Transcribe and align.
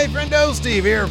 Hey, 0.00 0.06
friendo, 0.06 0.54
Steve 0.54 0.86
here. 0.86 1.08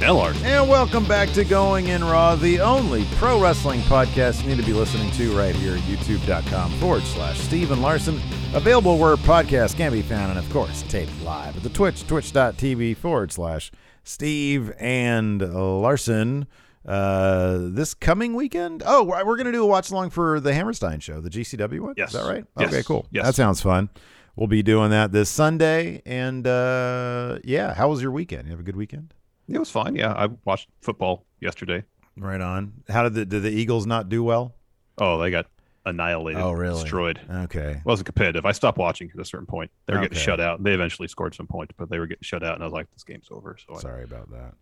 Ellard. 0.00 0.36
And 0.44 0.68
welcome 0.68 1.06
back 1.06 1.30
to 1.30 1.42
Going 1.42 1.88
In 1.88 2.04
Raw, 2.04 2.36
the 2.36 2.60
only 2.60 3.06
pro 3.12 3.40
wrestling 3.40 3.80
podcast 3.84 4.42
you 4.42 4.50
need 4.50 4.58
to 4.58 4.62
be 4.62 4.74
listening 4.74 5.10
to 5.12 5.34
right 5.34 5.54
here 5.56 5.76
at 5.76 5.80
youtube.com 5.84 6.70
forward 6.72 7.02
slash 7.04 7.40
Steve 7.40 7.70
and 7.70 7.80
Larson. 7.80 8.20
Available 8.52 8.98
where 8.98 9.16
podcasts 9.16 9.74
can 9.74 9.90
be 9.90 10.02
found, 10.02 10.32
and 10.32 10.38
of 10.38 10.52
course, 10.52 10.82
taped 10.82 11.18
live 11.22 11.56
at 11.56 11.62
the 11.62 11.70
Twitch, 11.70 12.06
twitch.tv 12.06 12.98
forward 12.98 13.32
slash 13.32 13.72
Steve 14.04 14.70
and 14.78 15.40
Larson. 15.40 16.46
Uh, 16.84 17.56
this 17.62 17.94
coming 17.94 18.34
weekend? 18.34 18.82
Oh, 18.84 19.02
we're 19.02 19.36
going 19.36 19.46
to 19.46 19.52
do 19.52 19.64
a 19.64 19.66
watch 19.66 19.90
along 19.90 20.10
for 20.10 20.40
the 20.40 20.52
Hammerstein 20.52 21.00
show, 21.00 21.22
the 21.22 21.30
GCW 21.30 21.80
one. 21.80 21.94
Yes. 21.96 22.08
Is 22.12 22.20
that 22.20 22.28
right? 22.28 22.44
Yes. 22.58 22.68
Okay, 22.68 22.82
cool. 22.82 23.06
Yes. 23.10 23.24
That 23.24 23.34
sounds 23.34 23.62
fun. 23.62 23.88
We'll 24.36 24.48
be 24.48 24.62
doing 24.62 24.90
that 24.90 25.12
this 25.12 25.30
Sunday. 25.30 26.02
And 26.04 26.46
uh, 26.46 27.38
yeah, 27.42 27.74
how 27.74 27.88
was 27.88 28.02
your 28.02 28.10
weekend? 28.10 28.44
You 28.44 28.50
have 28.50 28.60
a 28.60 28.64
good 28.64 28.76
weekend? 28.76 29.14
It 29.48 29.58
was 29.58 29.70
fine. 29.70 29.96
Yeah, 29.96 30.12
I 30.12 30.28
watched 30.44 30.68
football 30.82 31.24
yesterday. 31.40 31.84
Right 32.16 32.40
on. 32.40 32.72
How 32.88 33.02
did 33.04 33.14
the 33.14 33.24
did 33.24 33.42
the 33.42 33.50
Eagles 33.50 33.86
not 33.86 34.08
do 34.08 34.22
well? 34.22 34.54
Oh, 34.98 35.18
they 35.18 35.30
got 35.30 35.46
annihilated. 35.84 36.40
Oh, 36.42 36.52
really? 36.52 36.82
Destroyed. 36.82 37.20
Okay. 37.30 37.72
It 37.78 37.84
wasn't 37.84 38.06
competitive. 38.06 38.44
I 38.44 38.52
stopped 38.52 38.78
watching 38.78 39.10
at 39.14 39.20
a 39.20 39.24
certain 39.24 39.46
point. 39.46 39.70
They 39.86 39.94
were 39.94 40.00
getting 40.00 40.18
shut 40.18 40.40
out. 40.40 40.62
They 40.62 40.72
eventually 40.72 41.08
scored 41.08 41.34
some 41.34 41.46
points, 41.46 41.74
but 41.76 41.88
they 41.90 41.98
were 41.98 42.06
getting 42.06 42.22
shut 42.22 42.42
out, 42.42 42.54
and 42.54 42.62
I 42.62 42.66
was 42.66 42.72
like, 42.72 42.90
"This 42.92 43.04
game's 43.04 43.28
over." 43.30 43.56
So, 43.66 43.76
I, 43.76 43.80
Sorry 43.80 44.04
about 44.04 44.30
that. 44.30 44.54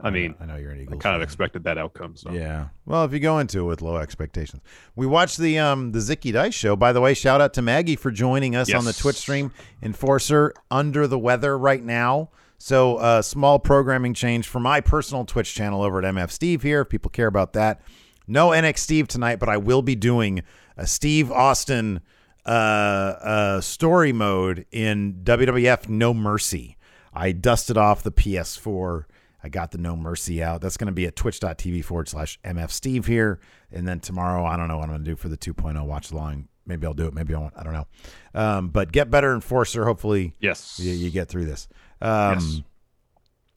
I 0.00 0.10
mean, 0.10 0.34
I 0.40 0.46
know 0.46 0.56
you're 0.56 0.70
an 0.70 0.78
I 0.78 0.82
Eagles. 0.82 1.02
kind 1.02 1.16
of 1.16 1.22
expected 1.22 1.64
that 1.64 1.76
outcome. 1.76 2.16
So, 2.16 2.30
Yeah. 2.30 2.68
Well, 2.86 3.04
if 3.04 3.12
you 3.12 3.18
go 3.18 3.38
into 3.38 3.60
it 3.60 3.64
with 3.64 3.82
low 3.82 3.96
expectations, 3.96 4.62
we 4.94 5.06
watched 5.06 5.38
the 5.38 5.58
um 5.58 5.92
the 5.92 5.98
Zicky 5.98 6.32
Dice 6.32 6.54
show. 6.54 6.76
By 6.76 6.92
the 6.92 7.00
way, 7.00 7.14
shout 7.14 7.40
out 7.40 7.52
to 7.54 7.62
Maggie 7.62 7.96
for 7.96 8.10
joining 8.10 8.54
us 8.54 8.72
on 8.72 8.84
the 8.84 8.92
Twitch 8.92 9.16
stream. 9.16 9.52
Enforcer 9.82 10.52
under 10.70 11.06
the 11.06 11.18
weather 11.18 11.58
right 11.58 11.82
now. 11.82 12.30
So, 12.60 12.96
uh, 12.96 13.22
small 13.22 13.58
programming 13.60 14.14
change 14.14 14.48
for 14.48 14.58
my 14.58 14.80
personal 14.80 15.24
Twitch 15.24 15.54
channel 15.54 15.82
over 15.82 15.98
at 15.98 16.04
MF 16.14 16.30
Steve 16.30 16.62
here. 16.62 16.80
If 16.80 16.88
people 16.88 17.10
care 17.10 17.28
about 17.28 17.52
that, 17.52 17.80
no 18.26 18.48
NX 18.48 18.78
Steve 18.78 19.06
tonight, 19.08 19.38
but 19.38 19.48
I 19.48 19.56
will 19.58 19.82
be 19.82 19.94
doing 19.94 20.42
a 20.76 20.86
Steve 20.86 21.30
Austin 21.30 22.00
uh, 22.44 22.48
uh, 22.48 23.60
story 23.60 24.12
mode 24.12 24.66
in 24.72 25.20
WWF 25.22 25.88
No 25.88 26.12
Mercy. 26.14 26.76
I 27.12 27.32
dusted 27.32 27.76
off 27.76 28.02
the 28.02 28.12
PS4. 28.12 29.04
I 29.42 29.48
got 29.48 29.70
the 29.70 29.78
No 29.78 29.96
Mercy 29.96 30.42
out. 30.42 30.60
That's 30.60 30.76
going 30.76 30.86
to 30.88 30.92
be 30.92 31.06
at 31.06 31.14
twitch.tv 31.16 31.84
forward 31.84 32.08
slash 32.08 32.38
MF 32.44 32.70
Steve 32.70 33.06
here. 33.06 33.38
And 33.70 33.86
then 33.86 34.00
tomorrow, 34.00 34.44
I 34.44 34.56
don't 34.56 34.66
know 34.68 34.76
what 34.78 34.84
I'm 34.84 34.90
going 34.90 35.04
to 35.04 35.10
do 35.10 35.16
for 35.16 35.28
the 35.28 35.36
2.0 35.36 35.84
watch 35.86 36.10
along. 36.10 36.48
Maybe 36.66 36.86
I'll 36.86 36.94
do 36.94 37.06
it. 37.06 37.14
Maybe 37.14 37.34
I 37.34 37.38
won't. 37.38 37.54
I 37.56 37.62
don't 37.62 37.72
know. 37.72 37.86
Um, 38.34 38.68
but 38.68 38.92
get 38.92 39.10
better 39.10 39.32
Enforcer. 39.34 39.84
Hopefully, 39.84 40.34
yes, 40.40 40.78
you, 40.82 40.92
you 40.92 41.10
get 41.10 41.28
through 41.28 41.46
this. 41.46 41.68
Um, 42.00 42.34
Yes. 42.34 42.60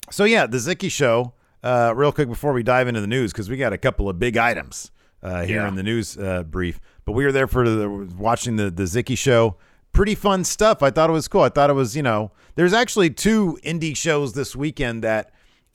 So 0.10 0.24
yeah, 0.26 0.46
the 0.48 0.58
Zicky 0.58 0.92
show. 0.92 1.34
Uh, 1.64 1.94
real 1.96 2.12
quick 2.12 2.28
before 2.28 2.54
we 2.54 2.64
dive 2.64 2.88
into 2.88 3.00
the 3.02 3.08
news, 3.08 3.32
because 3.32 3.48
we 3.50 3.56
got 3.56 3.72
a 3.72 3.78
couple 3.78 4.10
of 4.10 4.18
big 4.18 4.36
items 4.36 4.90
uh, 5.22 5.44
here 5.44 5.58
Yeah. 5.62 5.68
in 5.68 5.76
the 5.76 5.84
news 5.84 6.18
uh, 6.18 6.42
brief. 6.44 6.80
But 7.06 7.12
we 7.12 7.24
were 7.24 7.32
there 7.32 7.48
for 7.48 7.68
the, 7.70 7.90
watching 8.18 8.56
the 8.56 8.72
the 8.72 8.84
Zicky 8.84 9.18
show. 9.18 9.58
Pretty 9.94 10.16
fun 10.16 10.44
stuff. 10.44 10.82
I 10.82 10.90
thought 10.90 11.10
it 11.10 11.14
was 11.14 11.28
cool. 11.28 11.42
I 11.42 11.50
thought 11.50 11.70
it 11.70 11.74
was 11.74 11.96
you 11.96 12.02
know 12.04 12.32
there's 12.56 12.74
actually 12.74 13.10
two 13.12 13.60
indie 13.64 13.96
shows 13.96 14.34
this 14.34 14.56
weekend 14.56 15.04
that 15.04 15.32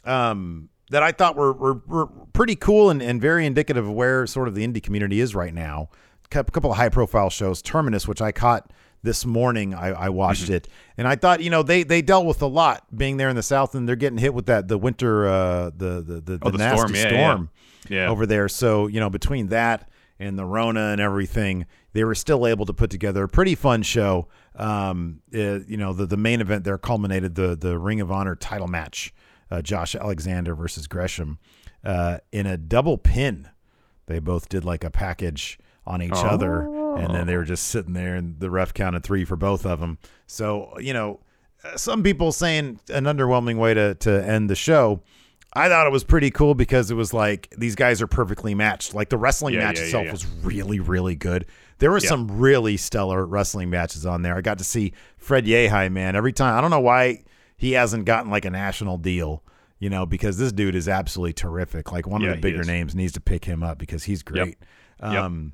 um, 0.06 0.69
that 0.91 1.03
I 1.03 1.12
thought 1.12 1.37
were, 1.37 1.53
were, 1.53 1.81
were 1.87 2.06
pretty 2.33 2.56
cool 2.56 2.91
and, 2.91 3.03
and 3.03 3.21
very 3.21 3.44
indicative 3.47 3.84
of 3.87 3.93
where 3.93 4.27
sort 4.27 4.49
of 4.49 4.55
the 4.55 4.67
indie 4.67 4.83
community 4.83 5.21
is 5.21 5.34
right 5.34 5.53
now. 5.53 5.89
A 6.25 6.28
couple 6.28 6.71
of 6.71 6.77
high 6.77 6.89
profile 6.89 7.31
shows, 7.31 7.62
Terminus, 7.62 8.09
which 8.09 8.21
I 8.21 8.33
caught 8.33 8.72
this 9.03 9.25
morning. 9.25 9.75
I, 9.75 9.89
I 9.93 10.09
watched 10.09 10.50
it 10.50 10.69
and 10.97 11.06
I 11.06 11.15
thought, 11.15 11.41
you 11.41 11.50
know, 11.50 11.62
they 11.62 11.84
they 11.84 12.03
dealt 12.03 12.27
with 12.27 12.43
a 12.43 12.47
lot 12.47 12.84
being 12.97 13.16
there 13.16 13.28
in 13.28 13.37
the 13.37 13.43
South 13.43 13.75
and 13.77 13.89
they're 13.89 13.95
getting 13.95 14.19
hit 14.19 14.34
with 14.34 14.47
that 14.47 14.66
the 14.69 14.78
winter 14.78 15.28
uh, 15.28 15.71
the 15.77 16.03
the 16.03 16.21
the, 16.21 16.39
Oh, 16.43 16.50
the 16.50 16.59
the 16.59 16.59
nasty 16.59 16.77
storm. 16.78 16.95
Yeah, 16.95 17.09
storm 17.09 17.50
yeah. 17.89 17.97
Yeah. 18.03 18.09
over 18.11 18.27
there. 18.27 18.49
So 18.49 18.89
you 18.89 18.99
know, 18.99 19.09
between 19.11 19.49
that 19.49 19.89
and 20.19 20.37
the 20.37 20.45
Rona 20.45 20.89
and 20.89 21.00
everything, 21.00 21.66
they 21.93 22.03
were 22.03 22.15
still 22.16 22.47
able 22.47 22.66
to 22.66 22.72
put 22.72 22.91
together 22.91 23.22
a 23.25 23.28
pretty 23.28 23.55
fun 23.55 23.83
show. 23.83 24.27
Um, 24.56 25.21
uh, 25.33 25.61
you 25.69 25.77
know, 25.77 25.93
the 25.93 26.06
the 26.06 26.16
main 26.16 26.41
event 26.41 26.65
there 26.65 26.78
culminated 26.78 27.37
the 27.37 27.55
the 27.55 27.78
Ring 27.78 28.00
of 28.00 28.11
Honor 28.11 28.34
title 28.34 28.66
match, 28.66 29.15
uh, 29.51 29.62
Josh 29.62 29.95
Alexander 29.95 30.55
versus 30.55 30.87
Gresham, 30.87 31.39
uh, 31.84 32.19
in 32.33 32.47
a 32.47 32.57
double 32.57 32.99
pin. 32.99 33.49
They 34.07 34.19
both 34.21 34.49
did 34.49 34.65
like 34.65 34.84
a 34.84 34.91
package 34.91 35.59
on 35.87 36.03
each 36.03 36.12
other, 36.15 36.62
and 36.97 37.15
then 37.15 37.27
they 37.27 37.37
were 37.37 37.45
just 37.45 37.69
sitting 37.69 37.93
there, 37.93 38.15
and 38.15 38.39
the 38.41 38.51
ref 38.51 38.73
counted 38.75 39.03
three 39.03 39.25
for 39.25 39.37
both 39.37 39.65
of 39.67 39.81
them. 39.81 39.99
So 40.27 40.79
you 40.79 40.93
know, 40.93 41.21
uh, 41.65 41.77
some 41.77 42.03
people 42.03 42.33
saying 42.33 42.81
an 42.89 43.05
underwhelming 43.05 43.57
way 43.59 43.75
to 43.75 43.95
to 43.97 44.25
end 44.29 44.49
the 44.51 44.57
show. 44.57 45.03
I 45.53 45.69
thought 45.71 45.87
it 45.87 45.93
was 45.93 46.05
pretty 46.05 46.31
cool 46.31 46.55
because 46.55 46.91
it 46.91 46.97
was 46.97 47.15
like 47.15 47.49
these 47.57 47.75
guys 47.77 48.03
are 48.03 48.07
perfectly 48.07 48.55
matched. 48.55 48.95
Like 48.95 49.09
the 49.09 49.17
wrestling 49.17 49.55
Yeah, 49.55 49.61
match 49.61 49.78
yeah, 49.78 49.84
itself 49.87 50.05
yeah. 50.07 50.13
was 50.13 50.27
really, 50.43 50.81
really 50.81 51.17
good. 51.17 51.47
There 51.78 51.91
were 51.91 52.01
some 52.01 52.28
really 52.39 52.77
stellar 52.77 53.25
wrestling 53.25 53.71
matches 53.71 54.05
on 54.05 54.21
there. 54.23 54.37
I 54.37 54.43
got 54.43 54.59
to 54.59 54.65
see 54.65 54.93
Fred 55.17 55.47
Yehi, 55.47 55.91
man. 55.91 56.15
Every 56.15 56.33
time, 56.33 56.59
I 56.59 56.61
don't 56.61 56.71
know 56.71 56.81
why 56.81 57.25
he 57.56 57.72
hasn't 57.72 58.05
gotten 58.05 58.31
like 58.31 58.44
a 58.44 58.50
national 58.50 58.99
deal, 58.99 59.43
you 59.78 59.89
know, 59.91 60.06
because 60.06 60.39
this 60.39 60.53
dude 60.53 60.75
is 60.75 60.89
absolutely 60.89 61.33
terrific. 61.33 61.93
Like 61.93 62.06
one 62.06 62.21
Yeah, 62.21 62.31
of 62.31 62.37
the 62.37 62.41
bigger 62.43 62.65
names 62.65 62.94
needs 62.94 63.12
to 63.15 63.21
pick 63.21 63.44
him 63.44 63.62
up 63.62 63.78
because 63.78 64.05
he's 64.05 64.22
great. 64.22 64.59
Yep. 65.03 65.12
Um, 65.12 65.53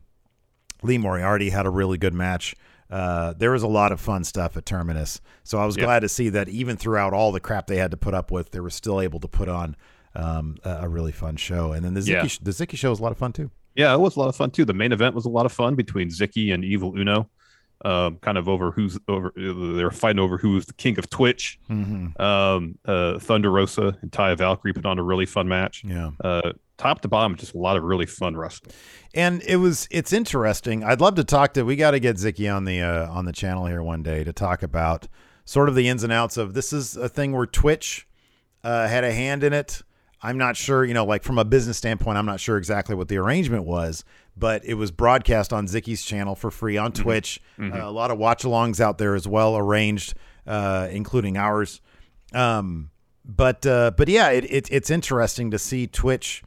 Lee 0.83 0.99
Moriarty 0.99 1.51
had 1.51 1.67
a 1.67 1.71
really 1.71 1.99
good 1.99 2.15
match. 2.15 2.55
Uh, 2.91 3.33
there 3.39 3.51
was 3.53 3.63
a 3.63 3.69
lot 3.69 3.91
of 3.93 4.01
fun 4.01 4.23
stuff 4.25 4.57
at 4.57 4.67
Terminus, 4.67 5.21
so 5.45 5.59
I 5.59 5.65
was 5.65 5.77
Yep. 5.77 5.87
glad 5.87 6.01
to 6.01 6.09
see 6.09 6.29
that 6.31 6.49
even 6.49 6.77
throughout 6.77 7.15
all 7.15 7.33
the 7.33 7.41
crap 7.41 7.67
they 7.67 7.77
had 7.79 7.91
to 7.93 7.97
put 7.97 8.13
up 8.15 8.31
with, 8.31 8.51
they 8.51 8.61
were 8.61 8.69
still 8.69 9.01
able 9.01 9.19
to 9.21 9.29
put 9.29 9.49
on 9.49 9.77
um, 10.15 10.57
a, 10.63 10.81
a 10.83 10.89
really 10.91 11.13
fun 11.13 11.37
show. 11.37 11.73
And 11.73 11.83
then 11.85 11.95
the 11.95 12.01
Zicky, 12.01 12.09
Yeah. 12.09 12.39
the 12.43 12.51
Zicky 12.51 12.77
show 12.77 12.91
was 12.91 13.01
a 13.01 13.03
lot 13.03 13.13
of 13.13 13.19
fun 13.19 13.33
too. 13.33 13.51
Yeah, 13.75 13.95
it 13.95 13.99
was 14.01 14.17
a 14.17 14.21
lot 14.21 14.29
of 14.29 14.37
fun 14.37 14.51
too. 14.51 14.67
The 14.67 14.75
main 14.75 14.93
event 14.93 15.15
was 15.15 15.25
a 15.25 15.31
lot 15.31 15.47
of 15.47 15.53
fun 15.53 15.75
between 15.75 16.09
Zicky 16.11 16.53
and 16.53 16.63
Evil 16.63 16.95
Uno. 16.99 17.31
Um, 17.85 18.19
kind 18.19 18.39
of 18.39 18.49
over 18.49 18.71
who's 18.71 18.97
over. 19.09 19.33
They're 19.37 19.91
fighting 19.91 20.21
over 20.21 20.39
who's 20.39 20.67
the 20.67 20.73
king 20.75 20.99
of 20.99 21.11
Twitch. 21.11 21.59
Mm-hmm. 21.69 22.23
Um, 22.23 22.79
uh, 22.85 23.19
Thunder 23.19 23.51
Rosa 23.51 23.99
and 24.03 24.13
Taya 24.13 24.39
Valkyrie 24.39 24.73
put 24.73 24.87
on 24.87 25.01
a 25.01 25.03
really 25.03 25.27
fun 25.27 25.49
match. 25.49 25.83
Yeah. 25.85 26.13
Uh, 26.23 26.53
top 26.79 27.01
to 27.01 27.09
bottom, 27.09 27.37
just 27.37 27.55
a 27.55 27.59
lot 27.59 27.77
of 27.77 27.83
really 27.83 28.07
fun 28.07 28.37
wrestling. 28.37 28.73
And 29.15 29.43
it 29.43 29.57
was 29.57 29.89
it's 29.91 30.13
interesting. 30.13 30.85
I'd 30.85 31.01
love 31.01 31.17
to 31.17 31.25
talk 31.25 31.55
to. 31.55 31.65
We 31.65 31.77
got 31.77 31.93
to 31.93 32.01
get 32.01 32.17
Zicky 32.17 32.55
on 32.55 32.65
the 32.65 32.81
uh, 32.83 33.11
on 33.11 33.25
the 33.25 33.33
channel 33.33 33.67
here 33.67 33.83
one 33.83 34.03
day 34.03 34.25
to 34.25 34.33
talk 34.33 34.63
about 34.63 35.09
sort 35.45 35.69
of 35.69 35.75
the 35.75 35.89
ins 35.89 36.05
and 36.05 36.13
outs 36.13 36.37
of 36.37 36.55
this 36.55 36.73
is 36.73 36.97
a 36.97 37.09
thing 37.09 37.33
where 37.33 37.47
Twitch 37.47 38.07
uh, 38.65 38.89
had 38.89 39.05
a 39.05 39.13
hand 39.13 39.45
in 39.45 39.53
it. 39.53 39.83
I'm 40.23 40.39
not 40.39 40.57
sure, 40.57 40.85
you 40.85 40.95
know, 40.95 41.05
like 41.05 41.25
from 41.25 41.39
a 41.39 41.45
business 41.45 41.77
standpoint, 41.77 42.17
I'm 42.17 42.27
not 42.27 42.39
sure 42.39 42.57
exactly 42.57 42.95
what 42.95 43.09
the 43.09 43.17
arrangement 43.17 43.65
was, 43.65 44.05
but 44.37 44.65
it 44.65 44.75
was 44.75 44.91
broadcast 44.91 45.53
on 45.53 45.67
Zicky's 45.67 46.03
channel 46.05 46.35
for 46.35 46.51
free 46.51 46.77
on 46.77 46.93
Twitch. 46.93 47.41
Uh, 47.61 47.71
a 47.75 47.91
lot 47.91 48.11
of 48.11 48.19
watch 48.19 48.43
alongs 48.45 48.81
out 48.81 48.99
there 48.99 49.15
as 49.15 49.27
well, 49.29 49.57
arranged, 49.57 50.15
uh, 50.47 50.89
including 50.91 51.37
ours. 51.37 51.81
Um, 52.33 52.91
but 53.25 53.65
uh, 53.67 53.93
but 53.97 54.09
yeah, 54.09 54.31
it, 54.31 54.45
it, 54.51 54.69
it's 54.73 54.91
interesting 54.91 55.51
to 55.51 55.59
see 55.59 55.87
Twitch 55.87 56.43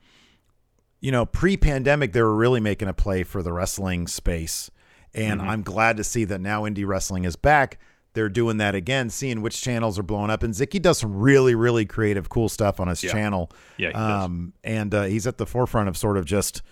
you 1.01 1.12
know, 1.12 1.24
pre-pandemic, 1.25 2.13
they 2.13 2.21
were 2.21 2.33
really 2.33 2.59
making 2.59 2.88
a 2.88 2.94
play 2.94 3.21
for 3.21 3.44
the 3.44 3.54
wrestling 3.54 4.07
space, 4.07 4.71
and 5.13 5.39
I'm 5.39 5.62
glad 5.62 5.98
to 5.98 6.04
see 6.04 6.24
that 6.25 6.42
now 6.42 6.63
indie 6.63 6.88
wrestling 6.88 7.25
is 7.25 7.36
back. 7.36 7.77
They're 8.13 8.30
doing 8.30 8.57
that 8.57 8.74
again, 8.74 9.12
seeing 9.12 9.42
which 9.44 9.62
channels 9.62 10.00
are 10.00 10.04
blowing 10.04 10.31
up, 10.31 10.42
and 10.42 10.51
Zicky 10.51 10.81
does 10.81 10.98
some 10.98 11.15
really, 11.15 11.54
really 11.54 11.86
creative, 11.86 12.30
cool 12.30 12.50
stuff 12.50 12.80
on 12.80 12.88
his 12.88 13.04
Yeah. 13.04 13.12
channel. 13.12 13.51
Yeah, 13.77 13.89
he 13.89 13.94
does. 13.94 14.24
um, 14.25 14.54
and 14.63 14.95
uh, 14.95 15.04
he's 15.04 15.27
at 15.27 15.38
the 15.38 15.45
forefront 15.45 15.89
of 15.89 15.95
sort 15.98 16.18
of 16.18 16.25
just 16.25 16.63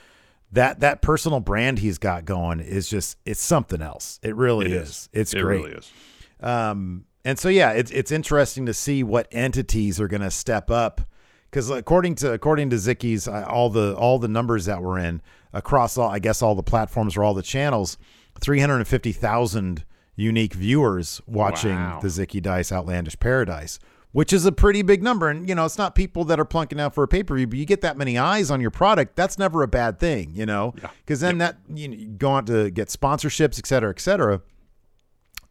that 0.54 0.80
that 0.80 1.02
personal 1.02 1.40
brand 1.40 1.80
he's 1.80 1.98
got 1.98 2.26
going 2.26 2.60
is 2.60 2.88
just 2.90 3.18
it's 3.26 3.42
something 3.42 3.82
else. 3.82 4.20
It 4.24 4.36
really 4.36 4.68
It 4.68 4.72
is. 4.72 4.90
is. 4.90 5.10
It's 5.14 5.34
it 5.34 5.42
great. 5.42 5.62
really 5.64 5.72
is. 5.74 5.92
Um, 6.40 7.06
and 7.26 7.38
so 7.40 7.50
yeah, 7.50 7.72
it's 7.72 7.92
it's 7.92 8.12
interesting 8.12 8.66
to 8.66 8.74
see 8.74 9.04
what 9.04 9.28
entities 9.32 10.00
are 10.00 10.08
going 10.08 10.22
to 10.22 10.32
step 10.32 10.70
up 10.72 11.02
because 11.50 11.70
according 11.70 12.16
to 12.16 12.32
according 12.34 12.70
to 12.72 12.76
Zicky's 12.78 13.28
uh, 13.28 13.46
all 13.48 13.70
the 13.70 13.96
all 13.96 14.20
the 14.20 14.28
numbers 14.28 14.66
that 14.66 14.82
were 14.82 14.98
in 15.00 15.22
across 15.54 15.98
all 15.98 16.10
I 16.10 16.20
guess 16.20 16.42
all 16.42 16.56
the 16.56 16.64
platforms 16.64 17.16
or 17.16 17.24
all 17.24 17.34
the 17.34 17.42
channels, 17.44 17.98
three 18.42 18.60
hundred 18.60 18.78
and 18.78 18.88
fifty 18.88 19.12
thousand 19.12 19.86
unique 20.16 20.54
viewers 20.54 21.22
watching 21.26 21.76
Wow. 21.76 22.00
the 22.02 22.08
Zicky 22.10 22.42
Dice 22.42 22.72
Outlandish 22.72 23.18
Paradise, 23.20 23.80
which 24.13 24.31
is 24.31 24.45
a 24.45 24.51
pretty 24.51 24.81
big 24.81 25.04
number. 25.04 25.27
And 25.27 25.50
you 25.50 25.56
know, 25.56 25.65
it's 25.65 25.77
not 25.77 25.94
people 25.95 26.24
that 26.25 26.39
are 26.39 26.45
plunking 26.45 26.80
out 26.80 26.95
for 26.95 27.04
a 27.04 27.07
pay 27.07 27.24
per 27.24 27.36
view, 27.36 27.48
but 27.48 27.60
you 27.60 27.65
get 27.65 27.81
that 27.81 27.98
many 27.98 28.18
eyes 28.18 28.50
on 28.50 28.62
your 28.62 28.71
product. 28.71 29.15
That's 29.18 29.38
never 29.38 29.62
a 29.62 29.68
bad 29.68 30.00
thing, 30.00 30.31
you 30.33 30.45
know, 30.45 30.74
Yeah. 30.81 30.92
because 31.06 31.19
then 31.19 31.39
that 31.39 31.57
you, 31.68 31.89
know, 31.89 31.95
you 31.95 32.07
go 32.07 32.30
on 32.31 32.45
to 32.45 32.71
get 32.71 32.88
sponsorships, 32.88 33.60
et 33.60 33.68
cetera, 33.68 33.89
et 33.89 34.00
cetera. 34.00 34.42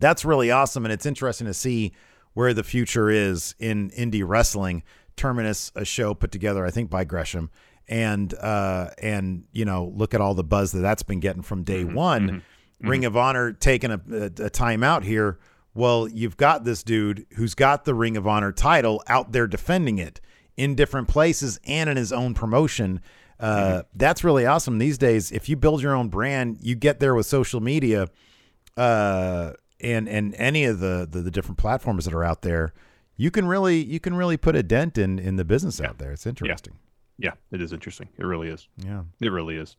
That's 0.00 0.24
really 0.24 0.50
awesome, 0.50 0.84
and 0.84 0.92
it's 0.92 1.06
interesting 1.06 1.46
to 1.46 1.54
see 1.54 1.92
where 2.34 2.54
the 2.54 2.64
future 2.64 3.10
is 3.10 3.54
in 3.58 3.90
indie 3.90 4.26
wrestling. 4.26 4.82
Terminus, 5.14 5.70
a 5.76 5.84
show 5.84 6.14
put 6.14 6.32
together, 6.32 6.64
I 6.64 6.70
think, 6.70 6.88
by 6.88 7.04
Gresham, 7.04 7.50
and 7.86 8.32
uh, 8.34 8.90
and 9.00 9.44
you 9.52 9.64
know, 9.64 9.92
look 9.94 10.14
at 10.14 10.20
all 10.20 10.34
the 10.34 10.42
buzz 10.42 10.72
that 10.72 10.80
that's 10.80 11.02
been 11.02 11.20
getting 11.20 11.42
from 11.42 11.62
day 11.62 11.84
mm-hmm. 11.84 11.94
one. 11.94 12.28
Mm-hmm. 12.28 12.88
Ring 12.88 13.00
mm-hmm. 13.02 13.08
of 13.08 13.16
Honor 13.16 13.52
taking 13.52 13.90
a, 13.90 14.00
a, 14.10 14.46
a 14.46 14.50
time 14.50 14.82
out 14.82 15.04
here. 15.04 15.38
Well, 15.74 16.08
you've 16.08 16.36
got 16.36 16.64
this 16.64 16.82
dude 16.82 17.26
who's 17.36 17.54
got 17.54 17.84
the 17.84 17.94
Ring 17.94 18.16
of 18.16 18.26
Honor 18.26 18.52
title 18.52 19.02
out 19.06 19.32
there 19.32 19.46
defending 19.46 19.98
it 19.98 20.20
in 20.56 20.74
different 20.74 21.08
places 21.08 21.58
and 21.66 21.88
in 21.88 21.96
his 21.96 22.12
own 22.12 22.34
promotion. 22.34 23.00
Uh, 23.40 23.82
That's 23.94 24.22
really 24.22 24.46
awesome 24.46 24.78
these 24.78 24.98
days. 24.98 25.32
If 25.32 25.48
you 25.48 25.56
build 25.56 25.82
your 25.82 25.94
own 25.94 26.08
brand, 26.08 26.58
you 26.60 26.74
get 26.74 27.00
there 27.00 27.14
with 27.14 27.26
social 27.26 27.60
media 27.60 28.08
uh, 28.76 29.52
and 29.80 30.08
and 30.08 30.34
any 30.36 30.64
of 30.64 30.78
the, 30.78 31.08
the 31.10 31.20
the 31.20 31.30
different 31.30 31.58
platforms 31.58 32.04
that 32.04 32.14
are 32.14 32.22
out 32.22 32.42
there, 32.42 32.72
you 33.16 33.30
can 33.30 33.46
really 33.46 33.82
you 33.82 33.98
can 33.98 34.14
really 34.14 34.36
put 34.36 34.54
a 34.54 34.62
dent 34.62 34.98
in 34.98 35.18
in 35.18 35.36
the 35.36 35.44
business 35.44 35.80
out 35.80 35.98
there. 35.98 36.12
It's 36.12 36.26
interesting. 36.26 36.74
Yeah, 37.18 37.32
it 37.50 37.60
is 37.60 37.72
interesting. 37.72 38.08
It 38.18 38.24
really 38.24 38.48
is. 38.48 38.68
Yeah. 38.76 39.02
It 39.20 39.28
really 39.30 39.56
is. 39.56 39.76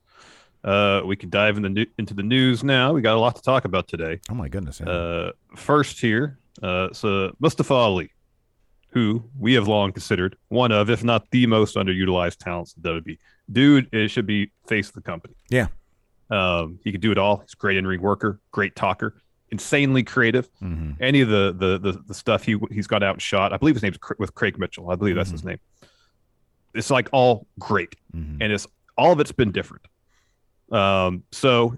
Uh, 0.63 1.01
we 1.06 1.15
can 1.15 1.30
dive 1.30 1.57
in 1.57 1.63
the 1.63 1.69
new, 1.69 1.86
into 1.98 2.13
the 2.13 2.24
news 2.24 2.63
now. 2.63 2.94
We 2.94 3.01
got 3.01 3.15
a 3.15 3.19
lot 3.19 3.36
to 3.36 3.42
talk 3.42 3.65
about 3.65 3.88
today. 3.88 4.19
Oh 4.30 4.33
my 4.33 4.48
goodness. 4.48 4.80
yeah. 4.80 4.89
Uh, 4.92 5.31
first 5.56 6.00
here, 6.00 6.38
uh, 6.62 6.88
so 6.94 7.36
Mustafa 7.39 7.74
Ali, 7.74 8.12
who 8.89 9.24
we 9.38 9.54
have 9.56 9.68
long 9.68 9.92
considered 9.92 10.38
one 10.50 10.71
of, 10.71 10.89
if 10.89 11.04
not 11.04 11.30
the 11.31 11.45
most 11.48 11.75
underutilized 11.75 12.38
talents 12.38 12.75
in 12.77 12.83
WWE. 12.83 13.18
Dude, 13.51 13.89
it 13.94 14.07
should 14.10 14.25
be 14.25 14.51
face 14.68 14.88
of 14.88 14.95
the 14.95 15.01
company. 15.01 15.33
yeah. 15.50 15.68
Um, 16.30 16.80
he 16.83 16.92
can 16.92 17.01
do 17.01 17.12
it 17.12 17.18
all. 17.18 17.38
He's 17.39 17.54
a 17.54 17.57
great 17.57 17.77
in 17.77 17.86
ring 17.86 18.01
worker, 18.01 18.39
great 18.51 18.75
talker, 18.75 19.16
insanely 19.51 20.01
creative. 20.04 20.50
hmm 20.59 20.92
Any 21.00 21.19
of 21.21 21.27
the 21.30 21.54
the 21.56 21.77
the, 21.77 22.00
the 22.07 22.13
stuff 22.13 22.44
he 22.44 22.57
he's 22.71 22.88
got 22.88 23.04
out 23.04 23.13
and 23.16 23.21
shot. 23.21 23.51
I 23.54 23.57
believe 23.57 23.75
his 23.75 23.83
name's 23.83 23.98
with 24.18 24.33
Craig 24.33 24.57
Mitchell. 24.57 24.89
I 24.89 24.95
believe 24.95 25.16
that's 25.16 25.30
his 25.30 25.44
name. 25.44 25.59
It's 26.74 26.89
like 26.89 27.09
all 27.12 27.45
great, 27.59 27.94
hmm 28.13 28.38
and 28.42 28.51
it's 28.54 28.66
all 28.98 29.12
of 29.12 29.19
it's 29.19 29.31
been 29.33 29.51
different. 29.51 29.86
Um, 30.74 31.24
so 31.31 31.78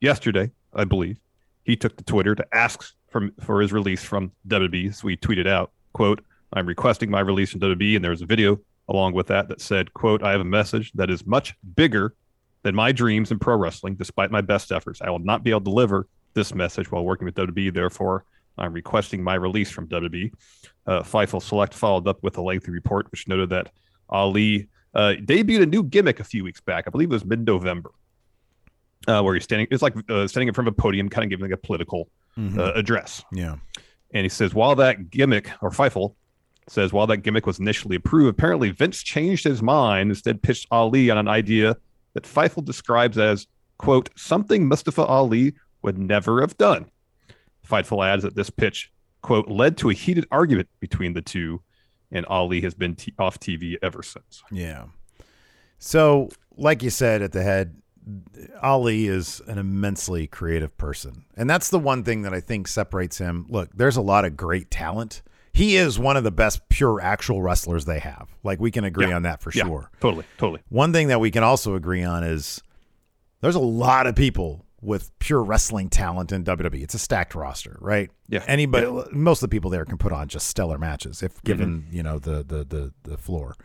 yesterday, 0.00 0.50
I 0.74 0.84
believe, 0.84 1.18
he 1.64 1.76
took 1.76 1.96
to 1.96 2.04
Twitter 2.04 2.34
to 2.34 2.46
ask 2.52 2.94
from 3.10 3.32
for 3.40 3.60
his 3.60 3.72
release 3.72 4.02
from 4.02 4.32
WWE. 4.48 4.94
So 4.94 5.08
he 5.08 5.16
tweeted 5.16 5.46
out, 5.46 5.70
"quote 5.92 6.24
I'm 6.52 6.66
requesting 6.66 7.10
my 7.10 7.20
release 7.20 7.50
from 7.50 7.60
WWE," 7.60 7.96
and 7.96 8.04
there 8.04 8.10
was 8.10 8.22
a 8.22 8.26
video 8.26 8.58
along 8.88 9.12
with 9.12 9.26
that 9.28 9.48
that 9.48 9.60
said, 9.60 9.92
"quote 9.92 10.22
I 10.22 10.32
have 10.32 10.40
a 10.40 10.44
message 10.44 10.92
that 10.92 11.10
is 11.10 11.26
much 11.26 11.54
bigger 11.76 12.14
than 12.62 12.74
my 12.74 12.92
dreams 12.92 13.30
in 13.30 13.38
pro 13.38 13.56
wrestling. 13.56 13.94
Despite 13.94 14.30
my 14.30 14.40
best 14.40 14.72
efforts, 14.72 15.00
I 15.02 15.10
will 15.10 15.18
not 15.18 15.42
be 15.44 15.50
able 15.50 15.60
to 15.60 15.64
deliver 15.64 16.08
this 16.34 16.54
message 16.54 16.90
while 16.90 17.04
working 17.04 17.26
with 17.26 17.34
WWE. 17.34 17.70
Therefore, 17.70 18.24
I'm 18.56 18.72
requesting 18.72 19.22
my 19.22 19.34
release 19.34 19.70
from 19.70 19.88
WWE." 19.88 20.32
Uh, 20.86 21.02
Select 21.02 21.74
followed 21.74 22.08
up 22.08 22.22
with 22.22 22.38
a 22.38 22.42
lengthy 22.42 22.70
report 22.70 23.10
which 23.10 23.28
noted 23.28 23.50
that 23.50 23.72
Ali 24.08 24.68
uh, 24.94 25.14
debuted 25.20 25.62
a 25.62 25.66
new 25.66 25.82
gimmick 25.82 26.20
a 26.20 26.24
few 26.24 26.42
weeks 26.44 26.60
back. 26.60 26.84
I 26.86 26.90
believe 26.90 27.10
it 27.10 27.14
was 27.14 27.24
mid-November, 27.24 27.90
uh, 29.08 29.22
where 29.22 29.34
he's 29.34 29.44
standing. 29.44 29.66
It's 29.70 29.82
like 29.82 29.94
uh, 30.10 30.26
standing 30.26 30.48
in 30.48 30.54
front 30.54 30.68
of 30.68 30.74
a 30.74 30.76
podium, 30.80 31.08
kind 31.08 31.24
of 31.24 31.30
giving 31.30 31.44
like 31.44 31.52
a 31.52 31.56
political 31.56 32.08
Mhm. 32.38 32.58
uh, 32.58 32.72
address. 32.74 33.24
yeah. 33.32 33.56
And 34.12 34.24
he 34.24 34.28
says, 34.28 34.54
while 34.54 34.74
that 34.76 35.10
gimmick, 35.10 35.50
or 35.62 35.70
Fightful 35.70 36.14
says, 36.68 36.92
while 36.92 37.06
that 37.08 37.18
gimmick 37.18 37.46
was 37.46 37.58
initially 37.58 37.96
approved, 37.96 38.28
apparently 38.30 38.70
Vince 38.70 39.02
changed 39.02 39.44
his 39.44 39.62
mind, 39.62 40.10
instead 40.10 40.42
pitched 40.42 40.66
Ali 40.70 41.10
on 41.10 41.18
an 41.18 41.28
idea 41.28 41.76
that 42.14 42.24
Fightful 42.24 42.64
describes 42.64 43.18
as, 43.18 43.46
quote, 43.78 44.10
something 44.16 44.66
Mustafa 44.68 45.04
Ali 45.04 45.54
would 45.82 45.96
never 45.98 46.40
have 46.40 46.56
done. 46.58 46.86
Fightful 47.68 48.04
adds 48.04 48.22
that 48.24 48.34
this 48.36 48.50
pitch, 48.50 48.90
quote, 49.22 49.48
led 49.48 49.76
to 49.78 49.90
a 49.90 49.94
heated 49.94 50.26
argument 50.30 50.68
between 50.80 51.12
the 51.14 51.22
two, 51.22 51.60
and 52.12 52.26
Ali 52.26 52.60
has 52.62 52.74
been 52.74 52.94
t- 52.96 53.14
off 53.18 53.38
TV 53.40 53.76
ever 53.82 54.02
since. 54.02 54.42
Yeah. 54.50 54.86
So, 55.78 56.28
like 56.56 56.82
you 56.82 56.90
said 56.90 57.22
at 57.22 57.32
the 57.32 57.42
head, 57.42 57.76
Ali 58.62 59.06
is 59.06 59.40
an 59.46 59.58
immensely 59.58 60.26
creative 60.26 60.76
person. 60.76 61.24
And 61.36 61.48
that's 61.48 61.68
the 61.70 61.78
one 61.78 62.02
thing 62.02 62.22
that 62.22 62.34
I 62.34 62.40
think 62.40 62.68
separates 62.68 63.18
him. 63.18 63.46
Look, 63.48 63.70
there's 63.74 63.96
a 63.96 64.02
lot 64.02 64.24
of 64.24 64.36
great 64.36 64.70
talent. 64.70 65.22
He 65.52 65.76
is 65.76 65.98
one 65.98 66.16
of 66.16 66.24
the 66.24 66.30
best 66.30 66.68
pure 66.68 67.00
actual 67.00 67.42
wrestlers 67.42 67.84
they 67.84 67.98
have. 67.98 68.28
Like 68.42 68.60
we 68.60 68.70
can 68.70 68.84
agree 68.84 69.08
Yeah. 69.08 69.16
on 69.16 69.22
that 69.22 69.40
for 69.42 69.50
Yeah, 69.54 69.64
sure. 69.64 69.90
totally, 70.00 70.24
totally. 70.38 70.60
One 70.68 70.92
thing 70.92 71.08
that 71.08 71.20
we 71.20 71.30
can 71.30 71.42
also 71.42 71.74
agree 71.74 72.02
on 72.04 72.22
is 72.24 72.62
there's 73.40 73.54
a 73.56 73.60
lot 73.60 74.06
of 74.06 74.14
people 74.14 74.64
with 74.82 75.16
pure 75.18 75.42
wrestling 75.42 75.90
talent 75.90 76.32
in 76.32 76.44
WWE. 76.44 76.82
It's 76.82 76.94
a 76.94 76.98
stacked 76.98 77.34
roster, 77.34 77.76
right? 77.80 78.10
Yeah. 78.28 78.44
Anybody, 78.46 78.86
most 79.12 79.42
of 79.42 79.50
the 79.50 79.54
people 79.54 79.70
there 79.70 79.84
can 79.84 79.98
put 79.98 80.12
on 80.12 80.28
just 80.28 80.46
stellar 80.46 80.78
matches 80.78 81.22
if 81.22 81.34
mm-hmm. 81.34 81.46
given, 81.46 81.86
you 81.90 82.02
know, 82.02 82.18
the 82.18 82.42
the 82.42 82.64
the 82.64 82.92
the 83.02 83.18
floor. 83.18 83.56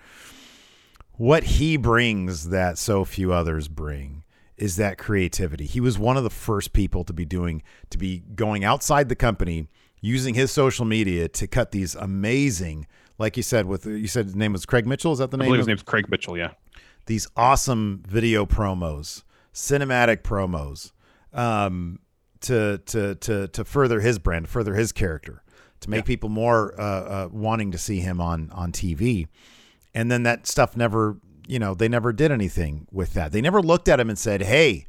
What 1.14 1.44
he 1.44 1.78
brings 1.78 2.50
that 2.50 2.78
so 2.78 3.06
few 3.06 3.32
others 3.32 3.68
bring 3.70 4.24
is 4.58 4.76
that 4.76 4.98
creativity. 4.98 5.66
He 5.66 5.80
was 5.80 5.98
one 5.98 6.18
of 6.18 6.24
the 6.24 6.30
first 6.30 6.74
people 6.74 7.04
to 7.06 7.14
be 7.14 7.26
doing 7.26 7.64
to 7.90 7.98
be 7.98 8.24
going 8.36 8.64
outside 8.64 9.10
the 9.10 9.16
company 9.16 9.68
using 10.02 10.34
his 10.36 10.52
social 10.52 10.86
media 10.86 11.28
to 11.30 11.48
cut 11.48 11.72
these 11.72 11.96
amazing 11.96 12.86
like 13.18 13.38
you 13.38 13.44
said 13.44 13.66
with 13.66 13.86
you 13.86 14.08
said 14.08 14.26
his 14.26 14.36
name 14.36 14.54
was 14.54 14.66
Craig 14.66 14.86
Mitchell 14.86 15.12
is 15.12 15.20
that 15.20 15.32
the 15.32 15.38
I 15.38 15.40
name 15.40 15.48
believe 15.48 15.60
his 15.60 15.68
name's 15.68 15.84
Craig 15.84 16.10
Mitchell. 16.10 16.38
Yeah. 16.38 16.52
these 17.06 17.28
awesome 17.36 18.04
video 18.08 18.46
promos, 18.46 19.24
cinematic 19.54 20.22
promos, 20.22 20.92
um, 21.36 22.00
to 22.42 22.80
to 22.88 23.16
to 23.16 23.48
to 23.50 23.66
further 23.66 24.00
his 24.00 24.18
brand, 24.20 24.50
further 24.50 24.74
his 24.74 24.92
character, 24.92 25.44
to 25.82 25.90
make 25.90 26.06
people 26.06 26.30
more 26.30 26.74
uh, 26.80 26.84
uh, 26.84 27.30
wanting 27.32 27.72
to 27.72 27.78
see 27.78 28.00
him 28.00 28.20
on 28.20 28.50
on 28.52 28.72
TV. 28.72 29.28
And 29.94 30.12
then 30.12 30.24
that 30.24 30.46
stuff 30.48 30.76
never, 30.76 31.18
you 31.48 31.60
know, 31.60 31.74
they 31.74 31.88
never 31.88 32.12
did 32.12 32.32
anything 32.32 32.88
with 32.92 33.14
that. 33.14 33.32
They 33.32 33.42
never 33.42 33.62
looked 33.62 33.88
at 33.88 34.00
him 34.00 34.10
and 34.10 34.18
said, 34.18 34.42
"Hey." 34.42 34.88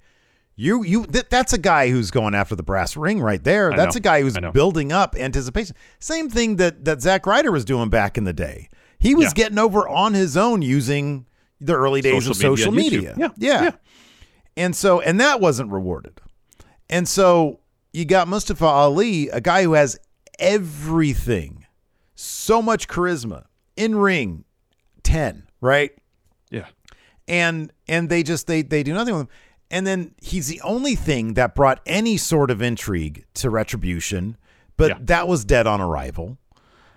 You 0.58 0.82
you 0.84 1.04
th- 1.04 1.26
that's 1.28 1.52
a 1.52 1.58
guy 1.58 1.90
who's 1.90 2.10
going 2.10 2.34
after 2.34 2.56
the 2.56 2.62
brass 2.62 2.96
ring 2.96 3.20
right 3.20 3.44
there. 3.44 3.70
I 3.74 3.76
That's 3.76 3.94
know. 3.94 3.98
a 3.98 4.00
guy 4.00 4.22
who's 4.22 4.38
building 4.54 4.90
up 4.90 5.14
anticipation. 5.14 5.76
Same 5.98 6.30
thing 6.30 6.56
that 6.56 6.86
that 6.86 7.02
Zack 7.02 7.26
Ryder 7.26 7.52
was 7.52 7.66
doing 7.66 7.90
back 7.90 8.16
in 8.16 8.24
the 8.24 8.32
day. 8.32 8.70
He 8.98 9.14
was 9.14 9.26
Yeah. 9.26 9.32
getting 9.34 9.58
over 9.58 9.86
on 9.86 10.14
his 10.14 10.34
own 10.34 10.62
using 10.62 11.26
the 11.60 11.74
early 11.74 12.00
days 12.00 12.14
Social 12.24 12.30
of 12.30 12.36
social 12.38 12.72
media, 12.72 13.12
media. 13.14 13.14
Yeah, 13.18 13.28
yeah. 13.36 13.62
yeah. 13.64 13.70
And 14.56 14.74
so 14.74 15.02
and 15.02 15.20
that 15.20 15.42
wasn't 15.42 15.70
rewarded. 15.72 16.22
And 16.88 17.08
so 17.08 17.60
you 17.92 18.04
got 18.04 18.28
Mustafa 18.28 18.64
Ali, 18.66 19.28
a 19.30 19.40
guy 19.40 19.62
who 19.64 19.72
has 19.74 19.98
everything. 20.38 21.66
So 22.14 22.60
much 22.62 22.88
charisma. 22.88 23.44
In 23.76 23.94
ring 23.96 24.44
10, 25.02 25.44
right? 25.60 25.90
Yeah. 26.50 26.66
and 27.28 27.72
and 27.88 28.08
they 28.08 28.22
just 28.22 28.46
they 28.46 28.62
they 28.62 28.82
do 28.82 28.94
nothing 28.94 29.14
with 29.14 29.22
him 29.24 29.28
and 29.70 29.84
then 29.86 30.14
he's 30.22 30.46
the 30.46 30.60
only 30.62 30.94
thing 30.94 31.34
that 31.34 31.54
brought 31.56 31.80
any 31.86 32.16
sort 32.16 32.50
of 32.52 32.62
intrigue 32.62 33.24
to 33.34 33.50
retribution 33.50 34.36
but 34.76 34.90
Yeah. 34.90 34.98
that 35.02 35.26
was 35.28 35.44
dead 35.44 35.66
on 35.66 35.80
arrival 35.80 36.38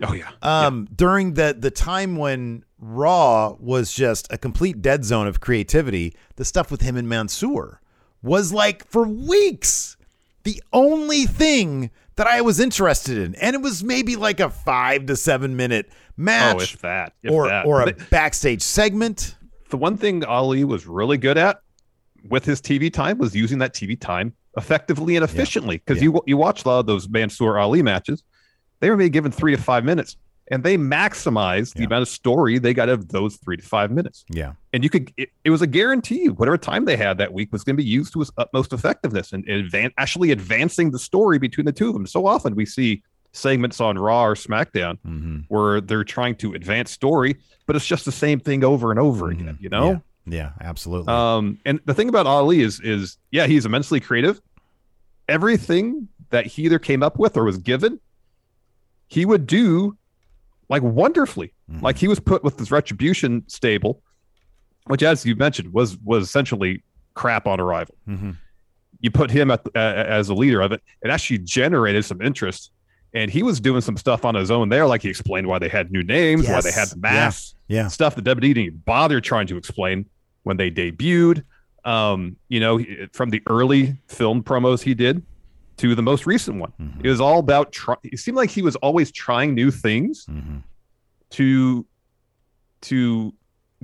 Oh 0.00 0.12
yeah. 0.14 0.30
um 0.42 0.86
during 0.94 1.34
the 1.34 1.54
the 1.58 1.72
time 1.72 2.14
when 2.16 2.64
raw 2.78 3.56
was 3.58 3.92
just 3.92 4.32
a 4.32 4.38
complete 4.38 4.80
dead 4.80 5.04
zone 5.04 5.26
of 5.26 5.40
creativity 5.40 6.14
the 6.36 6.44
stuff 6.44 6.70
with 6.70 6.80
him 6.80 6.96
and 6.96 7.08
mansoor 7.08 7.80
was 8.22 8.52
like 8.52 8.86
for 8.86 9.06
weeks 9.06 9.96
the 10.44 10.62
only 10.72 11.24
thing 11.26 11.90
that 12.16 12.26
i 12.26 12.40
was 12.40 12.60
interested 12.60 13.18
in 13.18 13.34
and 13.36 13.54
it 13.54 13.62
was 13.62 13.82
maybe 13.82 14.16
like 14.16 14.40
a 14.40 14.50
five 14.50 15.06
to 15.06 15.16
seven 15.16 15.56
minute 15.56 15.90
match 16.16 16.56
oh, 16.56 16.60
if 16.60 16.82
that. 16.82 17.12
If 17.22 17.32
or 17.32 17.48
that. 17.48 17.66
or 17.66 17.82
a 17.82 17.92
backstage 18.10 18.62
segment 18.62 19.36
the 19.70 19.76
one 19.76 19.96
thing 19.96 20.24
Ali 20.24 20.64
was 20.64 20.86
really 20.86 21.16
good 21.16 21.38
at 21.38 21.60
with 22.28 22.44
his 22.44 22.60
TV 22.60 22.92
time 22.92 23.18
was 23.18 23.34
using 23.34 23.58
that 23.60 23.72
TV 23.72 23.98
time 23.98 24.34
effectively 24.56 25.16
and 25.16 25.24
efficiently. 25.24 25.78
Because 25.78 25.98
Yeah. 25.98 26.10
you 26.10 26.22
you 26.26 26.36
watch 26.36 26.64
a 26.64 26.68
lot 26.68 26.80
of 26.80 26.86
those 26.86 27.08
Mansoor 27.08 27.58
Ali 27.58 27.82
matches, 27.82 28.22
they 28.80 28.90
were 28.90 28.96
maybe 28.96 29.10
given 29.10 29.32
three 29.32 29.54
to 29.54 29.62
five 29.62 29.84
minutes, 29.84 30.16
and 30.50 30.64
they 30.64 30.76
maximized 30.76 31.74
the 31.74 31.84
amount 31.84 32.02
of 32.02 32.08
story 32.08 32.58
they 32.58 32.74
got 32.74 32.88
out 32.88 32.94
of 32.94 33.08
those 33.08 33.36
three 33.36 33.56
to 33.56 33.62
five 33.62 33.90
minutes. 33.90 34.24
yeah 34.28 34.52
And 34.72 34.82
you 34.82 34.90
could 34.90 35.12
it, 35.16 35.30
it 35.44 35.50
was 35.50 35.62
a 35.62 35.66
guarantee 35.66 36.28
whatever 36.28 36.58
time 36.58 36.84
they 36.84 36.96
had 36.96 37.18
that 37.18 37.32
week 37.32 37.52
was 37.52 37.64
going 37.64 37.76
to 37.76 37.82
be 37.82 37.88
used 37.88 38.12
to 38.14 38.20
its 38.20 38.30
utmost 38.36 38.72
effectiveness 38.72 39.32
and 39.32 39.46
advan- 39.46 39.92
actually 39.96 40.32
advancing 40.32 40.90
the 40.90 40.98
story 40.98 41.38
between 41.38 41.64
the 41.64 41.72
two 41.72 41.88
of 41.88 41.94
them. 41.94 42.06
So 42.06 42.26
often 42.26 42.54
we 42.54 42.66
see 42.66 43.02
segments 43.32 43.80
on 43.80 43.96
Raw 43.96 44.24
or 44.24 44.34
SmackDown 44.34 44.98
mm-hmm. 45.06 45.38
where 45.48 45.80
they're 45.80 46.04
trying 46.04 46.34
to 46.36 46.54
advance 46.54 46.90
story, 46.90 47.36
but 47.66 47.76
it's 47.76 47.86
just 47.86 48.04
the 48.04 48.12
same 48.12 48.40
thing 48.40 48.64
over 48.64 48.90
and 48.90 48.98
over 48.98 49.30
again. 49.30 49.56
You 49.60 49.68
know. 49.68 49.82
Mm-hmm. 49.82 50.32
Yeah, 50.32 50.50
yeah 50.60 50.66
absolutely. 50.66 51.12
Um, 51.12 51.58
and 51.64 51.80
the 51.84 51.94
thing 51.94 52.08
about 52.08 52.26
Ali 52.26 52.60
is, 52.60 52.80
is 52.80 53.18
yeah, 53.30 53.46
he's 53.46 53.66
immensely 53.66 54.00
creative. 54.00 54.40
Everything 55.28 56.08
that 56.30 56.46
he 56.46 56.64
either 56.64 56.80
came 56.80 57.02
up 57.02 57.18
with 57.18 57.36
or 57.36 57.44
was 57.44 57.58
given, 57.58 58.00
he 59.06 59.24
would 59.24 59.46
do 59.46 59.96
like 60.70 60.82
wonderfully. 60.82 61.52
Mm-hmm. 61.70 61.84
Like 61.84 61.98
he 61.98 62.08
was 62.08 62.18
put 62.18 62.42
with 62.42 62.56
this 62.56 62.70
retribution 62.70 63.44
stable, 63.48 64.02
which, 64.86 65.02
as 65.02 65.26
you 65.26 65.36
mentioned, 65.36 65.72
was 65.74 65.98
was 65.98 66.24
essentially 66.24 66.82
crap 67.14 67.46
on 67.46 67.60
arrival. 67.60 67.94
Mhm. 68.08 68.36
You 69.00 69.10
put 69.10 69.30
him 69.30 69.50
at, 69.50 69.66
uh, 69.74 69.78
as 69.78 70.28
a 70.30 70.34
leader 70.34 70.60
of 70.62 70.72
it, 70.72 70.80
it 71.02 71.10
actually 71.10 71.38
generated 71.38 72.04
some 72.04 72.22
interest. 72.22 72.70
And 73.12 73.30
he 73.30 73.42
was 73.42 73.58
doing 73.60 73.80
some 73.80 73.96
stuff 73.96 74.24
on 74.24 74.34
his 74.36 74.50
own 74.50 74.68
there, 74.68 74.86
like 74.86 75.02
he 75.02 75.08
explained 75.08 75.48
why 75.48 75.58
they 75.58 75.68
had 75.68 75.90
new 75.90 76.02
names, 76.04 76.46
why 76.48 76.60
they 76.60 76.70
had 76.70 76.88
the 76.88 76.96
masks, 76.98 77.54
Yeah. 77.66 77.88
stuff 77.88 78.14
that 78.14 78.24
WWE 78.24 78.40
didn't 78.54 78.58
even 78.66 78.82
bother 78.84 79.20
trying 79.20 79.48
to 79.48 79.56
explain 79.56 80.06
when 80.44 80.56
they 80.58 80.70
debuted. 80.70 81.42
Um, 81.84 82.36
you 82.48 82.60
know, 82.60 82.78
from 83.12 83.30
the 83.30 83.42
early 83.48 83.96
film 84.06 84.42
promos 84.44 84.82
he 84.82 84.94
did 84.94 85.22
to 85.80 85.94
the 85.94 86.02
most 86.02 86.26
recent 86.26 86.58
one, 86.58 86.72
Mhm. 86.80 87.04
it 87.04 87.08
was 87.08 87.20
all 87.20 87.38
about. 87.38 87.72
Try- 87.72 87.96
it 88.02 88.18
seemed 88.18 88.36
like 88.36 88.50
he 88.50 88.62
was 88.62 88.76
always 88.76 89.10
trying 89.10 89.54
new 89.54 89.70
things 89.70 90.26
Mhm. 90.26 90.62
to 91.30 91.86
to 92.82 93.34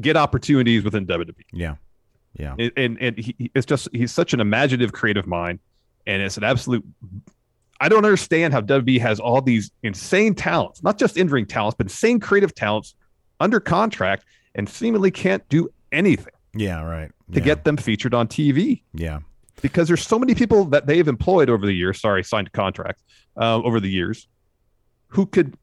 get 0.00 0.16
opportunities 0.16 0.84
within 0.84 1.06
WWE. 1.06 1.34
Yeah. 1.52 1.76
Yeah. 2.38 2.54
And 2.76 2.98
and, 3.00 3.18
he- 3.18 3.50
it's 3.54 3.66
just 3.66 3.88
he's 3.92 4.12
such 4.12 4.32
an 4.34 4.40
imaginative, 4.40 4.92
creative 4.92 5.26
mind, 5.26 5.58
and 6.06 6.22
it's 6.22 6.36
an 6.36 6.44
absolute. 6.44 6.84
I 7.80 7.88
don't 7.90 8.04
understand 8.04 8.52
how 8.54 8.60
WWE 8.62 8.98
has 9.00 9.20
all 9.20 9.40
these 9.42 9.70
insane 9.82 10.34
talents, 10.34 10.82
not 10.82 10.98
just 10.98 11.16
in 11.18 11.28
ring 11.28 11.44
talents, 11.46 11.76
but 11.76 11.86
insane 11.86 12.20
creative 12.20 12.54
talents 12.54 12.94
under 13.40 13.60
contract, 13.60 14.24
and 14.54 14.66
seemingly 14.68 15.10
can't 15.10 15.46
do 15.50 15.68
anything 15.92 16.32
Yeah. 16.54 16.82
Right. 16.82 17.10
to 17.32 17.38
yeah. 17.38 17.44
get 17.44 17.64
them 17.64 17.76
featured 17.76 18.14
on 18.14 18.28
TV 18.28 18.82
Yeah. 18.94 19.18
Because 19.62 19.88
there's 19.88 20.06
so 20.06 20.18
many 20.18 20.34
people 20.34 20.64
that 20.66 20.86
they've 20.86 21.08
employed 21.08 21.48
over 21.50 21.66
the 21.66 21.72
years. 21.74 22.00
Sorry, 22.00 22.22
signed 22.24 22.52
contracts 22.52 23.02
uh, 23.36 23.56
over 23.62 23.80
the 23.80 23.90
years, 23.90 24.28
who 25.08 25.26
could 25.26 25.56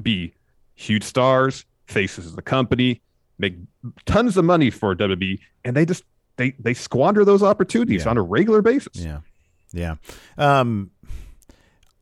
be 0.00 0.34
huge 0.74 1.04
stars, 1.04 1.64
faces 1.86 2.26
of 2.26 2.36
the 2.36 2.42
company, 2.42 3.00
make 3.38 3.54
tons 4.04 4.36
of 4.36 4.44
money 4.44 4.70
for 4.70 4.94
WWE, 4.94 5.38
and 5.64 5.76
they 5.76 5.84
just 5.84 6.04
they 6.36 6.50
they 6.58 6.74
squander 6.74 7.24
those 7.24 7.42
opportunities 7.42 8.04
Yeah. 8.04 8.10
on 8.10 8.18
a 8.18 8.22
regular 8.22 8.62
basis. 8.62 8.96
Yeah. 8.96 9.20
Yeah. 9.72 9.96
Um, 10.38 10.90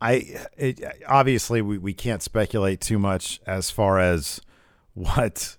I 0.01 0.39
it, 0.57 0.81
obviously 1.09 1.63
we, 1.63 1.79
we 1.79 1.95
can't 1.95 2.23
speculate 2.23 2.81
too 2.81 2.99
much 2.99 3.41
as 3.47 3.71
far 3.71 3.99
as 3.99 4.41
what. 4.95 5.57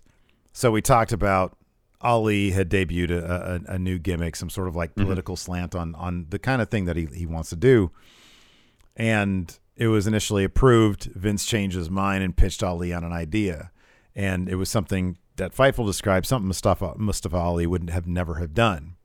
So 0.53 0.71
we 0.71 0.81
talked 0.81 1.11
about 1.11 1.57
Ali 2.05 2.51
had 2.51 2.69
debuted 2.69 3.09
a, 3.09 3.61
a, 3.67 3.73
a 3.73 3.79
new 3.79 3.97
gimmick, 3.97 4.35
some 4.35 4.51
sort 4.51 4.67
of 4.67 4.75
like 4.75 4.93
political 4.93 5.35
slant 5.35 5.73
on 5.73 5.95
on 5.95 6.27
the 6.29 6.37
kind 6.37 6.61
of 6.61 6.69
thing 6.69 6.85
that 6.85 6.95
he, 6.95 7.07
he 7.07 7.25
wants 7.25 7.49
to 7.49 7.55
do, 7.55 7.89
and 8.95 9.57
it 9.75 9.87
was 9.87 10.05
initially 10.05 10.43
approved. 10.43 11.05
Vince 11.05 11.47
changed 11.47 11.75
his 11.75 11.89
mind 11.89 12.23
and 12.23 12.37
pitched 12.37 12.61
Ali 12.61 12.93
on 12.93 13.03
an 13.03 13.11
idea, 13.11 13.71
and 14.15 14.47
it 14.47 14.55
was 14.55 14.69
something 14.69 15.17
that 15.37 15.55
Fightful 15.55 15.87
described, 15.87 16.27
something 16.27 16.47
Mustafa 16.47 16.93
Mustafa 16.95 17.37
Ali 17.37 17.65
wouldn't 17.65 17.89
have 17.89 18.05
never 18.05 18.35
have 18.35 18.53
done. 18.53 18.95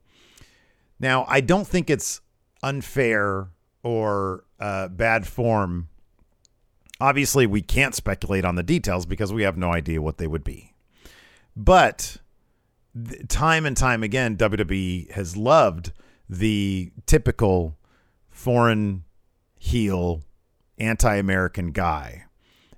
Now, 0.98 1.24
I 1.26 1.40
don't 1.40 1.66
think 1.66 1.88
it's 1.88 2.20
unfair 2.62 3.48
or 3.82 4.44
uh, 4.60 4.88
bad 4.88 5.26
form. 5.26 5.88
Obviously, 7.00 7.46
we 7.46 7.62
can't 7.62 7.94
speculate 7.94 8.44
on 8.44 8.56
the 8.56 8.62
details 8.62 9.06
because 9.06 9.32
we 9.32 9.42
have 9.42 9.56
no 9.56 9.72
idea 9.72 10.02
what 10.02 10.18
they 10.18 10.26
would 10.26 10.44
be. 10.44 10.74
But 11.56 12.18
time 13.28 13.66
and 13.66 13.76
time 13.76 14.02
again, 14.02 14.36
WWE 14.36 15.10
has 15.12 15.36
loved 15.36 15.92
the 16.28 16.92
typical 17.06 17.76
foreign 18.28 19.04
heel, 19.58 20.22
anti 20.78 21.14
American 21.16 21.72
guy. 21.72 22.24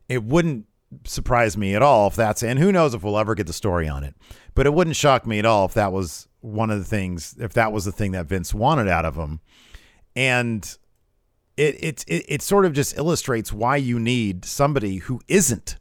It 0.09 0.25
wouldn't 0.25 0.67
surprise 1.05 1.57
me 1.57 1.75
at 1.75 1.83
all 1.83 2.09
if 2.09 2.17
that's, 2.17 2.43
and 2.43 2.59
who 2.59 2.73
knows 2.73 2.95
if 2.95 3.03
we'll 3.03 3.19
ever 3.19 3.35
get 3.35 3.47
the 3.47 3.53
story 3.53 3.89
on 3.89 4.05
it, 4.05 4.15
but 4.55 4.67
it 4.67 4.75
wouldn't 4.75 4.97
shock 4.97 5.27
me 5.27 5.39
at 5.39 5.47
all 5.47 5.65
if 5.65 5.75
that 5.75 5.93
was 5.93 6.29
one 6.41 6.71
of 6.71 6.79
the 6.79 6.85
things, 6.85 7.35
if 7.39 7.53
that 7.55 7.73
was 7.73 7.85
the 7.85 7.93
thing 7.93 8.13
that 8.13 8.27
Vince 8.27 8.53
wanted 8.53 8.89
out 8.89 9.05
of 9.05 9.15
him. 9.15 9.41
And 10.15 10.77
it, 11.57 11.83
it, 11.83 12.05
it, 12.09 12.25
it 12.29 12.43
sort 12.43 12.67
of 12.67 12.73
just 12.73 12.97
illustrates 12.99 13.53
why 13.53 13.77
you 13.77 13.99
need 13.99 14.45
somebody 14.45 14.97
who 14.97 15.21
isn't 15.29 15.77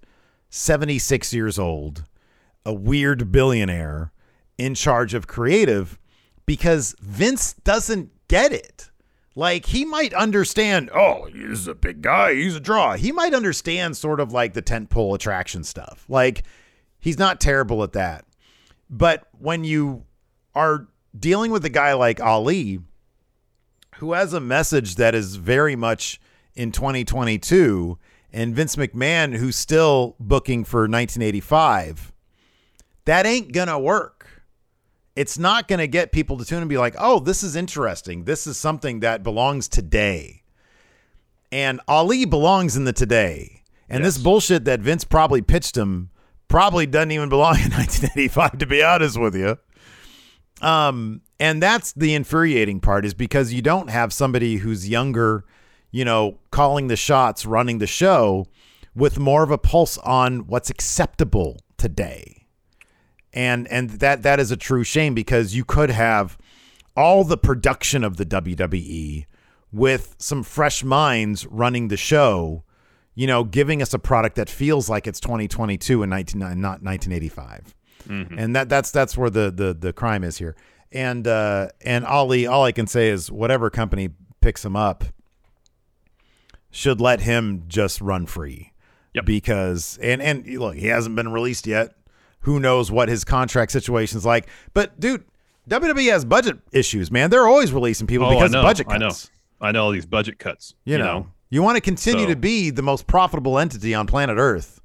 76 0.50 1.34
years 1.34 1.58
old, 1.58 2.06
a 2.66 2.74
weird 2.74 3.32
billionaire 3.32 4.12
in 4.62 4.76
charge 4.76 5.14
of 5.14 5.28
creative 5.28 5.98
because 6.46 6.96
Vince 7.02 7.54
doesn't 7.64 8.12
get 8.28 8.54
it. 8.54 8.90
Like 9.34 9.66
he 9.66 9.86
might 9.86 10.14
understand, 10.14 10.90
oh, 10.94 11.26
he's 11.26 11.68
a 11.68 11.74
big 11.74 12.02
guy, 12.02 12.34
he's 12.34 12.56
a 12.56 12.60
draw. 12.60 12.94
He 12.94 13.12
might 13.12 13.34
understand 13.34 13.98
sort 13.98 14.20
of 14.20 14.34
like 14.34 14.54
the 14.54 14.62
tentpole 14.62 15.16
attraction 15.16 15.64
stuff. 15.64 16.06
Like 16.08 16.44
he's 17.00 17.18
not 17.18 17.42
terrible 17.42 17.82
at 17.84 17.94
that. 17.94 18.26
But 18.90 19.28
when 19.40 19.64
you 19.64 20.04
are 20.54 20.88
dealing 21.18 21.52
with 21.52 21.66
a 21.66 21.70
guy 21.70 21.94
like 21.94 22.20
Ali, 22.20 22.80
who 23.98 24.14
has 24.14 24.34
a 24.34 24.40
message 24.40 24.96
that 24.96 25.16
is 25.16 25.38
very 25.38 25.76
much 25.76 26.20
in 26.56 26.72
2022, 26.72 27.98
and 28.34 28.56
Vince 28.56 28.76
McMahon, 28.76 29.38
who's 29.38 29.56
still 29.56 30.16
booking 30.20 30.66
for 30.66 30.82
1985, 30.82 32.12
that 33.06 33.26
ain't 33.26 33.52
gonna 33.54 33.80
work. 33.80 34.21
It's 35.16 35.38
not 35.38 35.68
gonna 35.68 35.88
get 35.88 36.12
people 36.12 36.38
to 36.38 36.46
tune 36.46 36.60
and 36.60 36.70
be 36.70 36.78
like, 36.78 36.96
oh, 36.98 37.20
this 37.20 37.44
is 37.44 37.56
interesting. 37.56 38.24
This 38.24 38.48
is 38.48 38.58
something 38.58 39.02
that 39.02 39.24
belongs 39.24 39.68
today. 39.68 40.44
And 41.52 41.82
Ali 41.88 42.26
belongs 42.26 42.78
in 42.78 42.86
the 42.86 42.94
today. 42.94 43.64
And 43.90 44.06
this 44.06 44.18
bullshit 44.18 44.64
that 44.66 44.80
Vince 44.80 45.04
probably 45.04 45.42
pitched 45.42 45.76
him 45.76 46.12
probably 46.48 46.86
doesn't 46.86 47.12
even 47.12 47.28
belong 47.30 47.56
in 47.56 47.72
1985, 47.72 48.58
to 48.60 48.66
be 48.66 48.82
honest 48.82 49.20
with 49.20 49.36
you. 49.36 49.58
Um, 50.62 51.22
and 51.40 51.62
that's 51.62 51.92
the 51.94 52.14
infuriating 52.14 52.80
part 52.80 53.04
is 53.04 53.14
because 53.14 53.52
you 53.52 53.62
don't 53.62 53.90
have 53.90 54.14
somebody 54.14 54.58
who's 54.58 54.88
younger, 54.88 55.44
you 55.90 56.06
know, 56.06 56.38
calling 56.52 56.88
the 56.88 56.96
shots, 56.96 57.46
running 57.46 57.80
the 57.80 57.88
show 57.88 58.46
with 58.96 59.18
more 59.18 59.44
of 59.44 59.52
a 59.52 59.58
pulse 59.58 59.98
on 60.00 60.48
what's 60.48 60.70
acceptable 60.70 61.60
today. 61.78 62.41
And 63.34 63.68
and 63.70 63.90
that 63.92 64.24
that 64.24 64.40
is 64.40 64.52
a 64.52 64.58
true 64.58 64.84
shame 64.84 65.14
because 65.14 65.56
you 65.56 65.64
could 65.64 65.90
have 65.90 66.38
all 66.96 67.24
the 67.24 67.38
production 67.38 68.04
of 68.04 68.18
the 68.18 68.26
WWE 68.26 69.26
with 69.72 70.16
some 70.18 70.44
fresh 70.44 70.84
minds 70.84 71.46
running 71.48 71.88
the 71.88 71.96
show, 71.96 72.64
you 73.16 73.26
know, 73.26 73.46
giving 73.46 73.82
us 73.82 73.94
a 73.94 74.00
product 74.00 74.36
that 74.36 74.50
feels 74.50 74.90
like 74.90 75.08
it's 75.08 75.22
2022 75.22 76.04
and 76.04 76.10
19 76.10 76.40
not 76.40 76.84
1985 76.84 77.74
and 78.38 78.56
that 78.56 78.70
that's 78.70 78.92
that's 78.92 79.18
where 79.18 79.30
the 79.30 79.52
the 79.52 79.74
the 79.74 79.94
crime 79.94 80.24
is 80.24 80.38
here. 80.38 80.56
And 80.92 81.28
uh, 81.28 81.70
and 81.82 82.06
Ali, 82.06 82.46
all 82.46 82.64
I 82.64 82.72
can 82.72 82.88
say 82.88 83.10
is 83.10 83.32
whatever 83.32 83.70
company 83.70 84.10
picks 84.42 84.66
him 84.66 84.76
up 84.76 85.06
should 86.70 87.00
let 87.00 87.22
him 87.22 87.64
just 87.68 88.02
run 88.02 88.26
free. 88.26 88.74
Yep. 89.14 89.26
Because 89.26 90.00
and 90.02 90.22
and 90.22 90.46
look, 90.48 90.76
he 90.76 90.88
hasn't 90.88 91.16
been 91.16 91.32
released 91.32 91.68
yet. 91.68 91.96
Who 92.42 92.60
knows 92.60 92.92
what 92.92 93.10
his 93.10 93.24
contract 93.24 93.72
situation's 93.72 94.26
like? 94.26 94.48
But 94.74 95.00
dude, 95.00 95.24
WWE 95.70 96.12
has 96.12 96.26
budget 96.26 96.60
issues, 96.72 97.12
man. 97.12 97.30
They're 97.30 97.48
always 97.48 97.72
releasing 97.72 98.08
people 98.08 98.28
Oh, 98.28 98.32
because 98.32 98.52
know, 98.52 98.60
of 98.60 98.64
budget 98.66 98.88
I 98.90 98.98
cuts. 98.98 99.30
know. 99.62 99.68
I 99.68 99.72
know 99.72 99.84
all 99.86 99.92
these 99.92 100.06
budget 100.08 100.40
cuts. 100.40 100.74
You, 100.86 100.98
know, 100.98 101.28
you 101.50 101.62
want 101.62 101.78
to 101.78 101.82
continue 101.82 102.24
So- 102.26 102.30
to 102.32 102.36
be 102.36 102.72
the 102.72 102.82
most 102.82 103.06
profitable 103.08 103.60
entity 103.60 103.94
on 103.94 104.08
planet 104.08 104.38
Earth, 104.40 104.80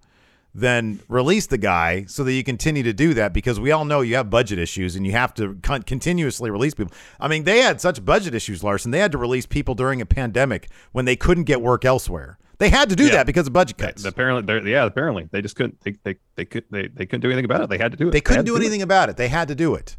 then 0.54 1.00
release 1.08 1.46
the 1.46 1.58
guy 1.58 2.04
so 2.08 2.24
that 2.24 2.32
you 2.32 2.42
continue 2.42 2.82
to 2.82 2.92
do 2.92 3.12
that 3.14 3.32
because 3.34 3.60
we 3.60 3.70
all 3.72 3.84
know 3.84 4.00
you 4.00 4.16
have 4.16 4.30
budget 4.30 4.58
issues 4.58 4.96
and 4.96 5.06
you 5.06 5.12
have 5.12 5.34
to 5.34 5.54
con- 5.62 5.82
continuously 5.82 6.50
release 6.50 6.72
people. 6.74 6.92
I 7.20 7.28
mean, 7.28 7.44
they 7.44 7.60
had 7.60 7.80
such 7.80 8.02
budget 8.04 8.34
issues, 8.34 8.62
Larson. 8.64 8.90
They 8.90 8.98
had 9.00 9.12
to 9.12 9.18
release 9.18 9.44
people 9.44 9.74
during 9.74 10.00
a 10.00 10.06
pandemic 10.06 10.68
when 10.92 11.04
they 11.04 11.14
couldn't 11.16 11.44
get 11.44 11.60
work 11.60 11.84
elsewhere. 11.84 12.38
They 12.58 12.70
had 12.70 12.88
to 12.90 12.96
do 12.96 13.04
Yeah. 13.04 13.12
that 13.16 13.26
because 13.26 13.46
of 13.46 13.52
budget 13.52 13.76
cuts. 13.78 14.04
apparently, 14.04 14.42
they're, 14.46 14.66
yeah, 14.66 14.84
apparently 14.84 15.28
they 15.30 15.42
just 15.42 15.56
couldn't. 15.56 15.80
They, 15.82 15.92
they, 16.04 16.16
they 16.36 16.44
could 16.44 16.64
they, 16.70 16.88
they 16.88 17.04
couldn't 17.06 17.20
do 17.20 17.28
anything 17.28 17.44
about 17.44 17.60
it. 17.62 17.68
They 17.70 17.78
had 17.78 17.92
to 17.92 17.98
do 17.98 18.08
it. 18.08 18.12
They 18.12 18.20
couldn't 18.20 18.44
to 18.44 18.50
do 18.50 18.56
it. 18.56 18.60
anything 18.60 18.82
about 18.82 19.08
it. 19.10 19.16
They 19.16 19.28
had 19.28 19.48
to 19.48 19.54
do 19.54 19.74
it, 19.74 19.96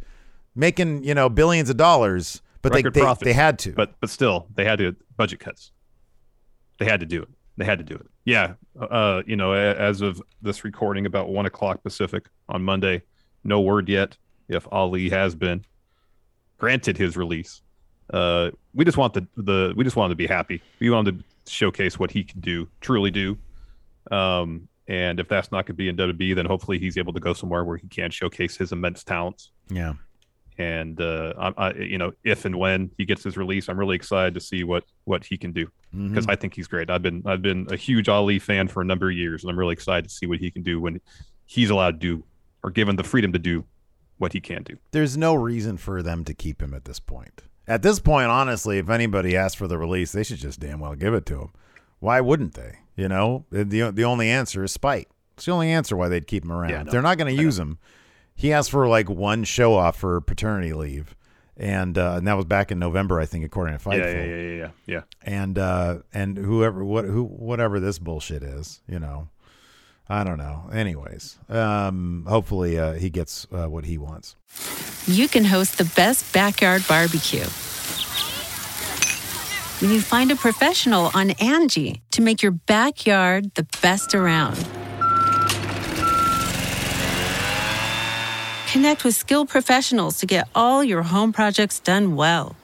making 0.56 1.04
you 1.04 1.14
know 1.14 1.30
billions 1.30 1.70
of 1.70 1.78
dollars, 1.78 2.42
but 2.62 2.74
they 2.74 2.82
they, 2.82 3.14
they 3.22 3.34
had 3.34 3.60
to. 3.60 3.72
but 3.74 3.94
but 4.00 4.10
still 4.10 4.48
they 4.56 4.66
had 4.66 4.80
to 4.80 4.96
budget 5.18 5.40
cuts. 5.40 5.72
They 6.80 6.86
had 6.86 7.00
to 7.00 7.06
do 7.06 7.22
it. 7.24 7.30
They 7.58 7.66
had 7.66 7.78
to 7.80 7.84
do 7.84 7.96
it. 7.96 8.06
Yeah. 8.26 8.54
Uh, 8.80 9.24
you 9.26 9.36
know, 9.36 9.54
as 9.54 10.02
of 10.02 10.22
this 10.42 10.64
recording, 10.64 11.06
about 11.08 11.30
one 11.30 11.46
o'clock 11.48 11.82
Pacific 11.82 12.28
on 12.50 12.62
Monday, 12.64 13.02
no 13.44 13.62
word 13.62 13.90
yet 13.90 14.18
if 14.48 14.68
Ali 14.72 15.10
has 15.10 15.34
been 15.36 15.66
granted 16.58 16.98
his 16.98 17.18
release. 17.18 17.62
Uh, 18.12 18.52
we 18.74 18.86
just 18.86 18.98
want 18.98 19.14
the 19.14 19.26
the 19.38 19.74
we 19.76 19.84
just 19.84 19.96
want 19.96 20.12
him 20.12 20.14
to 20.14 20.16
be 20.18 20.28
happy. 20.28 20.62
We 20.80 20.90
want 20.90 21.08
him 21.08 21.20
to 21.46 21.52
showcase 21.52 22.00
what 22.00 22.12
he 22.12 22.24
can 22.24 22.40
do, 22.40 22.68
truly 22.82 23.12
do. 23.12 23.38
Um, 24.12 24.68
and 24.88 25.20
if 25.20 25.28
that's 25.28 25.52
not 25.52 25.66
going 25.66 25.68
to 25.68 25.74
be 25.74 25.90
in 25.90 25.98
WWE, 25.98 26.36
then 26.36 26.46
hopefully 26.46 26.80
he's 26.80 26.98
able 26.98 27.12
to 27.14 27.20
go 27.20 27.34
somewhere 27.34 27.64
where 27.66 27.78
he 27.78 27.88
can 27.90 28.10
showcase 28.10 28.56
his 28.56 28.72
immense 28.72 29.04
talents. 29.04 29.52
yeah, 29.70 29.94
And 30.58 31.02
uh, 31.02 31.34
I, 31.38 31.68
I, 31.68 31.74
you 31.74 31.98
know, 31.98 32.14
if 32.24 32.46
and 32.46 32.56
when 32.56 32.90
he 32.98 33.04
gets 33.04 33.22
his 33.24 33.36
release, 33.36 33.68
I'm 33.68 33.78
really 33.78 33.98
excited 33.98 34.34
to 34.36 34.40
see 34.40 34.64
what 34.64 34.86
what 35.04 35.26
he 35.26 35.38
can 35.38 35.52
do 35.52 35.68
because 35.92 36.26
Mhm. 36.26 36.32
I 36.32 36.36
think 36.36 36.54
he's 36.54 36.68
great. 36.68 36.90
I've 36.90 37.02
been 37.02 37.22
I've 37.26 37.42
been 37.42 37.68
a 37.70 37.76
huge 37.76 38.08
Ali 38.10 38.40
fan 38.40 38.68
for 38.70 38.82
a 38.82 38.86
number 38.86 39.10
of 39.10 39.16
years, 39.18 39.44
and 39.44 39.52
I'm 39.52 39.60
really 39.60 39.74
excited 39.74 40.04
to 40.10 40.10
see 40.10 40.26
what 40.26 40.40
he 40.40 40.50
can 40.52 40.64
do 40.64 40.80
when 40.80 41.02
he's 41.46 41.70
allowed 41.70 42.00
to 42.02 42.18
do 42.18 42.24
or 42.64 42.72
given 42.72 42.96
the 42.96 43.04
freedom 43.04 43.32
to 43.34 43.40
do 43.40 43.66
what 44.18 44.34
he 44.34 44.40
can 44.42 44.64
do. 44.64 44.76
there's 44.92 45.16
no 45.16 45.36
reason 45.36 45.78
for 45.78 46.02
them 46.02 46.24
to 46.24 46.34
keep 46.34 46.62
him 46.62 46.74
at 46.74 46.86
this 46.86 47.00
point. 47.00 47.44
At 47.68 47.82
this 47.82 48.00
point, 48.00 48.30
honestly, 48.30 48.78
if 48.78 48.90
anybody 48.90 49.36
asks 49.36 49.56
for 49.56 49.68
the 49.68 49.78
release, 49.78 50.12
they 50.14 50.24
should 50.24 50.38
just 50.38 50.60
damn 50.60 50.80
well 50.80 50.96
give 50.96 51.14
it 51.14 51.26
to 51.28 51.40
him. 51.42 51.50
Why 52.00 52.22
wouldn't 52.22 52.54
they? 52.54 52.80
You 52.96 53.08
know, 53.10 53.46
the 53.52 53.92
the 53.92 54.04
only 54.04 54.30
answer 54.30 54.64
is 54.64 54.72
spite. 54.72 55.10
It's 55.36 55.46
the 55.46 55.52
only 55.52 55.72
answer 55.72 55.96
why 55.96 56.08
they'd 56.08 56.26
keep 56.28 56.44
him 56.44 56.52
around. 56.52 56.70
Yeah, 56.72 56.84
know. 56.84 56.92
They're 56.92 57.02
not 57.02 57.18
going 57.18 57.36
to 57.36 57.42
use 57.42 57.60
him. 57.60 57.78
He 58.36 58.52
asked 58.54 58.72
for 58.72 58.88
like 58.88 59.10
one 59.10 59.44
show 59.44 59.76
off 59.76 59.98
for 59.98 60.20
paternity 60.22 60.74
leave, 60.74 61.16
and 61.56 61.98
uh, 61.98 62.16
and 62.18 62.28
that 62.28 62.36
was 62.38 62.46
back 62.46 62.72
in 62.72 62.80
November, 62.80 63.20
I 63.20 63.26
think, 63.26 63.44
according 63.46 63.78
to 63.78 63.84
Fightful. 63.84 64.00
yeah, 64.00 64.24
yeah, 64.24 64.36
yeah, 64.36 64.56
yeah, 64.56 64.70
yeah. 64.86 65.02
and 65.24 65.60
uh 65.60 66.00
and 66.14 66.38
whoever 66.38 66.84
what 66.86 67.06
who 67.06 67.24
whatever 67.24 67.80
this 67.80 68.00
bullshit 68.00 68.44
is 68.44 68.82
you 68.88 69.00
know 69.00 69.30
i 70.10 70.24
don't 70.24 70.38
know 70.38 70.70
anyways 70.74 71.38
um 71.50 72.26
hopefully 72.28 72.78
uh 72.78 72.94
he 72.94 73.10
gets 73.10 73.48
uh, 73.52 73.68
what 73.68 73.86
he 73.86 73.98
wants 73.98 74.36
you 75.08 75.30
can 75.30 75.46
host 75.46 75.78
the 75.78 75.86
best 75.96 76.34
backyard 76.34 76.84
barbecue. 76.86 77.46
When 79.80 79.90
you 79.90 80.02
find 80.02 80.32
a 80.32 80.36
professional 80.36 81.12
on 81.14 81.32
Angie 81.40 82.02
to 82.12 82.22
make 82.22 82.44
your 82.44 82.52
backyard 82.52 83.56
the 83.56 83.66
best 83.82 84.14
around. 84.14 84.58
Connect 88.70 89.06
with 89.06 89.16
skilled 89.16 89.48
professionals 89.48 90.20
to 90.20 90.26
get 90.26 90.50
all 90.54 90.84
your 90.84 91.04
home 91.04 91.32
projects 91.32 91.80
done 91.80 92.18
well. 92.18 92.58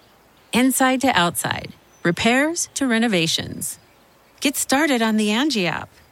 Inside 0.51 0.99
to 1.01 1.17
outside, 1.17 1.73
repairs 2.03 2.67
to 2.73 2.87
renovations. 2.87 3.79
Get 4.41 4.57
started 4.57 5.01
on 5.01 5.15
the 5.15 5.31
Angie 5.31 5.65
app 5.65 5.87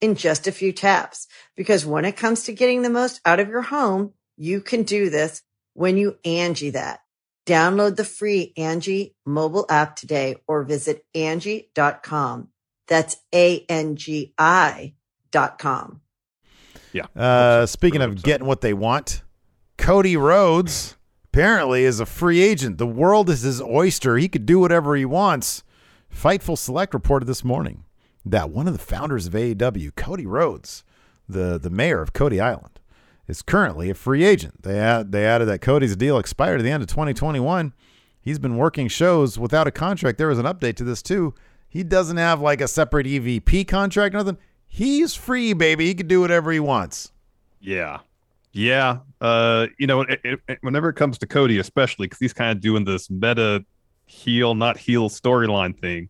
in 0.00 0.14
just 0.14 0.46
a 0.46 0.52
few 0.52 0.72
taps. 0.72 1.26
Because 1.56 1.86
when 1.86 2.04
it 2.04 2.16
comes 2.16 2.44
to 2.44 2.52
getting 2.52 2.82
the 2.82 2.90
most 2.90 3.20
out 3.24 3.40
of 3.40 3.48
your 3.48 3.62
home, 3.62 4.12
you 4.36 4.60
can 4.60 4.82
do 4.82 5.10
this 5.10 5.42
when 5.74 5.96
you 5.96 6.18
Angie 6.24 6.70
that. 6.70 7.00
Download 7.46 7.94
the 7.94 8.04
free 8.04 8.52
Angie 8.56 9.14
mobile 9.24 9.66
app 9.68 9.94
today 9.94 10.36
or 10.48 10.64
visit 10.64 11.04
Angie.com. 11.14 12.48
That's 12.88 13.16
A-N-G-I 13.32 14.94
dot 15.30 15.58
com. 15.58 16.00
Yeah. 16.92 17.06
uh 17.14 17.66
speaking 17.66 18.00
of 18.00 18.22
getting 18.22 18.46
what 18.46 18.62
they 18.62 18.72
want 18.72 19.22
cody 19.76 20.16
rhodes 20.16 20.96
apparently 21.24 21.84
is 21.84 22.00
a 22.00 22.06
free 22.06 22.40
agent 22.40 22.78
the 22.78 22.86
world 22.86 23.28
is 23.28 23.42
his 23.42 23.60
oyster 23.60 24.16
he 24.16 24.28
could 24.28 24.46
do 24.46 24.58
whatever 24.58 24.96
he 24.96 25.04
wants 25.04 25.62
fightful 26.10 26.56
select 26.56 26.94
reported 26.94 27.26
this 27.26 27.44
morning 27.44 27.84
that 28.26 28.50
one 28.50 28.66
of 28.66 28.72
the 28.72 28.78
founders 28.78 29.26
of 29.26 29.32
aew 29.32 29.94
cody 29.94 30.26
rhodes 30.26 30.84
the 31.28 31.58
the 31.58 31.70
mayor 31.70 32.02
of 32.02 32.12
cody 32.12 32.40
island 32.40 32.80
is 33.26 33.42
currently 33.42 33.90
a 33.90 33.94
free 33.94 34.24
agent. 34.24 34.62
They 34.62 34.78
add, 34.78 35.10
they 35.10 35.26
added 35.26 35.46
that 35.46 35.60
cody's 35.60 35.96
deal 35.96 36.18
expired 36.18 36.60
at 36.60 36.62
the 36.62 36.70
end 36.70 36.82
of 36.82 36.88
2021 36.88 37.72
he's 38.26 38.38
been 38.38 38.58
working 38.58 38.88
shows 38.88 39.38
without 39.38 39.66
a 39.66 39.70
contract. 39.70 40.18
There 40.18 40.28
was 40.28 40.38
an 40.38 40.44
update 40.44 40.74
to 40.76 40.84
this 40.84 41.00
too. 41.00 41.32
He 41.68 41.82
doesn't 41.82 42.18
have 42.18 42.40
like 42.40 42.60
a 42.60 42.68
separate 42.68 43.06
evp 43.06 43.66
contract 43.68 44.14
nothing. 44.14 44.36
He's 44.66 45.14
free 45.14 45.54
baby. 45.54 45.86
He 45.86 45.94
can 45.94 46.08
do 46.08 46.20
whatever 46.20 46.52
he 46.52 46.60
wants. 46.60 47.12
Yeah, 47.60 48.00
yeah. 48.52 48.98
Uh, 49.20 49.68
you 49.78 49.86
know, 49.86 50.02
it, 50.02 50.20
it, 50.24 50.58
whenever 50.60 50.90
it 50.90 50.94
comes 50.94 51.16
to 51.18 51.26
Cody, 51.26 51.58
especially 51.58 52.06
because 52.06 52.18
he's 52.18 52.34
kind 52.34 52.50
of 52.50 52.60
doing 52.60 52.84
this 52.84 53.08
meta 53.08 53.64
heel, 54.04 54.54
not 54.54 54.76
heel 54.76 55.08
storyline 55.08 55.78
thing, 55.78 56.08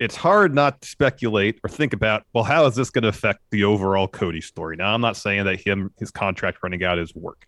it's 0.00 0.16
hard 0.16 0.54
not 0.54 0.80
to 0.80 0.88
speculate 0.88 1.60
or 1.62 1.68
think 1.68 1.92
about. 1.92 2.24
Well, 2.32 2.42
how 2.42 2.64
is 2.64 2.74
this 2.74 2.88
going 2.90 3.02
to 3.02 3.08
affect 3.08 3.40
the 3.50 3.64
overall 3.64 4.08
Cody 4.08 4.40
story? 4.40 4.76
Now, 4.76 4.94
I'm 4.94 5.02
not 5.02 5.16
saying 5.16 5.44
that 5.44 5.60
him 5.60 5.92
his 5.98 6.10
contract 6.10 6.58
running 6.62 6.82
out 6.82 6.98
is 6.98 7.14
work, 7.14 7.46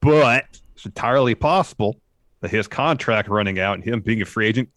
but 0.00 0.44
it's 0.76 0.84
entirely 0.84 1.34
possible 1.34 1.98
that 2.42 2.50
his 2.50 2.68
contract 2.68 3.28
running 3.28 3.58
out 3.58 3.74
and 3.74 3.84
him 3.84 4.00
being 4.00 4.20
a 4.20 4.26
free 4.26 4.46
agent, 4.46 4.68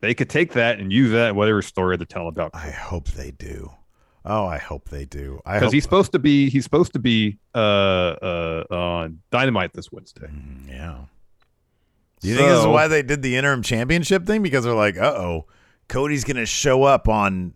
they 0.00 0.14
could 0.14 0.30
take 0.30 0.54
that 0.54 0.80
and 0.80 0.90
use 0.90 1.12
that 1.12 1.30
in 1.30 1.36
whatever 1.36 1.60
story 1.60 1.98
they're 1.98 2.06
telling 2.06 2.28
about. 2.28 2.50
I 2.54 2.70
hope 2.70 3.08
they 3.08 3.32
do. 3.32 3.70
Oh, 4.24 4.46
I 4.46 4.58
hope 4.58 4.88
they 4.88 5.04
do. 5.04 5.40
Because 5.44 5.72
he's 5.72 5.84
supposed 5.84 6.12
to 6.12 6.18
be 6.18 6.48
he's 6.48 6.64
supposed 6.64 6.94
to 6.94 6.98
be 6.98 7.38
uh 7.54 7.58
uh 7.58 8.64
on 8.70 9.20
Dynamite 9.30 9.74
this 9.74 9.92
Wednesday. 9.92 10.26
Mm, 10.26 10.68
yeah. 10.68 10.98
Do 12.20 12.28
you 12.28 12.36
think 12.36 12.48
this 12.48 12.60
is 12.60 12.66
why 12.66 12.88
they 12.88 13.02
did 13.02 13.20
the 13.20 13.36
interim 13.36 13.62
championship 13.62 14.26
thing? 14.26 14.42
Because 14.42 14.64
they're 14.64 14.74
like, 14.74 14.96
uh 14.96 15.12
oh, 15.14 15.46
Cody's 15.88 16.24
gonna 16.24 16.46
show 16.46 16.82
up 16.84 17.08
on 17.08 17.54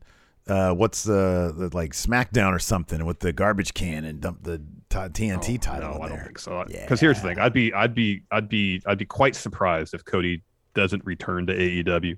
uh 0.48 0.72
what's 0.72 1.02
the, 1.04 1.54
the 1.56 1.74
like 1.76 1.92
SmackDown 1.92 2.52
or 2.54 2.58
something 2.58 3.04
with 3.04 3.20
the 3.20 3.32
garbage 3.32 3.74
can 3.74 4.04
and 4.04 4.20
dump 4.20 4.42
the 4.42 4.58
t- 4.58 4.96
TNT 4.96 5.60
title 5.60 5.90
Oh, 5.90 5.92
No, 5.92 5.96
in 5.98 6.02
I 6.02 6.08
there. 6.08 6.16
don't 6.16 6.24
think 6.26 6.38
so. 6.38 6.64
Because 6.66 7.00
here's 7.00 7.20
the 7.20 7.28
thing: 7.28 7.38
I'd 7.38 7.52
be, 7.52 7.72
I'd 7.74 7.94
be, 7.94 8.22
I'd 8.30 8.48
be, 8.48 8.82
I'd 8.86 8.98
be 8.98 9.04
quite 9.04 9.34
surprised 9.36 9.94
if 9.94 10.04
Cody 10.04 10.42
doesn't 10.74 11.04
return 11.04 11.46
to 11.46 11.54
AEW. 11.54 12.16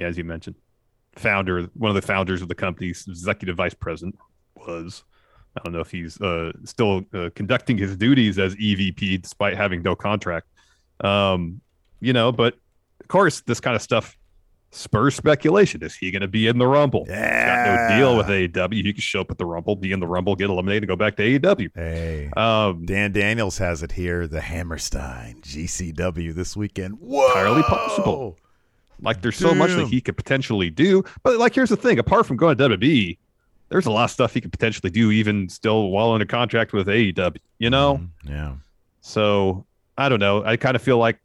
As 0.00 0.16
you 0.18 0.24
mentioned, 0.24 0.56
founder, 1.16 1.62
one 1.74 1.90
of 1.90 1.94
the 1.94 2.02
founders 2.02 2.42
of 2.42 2.48
the 2.48 2.54
company's 2.54 3.04
executive 3.08 3.56
vice 3.56 3.74
president 3.74 4.16
was. 4.56 5.04
I 5.58 5.62
don't 5.64 5.72
know 5.72 5.80
if 5.80 5.90
he's 5.90 6.20
uh, 6.20 6.52
still 6.64 7.00
uh, 7.14 7.30
conducting 7.34 7.78
his 7.78 7.96
duties 7.96 8.38
as 8.38 8.54
EVP 8.56 9.22
despite 9.22 9.56
having 9.56 9.80
no 9.80 9.96
contract. 9.96 10.48
Um, 11.02 11.62
you 11.98 12.12
know, 12.12 12.30
but 12.30 12.58
of 13.00 13.08
course, 13.08 13.40
this 13.40 13.58
kind 13.58 13.74
of 13.74 13.80
stuff 13.80 14.18
spurs 14.70 15.14
speculation. 15.14 15.82
Is 15.82 15.94
he 15.94 16.10
going 16.10 16.22
to 16.22 16.28
be 16.28 16.46
in 16.46 16.58
the 16.58 16.66
Rumble? 16.66 17.04
He's 17.06 17.14
got 17.14 17.88
no 17.90 17.96
deal 17.96 18.16
with 18.16 18.26
AEW. 18.26 18.74
He 18.84 18.92
can 18.92 19.00
show 19.00 19.20
up 19.22 19.30
at 19.30 19.38
the 19.38 19.46
Rumble, 19.46 19.76
be 19.76 19.92
in 19.92 20.00
the 20.00 20.06
Rumble, 20.06 20.36
get 20.36 20.50
eliminated, 20.50 20.82
and 20.84 20.88
go 20.88 20.96
back 20.96 21.16
to 21.16 21.22
AEW. 21.38 21.70
Hey, 21.74 22.30
Um, 22.36 22.84
Dan 22.84 23.12
Daniels 23.12 23.58
has 23.58 23.82
it 23.82 23.92
here. 23.92 24.26
The 24.26 24.40
Hammerstein 24.40 25.40
GCW 25.42 26.34
this 26.34 26.56
weekend. 26.56 26.94
Whoa, 27.00 27.26
entirely 27.28 27.62
possible. 27.62 28.36
Like 29.00 29.20
there's 29.22 29.36
so 29.36 29.54
much 29.54 29.70
that 29.72 29.88
he 29.88 30.00
could 30.00 30.16
potentially 30.16 30.70
do. 30.70 31.04
But 31.22 31.38
like 31.38 31.54
here's 31.54 31.70
the 31.70 31.76
thing, 31.76 31.98
apart 31.98 32.26
from 32.26 32.36
going 32.36 32.56
to 32.56 32.68
WWE, 32.68 33.18
there's 33.68 33.86
a 33.86 33.90
lot 33.90 34.04
of 34.04 34.10
stuff 34.10 34.32
he 34.32 34.40
could 34.40 34.52
potentially 34.52 34.90
do, 34.90 35.10
even 35.10 35.48
still 35.48 35.90
while 35.90 36.12
under 36.12 36.24
contract 36.26 36.72
with 36.72 36.86
AEW. 36.88 37.36
You 37.58 37.68
know, 37.70 37.98
Mhm. 37.98 38.08
Yeah. 38.30 38.52
so 39.00 39.66
I 39.98 40.08
don't 40.08 40.20
know. 40.20 40.44
I 40.44 40.56
kind 40.56 40.76
of 40.76 40.82
feel 40.82 40.98
like 40.98 41.18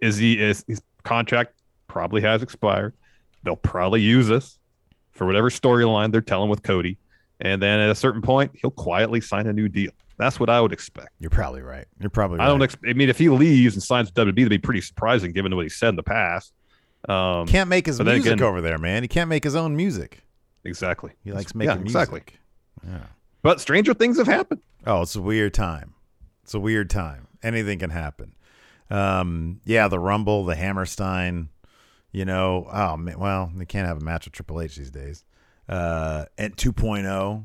is 0.00 0.16
he 0.16 0.40
is 0.40 0.64
his 0.68 0.80
contract 1.02 1.54
probably 1.98 2.20
has 2.22 2.44
expired. 2.44 2.94
They'll 3.42 3.56
probably 3.56 4.00
use 4.00 4.28
this 4.28 4.56
for 5.10 5.26
whatever 5.26 5.50
storyline 5.50 6.12
they're 6.12 6.20
telling 6.20 6.48
with 6.48 6.62
Cody, 6.62 6.96
and 7.40 7.60
then 7.60 7.80
at 7.80 7.90
a 7.90 7.94
certain 7.96 8.22
point 8.22 8.52
he'll 8.54 8.70
quietly 8.70 9.20
sign 9.20 9.48
a 9.48 9.52
new 9.52 9.68
deal. 9.68 9.90
That's 10.16 10.38
what 10.38 10.48
I 10.48 10.60
would 10.60 10.72
expect. 10.72 11.08
You're 11.18 11.30
probably 11.30 11.62
right. 11.62 11.86
You're 12.00 12.10
probably 12.10 12.38
right. 12.38 12.44
I 12.44 12.48
don't. 12.48 12.62
Ex- 12.62 12.76
I 12.88 12.92
mean, 12.92 13.08
if 13.08 13.18
he 13.18 13.28
leaves 13.28 13.74
and 13.74 13.82
signs 13.82 14.08
with 14.08 14.14
WWE, 14.14 14.34
that'd 14.36 14.48
be 14.48 14.58
pretty 14.58 14.80
surprising 14.80 15.32
given 15.32 15.54
what 15.56 15.62
he 15.64 15.68
said 15.68 15.88
in 15.90 15.96
the 15.96 16.02
past. 16.04 16.52
Um, 17.08 17.46
Can't 17.48 17.68
make 17.68 17.86
his 17.86 18.00
music 18.00 18.32
again- 18.34 18.42
over 18.42 18.60
there, 18.60 18.78
man. 18.78 19.02
He 19.02 19.08
can't 19.08 19.28
make 19.28 19.42
his 19.44 19.56
own 19.56 19.76
music. 19.76 20.22
exactly. 20.64 21.12
He 21.24 21.32
likes 21.32 21.52
Yeah, 21.54 21.58
making 21.58 21.82
music. 21.82 21.86
exactly. 22.02 22.22
Yeah. 22.86 22.98
But 23.42 23.60
stranger 23.60 23.94
things 23.94 24.18
have 24.18 24.26
happened. 24.28 24.60
Oh, 24.86 25.02
it's 25.02 25.16
a 25.16 25.22
weird 25.22 25.52
time. 25.54 25.94
It's 26.44 26.54
a 26.54 26.60
weird 26.60 26.90
time. 26.90 27.26
Anything 27.42 27.78
can 27.80 27.90
happen. 27.90 28.34
Um, 28.90 29.60
yeah, 29.64 29.86
the 29.88 29.98
Rumble, 29.98 30.44
the 30.44 30.54
Hammerstein, 30.56 31.48
you 32.12 32.24
know, 32.24 32.68
oh 32.72 32.96
man, 32.96 33.18
well, 33.18 33.50
they 33.54 33.66
can't 33.66 33.86
have 33.86 33.98
a 33.98 34.04
match 34.04 34.24
with 34.26 34.32
Triple 34.34 34.60
H 34.60 34.76
these 34.76 34.90
days. 34.90 35.24
Uh, 35.68 36.24
and 36.38 36.56
2.0, 36.56 37.44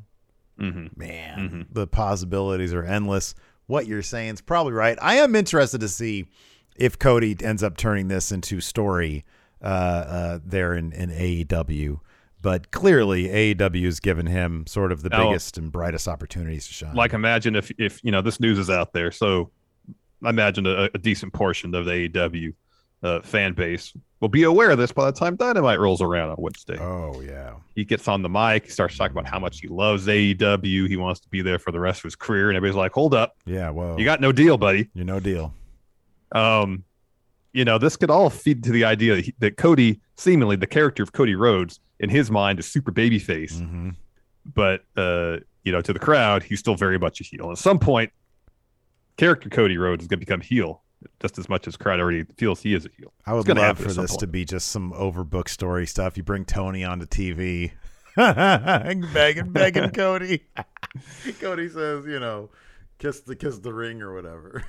Mm-hmm. 0.60 0.88
man, 1.00 1.66
the 1.72 1.88
possibilities 1.88 2.74
are 2.74 2.84
endless. 2.84 3.34
What 3.66 3.88
you're 3.88 4.04
saying 4.04 4.36
is 4.36 4.42
probably 4.42 4.74
right. 4.74 4.98
I 5.02 5.16
am 5.16 5.36
interested 5.36 5.82
to 5.82 5.90
see 5.90 6.28
if 6.76 7.00
Cody 7.00 7.36
ends 7.42 7.64
up 7.64 7.76
turning 7.76 8.08
this 8.08 8.32
into 8.32 8.62
story 8.62 9.26
uh, 9.62 9.66
uh, 9.66 10.40
there 10.46 10.76
in, 10.76 10.92
in 10.94 11.10
AEW. 11.10 12.00
But 12.42 12.70
clearly, 12.72 13.30
AEW 13.56 13.86
has 13.86 14.00
given 14.00 14.28
him 14.28 14.68
sort 14.68 14.92
of 14.92 15.02
the 15.02 15.10
Now- 15.10 15.30
biggest 15.30 15.58
and 15.58 15.72
brightest 15.72 16.08
opportunities 16.08 16.68
to 16.68 16.74
shine. 16.74 16.94
Like, 16.94 17.14
imagine 17.14 17.56
if 17.56 17.72
if 17.80 18.00
you 18.04 18.12
know 18.12 18.22
this 18.22 18.40
news 18.40 18.60
is 18.60 18.70
out 18.70 18.94
there. 18.94 19.12
So, 19.12 19.50
I 20.24 20.30
imagine 20.30 20.68
a, 20.68 20.90
a 20.94 20.98
decent 21.00 21.34
portion 21.34 21.74
of 21.74 21.86
the 21.86 22.10
AEW 22.10 22.54
uh, 23.04 23.22
fan 23.22 23.54
base 23.54 23.94
will 24.22 24.30
be 24.30 24.44
aware 24.44 24.72
of 24.72 24.78
this 24.78 24.92
by 24.92 25.06
the 25.06 25.12
time 25.12 25.36
Dynamite 25.36 25.80
rolls 25.80 26.02
around 26.02 26.30
on 26.30 26.38
Wednesday. 26.40 26.78
Oh 26.80 27.22
yeah, 27.22 27.56
he 27.76 27.84
gets 27.84 28.08
on 28.08 28.22
the 28.22 28.30
mic, 28.30 28.66
he 28.66 28.70
starts 28.72 28.98
talking 28.98 29.12
about 29.18 29.30
how 29.30 29.40
much 29.40 29.60
he 29.60 29.68
loves 29.68 30.08
AEW. 30.08 30.88
He 30.88 30.96
wants 30.96 31.20
to 31.22 31.30
be 31.30 31.42
there 31.42 31.60
for 31.60 31.72
the 31.72 31.80
rest 31.80 32.00
of 32.00 32.04
his 32.06 32.16
career, 32.16 32.50
and 32.50 32.56
everybody's 32.58 32.78
like, 32.78 32.94
"Hold 32.94 33.14
up, 33.14 33.36
yeah. 33.46 33.70
well, 33.70 34.00
you 34.00 34.06
got 34.06 34.22
no 34.22 34.32
deal, 34.32 34.58
buddy." 34.58 34.90
you're 34.94 35.06
no 35.06 35.20
deal. 35.20 35.54
um, 36.32 36.84
you 37.52 37.64
know, 37.66 37.78
this 37.78 37.96
could 37.96 38.10
all 38.10 38.32
feed 38.32 38.64
to 38.64 38.72
the 38.72 38.84
idea 38.84 39.16
that, 39.16 39.26
he, 39.26 39.34
that 39.38 39.58
Cody, 39.58 40.02
seemingly 40.18 40.56
the 40.56 40.66
character 40.66 41.04
of 41.04 41.12
Cody 41.12 41.36
Rhodes, 41.36 41.80
in 42.00 42.10
his 42.10 42.32
mind, 42.32 42.58
is 42.58 42.66
super 42.66 42.92
babyface, 42.92 43.60
hmm 43.60 43.90
but 44.46 44.82
uh, 44.98 45.38
you 45.64 45.72
know, 45.72 45.82
to 45.82 45.94
the 45.94 46.00
crowd, 46.00 46.44
he's 46.44 46.60
still 46.60 46.76
very 46.76 47.00
much 47.00 47.22
a 47.22 47.24
heel. 47.24 47.52
At 47.52 47.58
some 47.58 47.80
point, 47.80 48.12
character 49.18 49.50
Cody 49.50 49.78
Rhodes 49.78 50.04
is 50.04 50.08
going 50.08 50.20
to 50.20 50.26
become 50.26 50.42
heel 50.42 50.82
just 51.22 51.38
as 51.38 51.50
much 51.50 51.68
as 51.68 51.78
crowd 51.78 52.00
already 52.00 52.24
feels 52.38 52.62
he 52.62 52.74
is 52.74 52.86
a 52.86 52.90
heel. 52.98 53.14
I 53.26 53.34
would 53.34 53.46
gonna 53.46 53.62
love 53.62 53.78
for 53.78 53.94
this 53.94 54.16
to 54.18 54.28
be 54.28 54.46
just 54.46 54.70
some 54.70 54.92
overbooked 54.94 55.50
story 55.50 55.86
stuff. 55.86 56.18
You 56.18 56.24
bring 56.24 56.46
Tony 56.46 56.84
onto 56.84 57.06
TV, 57.06 57.72
begging, 58.16 59.52
begging 59.52 59.90
Cody. 59.94 60.46
Cody 61.40 61.70
says, 61.70 62.06
you 62.06 62.20
know, 62.20 62.50
kiss 63.00 63.22
the 63.22 63.36
kiss 63.36 63.60
the 63.60 63.74
ring 63.74 64.02
or 64.02 64.14
whatever. 64.14 64.64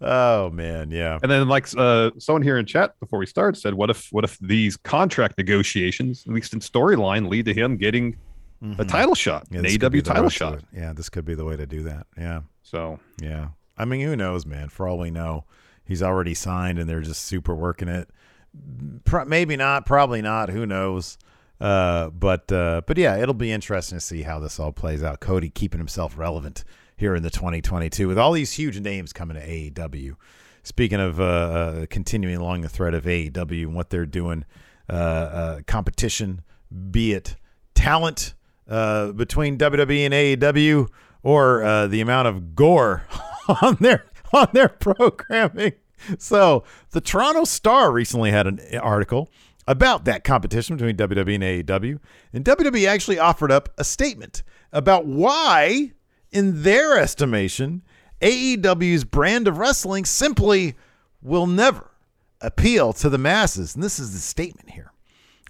oh 0.00 0.50
man, 0.50 0.90
yeah. 0.90 1.18
And 1.22 1.30
then, 1.30 1.48
like 1.48 1.68
uh, 1.76 2.10
someone 2.18 2.42
here 2.42 2.58
in 2.58 2.66
chat 2.66 2.98
before 3.00 3.18
we 3.18 3.26
start 3.26 3.56
said, 3.56 3.74
"What 3.74 3.90
if, 3.90 4.08
what 4.12 4.24
if 4.24 4.38
these 4.38 4.76
contract 4.76 5.38
negotiations, 5.38 6.24
at 6.26 6.32
least 6.32 6.52
in 6.52 6.60
storyline, 6.60 7.28
lead 7.28 7.46
to 7.46 7.54
him 7.54 7.76
getting 7.76 8.16
a 8.78 8.84
title 8.84 9.14
shot, 9.14 9.44
Mm-hmm. 9.44 9.54
Yeah, 9.54 9.58
an 9.60 9.64
this 9.64 9.78
could 9.78 9.92
be 9.92 10.00
AEW 10.00 10.04
the 10.04 10.10
title 10.10 10.28
shot?" 10.28 10.62
Yeah, 10.74 10.92
this 10.92 11.08
could 11.08 11.24
be 11.24 11.34
the 11.34 11.44
way 11.44 11.56
to 11.56 11.66
do 11.66 11.82
that. 11.84 12.06
Yeah. 12.16 12.40
So 12.62 12.98
Yeah. 13.20 13.48
I 13.78 13.84
mean, 13.84 14.00
who 14.00 14.16
knows, 14.16 14.44
man? 14.44 14.68
For 14.68 14.86
all 14.88 14.98
we 14.98 15.10
know, 15.10 15.44
he's 15.84 16.02
already 16.02 16.34
signed 16.34 16.78
and 16.78 16.88
they're 16.88 17.00
just 17.00 17.24
super 17.24 17.54
working 17.54 17.88
it. 17.88 18.10
Pro- 19.04 19.24
maybe 19.24 19.56
not, 19.56 19.86
probably 19.86 20.20
not. 20.20 20.50
Who 20.50 20.66
knows? 20.66 21.18
Uh, 21.60 22.10
but 22.10 22.50
uh, 22.52 22.82
but 22.86 22.96
yeah, 22.98 23.16
it'll 23.16 23.34
be 23.34 23.50
interesting 23.50 23.98
to 23.98 24.00
see 24.00 24.22
how 24.22 24.38
this 24.38 24.60
all 24.60 24.72
plays 24.72 25.02
out. 25.02 25.20
Cody 25.20 25.50
keeping 25.50 25.78
himself 25.78 26.16
relevant 26.16 26.64
here 26.96 27.14
in 27.14 27.22
the 27.22 27.30
2022 27.30 28.08
with 28.08 28.18
all 28.18 28.32
these 28.32 28.52
huge 28.52 28.78
names 28.80 29.12
coming 29.12 29.36
to 29.36 29.46
AEW. 29.46 30.16
Speaking 30.62 31.00
of 31.00 31.20
uh, 31.20 31.24
uh, 31.24 31.86
continuing 31.88 32.36
along 32.36 32.60
the 32.60 32.68
thread 32.68 32.94
of 32.94 33.04
AEW 33.04 33.62
and 33.62 33.74
what 33.74 33.90
they're 33.90 34.06
doing, 34.06 34.44
uh, 34.90 34.92
uh, 34.92 35.60
competition, 35.66 36.42
be 36.90 37.12
it 37.12 37.36
talent 37.74 38.34
between 38.66 39.56
WWE 39.56 40.04
and 40.04 40.14
AEW, 40.14 40.88
or 41.22 41.88
the 41.88 42.00
amount 42.00 42.28
of 42.28 42.54
gore 42.54 43.04
on 43.62 43.76
their 43.80 44.04
on 44.32 44.48
their 44.52 44.68
programming. 44.68 45.72
So 46.18 46.64
the 46.90 47.00
Toronto 47.00 47.44
Star 47.44 47.90
recently 47.90 48.30
had 48.30 48.46
an 48.46 48.60
article 48.78 49.30
about 49.66 50.04
that 50.04 50.24
competition 50.24 50.76
between 50.76 50.96
WWE 50.96 51.34
and 51.34 51.66
AEW, 51.66 51.98
and 52.32 52.44
WWE 52.44 52.88
actually 52.88 53.18
offered 53.18 53.52
up 53.52 53.68
a 53.76 53.84
statement 53.84 54.42
about 54.72 55.06
why, 55.06 55.92
in 56.30 56.62
their 56.62 56.98
estimation, 56.98 57.82
AEW's 58.20 59.04
brand 59.04 59.48
of 59.48 59.58
wrestling 59.58 60.04
simply 60.04 60.74
will 61.20 61.46
never 61.46 61.90
appeal 62.40 62.92
to 62.94 63.08
the 63.08 63.18
masses. 63.18 63.74
And 63.74 63.82
this 63.82 63.98
is 63.98 64.12
the 64.12 64.20
statement 64.20 64.70
here. 64.70 64.92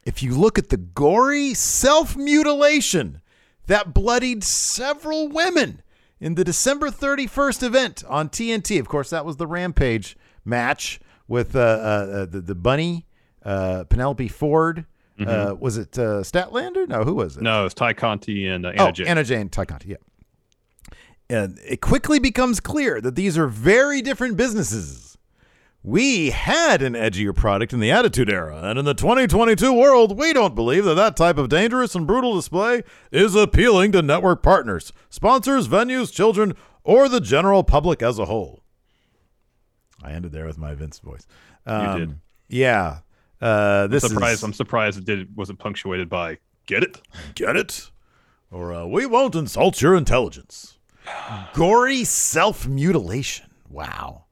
If 0.04 0.22
you 0.22 0.34
look 0.34 0.58
at 0.58 0.70
the 0.70 0.76
gory 0.76 1.54
self 1.54 2.16
mutilation 2.16 3.20
that 3.66 3.92
bloodied 3.92 4.42
several 4.42 5.28
women 5.28 5.82
in 6.20 6.34
the 6.34 6.44
December 6.44 6.90
31st 6.90 7.62
event 7.62 8.04
on 8.08 8.28
TNT, 8.28 8.80
of 8.80 8.88
course, 8.88 9.10
that 9.10 9.24
was 9.24 9.36
the 9.36 9.46
Rampage 9.46 10.16
match 10.44 11.00
with 11.26 11.54
uh, 11.54 11.60
uh, 11.60 11.62
uh, 11.62 12.26
the, 12.26 12.40
the 12.40 12.54
bunny, 12.54 13.06
uh, 13.44 13.84
Penelope 13.88 14.28
Ford. 14.28 14.86
Uh, 15.20 15.52
was 15.58 15.76
it 15.76 15.98
uh, 15.98 16.22
Statlander? 16.22 16.86
No, 16.86 17.02
who 17.02 17.14
was 17.14 17.36
it? 17.36 17.42
no, 17.42 17.62
it 17.62 17.64
was 17.64 17.74
Tay 17.74 17.92
Conti 17.92 18.46
and 18.46 18.64
uh, 18.64 18.68
Anna 18.68 18.84
oh, 18.84 18.92
Jay. 18.92 19.04
Anna 19.04 19.24
Jay 19.24 19.42
Tay 19.44 19.64
Conti, 19.66 19.88
yeah. 19.88 19.96
And 21.28 21.58
it 21.66 21.80
quickly 21.80 22.20
becomes 22.20 22.60
clear 22.60 23.00
that 23.00 23.16
these 23.16 23.36
are 23.36 23.48
very 23.48 24.00
different 24.00 24.36
businesses. 24.36 25.17
We 25.82 26.30
had 26.30 26.82
an 26.82 26.94
edgier 26.94 27.34
product 27.34 27.72
in 27.72 27.78
the 27.80 27.90
Attitude 27.90 28.28
Era, 28.28 28.60
and 28.64 28.78
in 28.78 28.84
the 28.84 28.94
2022 28.94 29.72
world, 29.72 30.18
we 30.18 30.32
don't 30.32 30.54
believe 30.56 30.84
that 30.84 30.94
that 30.94 31.16
type 31.16 31.38
of 31.38 31.48
dangerous 31.48 31.94
and 31.94 32.06
brutal 32.06 32.34
display 32.34 32.82
is 33.12 33.36
appealing 33.36 33.92
to 33.92 34.02
network 34.02 34.42
partners, 34.42 34.92
sponsors, 35.08 35.68
venues, 35.68 36.12
children, 36.12 36.54
or 36.82 37.08
the 37.08 37.20
general 37.20 37.62
public 37.62 38.02
as 38.02 38.18
a 38.18 38.24
whole. 38.24 38.64
I 40.02 40.12
ended 40.12 40.32
there 40.32 40.46
with 40.46 40.58
my 40.58 40.74
Vince 40.74 40.98
voice. 40.98 41.26
Um, 41.64 41.98
did. 41.98 42.18
Yeah. 42.48 42.98
Uh, 43.40 43.86
this 43.86 44.02
I'm 44.02 44.10
surprised. 44.10 44.38
is 44.40 44.42
I'm 44.44 44.52
surprised 44.52 44.98
it 44.98 45.04
did 45.04 45.36
wasn't 45.36 45.60
punctuated 45.60 46.08
by 46.08 46.38
"get 46.66 46.82
it." 46.82 47.00
Get 47.34 47.56
it? 47.56 47.90
Or 48.50 48.72
uh, 48.72 48.86
we 48.86 49.06
won't 49.06 49.34
insult 49.36 49.80
your 49.80 49.94
intelligence. 49.94 50.78
Gory 51.54 52.04
self 52.04 52.66
mutilation. 52.66 53.46
Wow. 53.68 54.24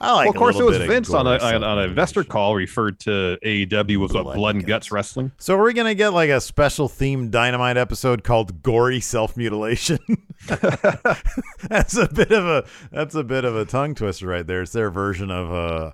I 0.00 0.12
like. 0.12 0.24
well, 0.24 0.30
of 0.30 0.36
course, 0.36 0.58
it 0.58 0.64
was 0.64 0.78
Vince 0.78 1.10
on 1.12 1.26
a 1.26 1.38
on, 1.38 1.62
on 1.62 1.78
a 1.78 1.82
investor 1.82 2.24
call 2.24 2.54
referred 2.54 2.98
to 3.00 3.38
AEW 3.44 3.98
was 3.98 4.12
what 4.12 4.22
Blood 4.24 4.36
blood 4.36 4.54
and 4.54 4.62
and 4.62 4.68
guts 4.68 4.86
guts. 4.86 4.92
wrestling. 4.92 5.32
So 5.38 5.56
are 5.56 5.58
we're 5.58 5.74
gonna 5.74 5.94
get 5.94 6.14
like 6.14 6.30
a 6.30 6.40
special 6.40 6.88
themed 6.88 7.30
dynamite 7.30 7.76
episode 7.76 8.24
called 8.24 8.62
"Gory 8.62 9.00
Self 9.00 9.36
Mutilation." 9.36 9.98
that's 10.46 11.96
a 11.96 12.08
bit 12.08 12.32
of 12.32 12.46
a 12.46 12.64
that's 12.90 13.14
a 13.14 13.22
bit 13.22 13.44
of 13.44 13.54
a 13.54 13.66
tongue 13.66 13.94
twister 13.94 14.26
right 14.26 14.46
there. 14.46 14.62
It's 14.62 14.72
their 14.72 14.90
version 14.90 15.30
of 15.30 15.52
uh, 15.52 15.92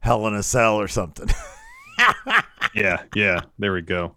Hell 0.00 0.26
in 0.28 0.34
a 0.34 0.42
Cell 0.44 0.76
or 0.76 0.86
something. 0.86 1.28
yeah, 2.74 3.02
yeah. 3.16 3.40
There 3.58 3.72
we 3.72 3.82
go. 3.82 4.14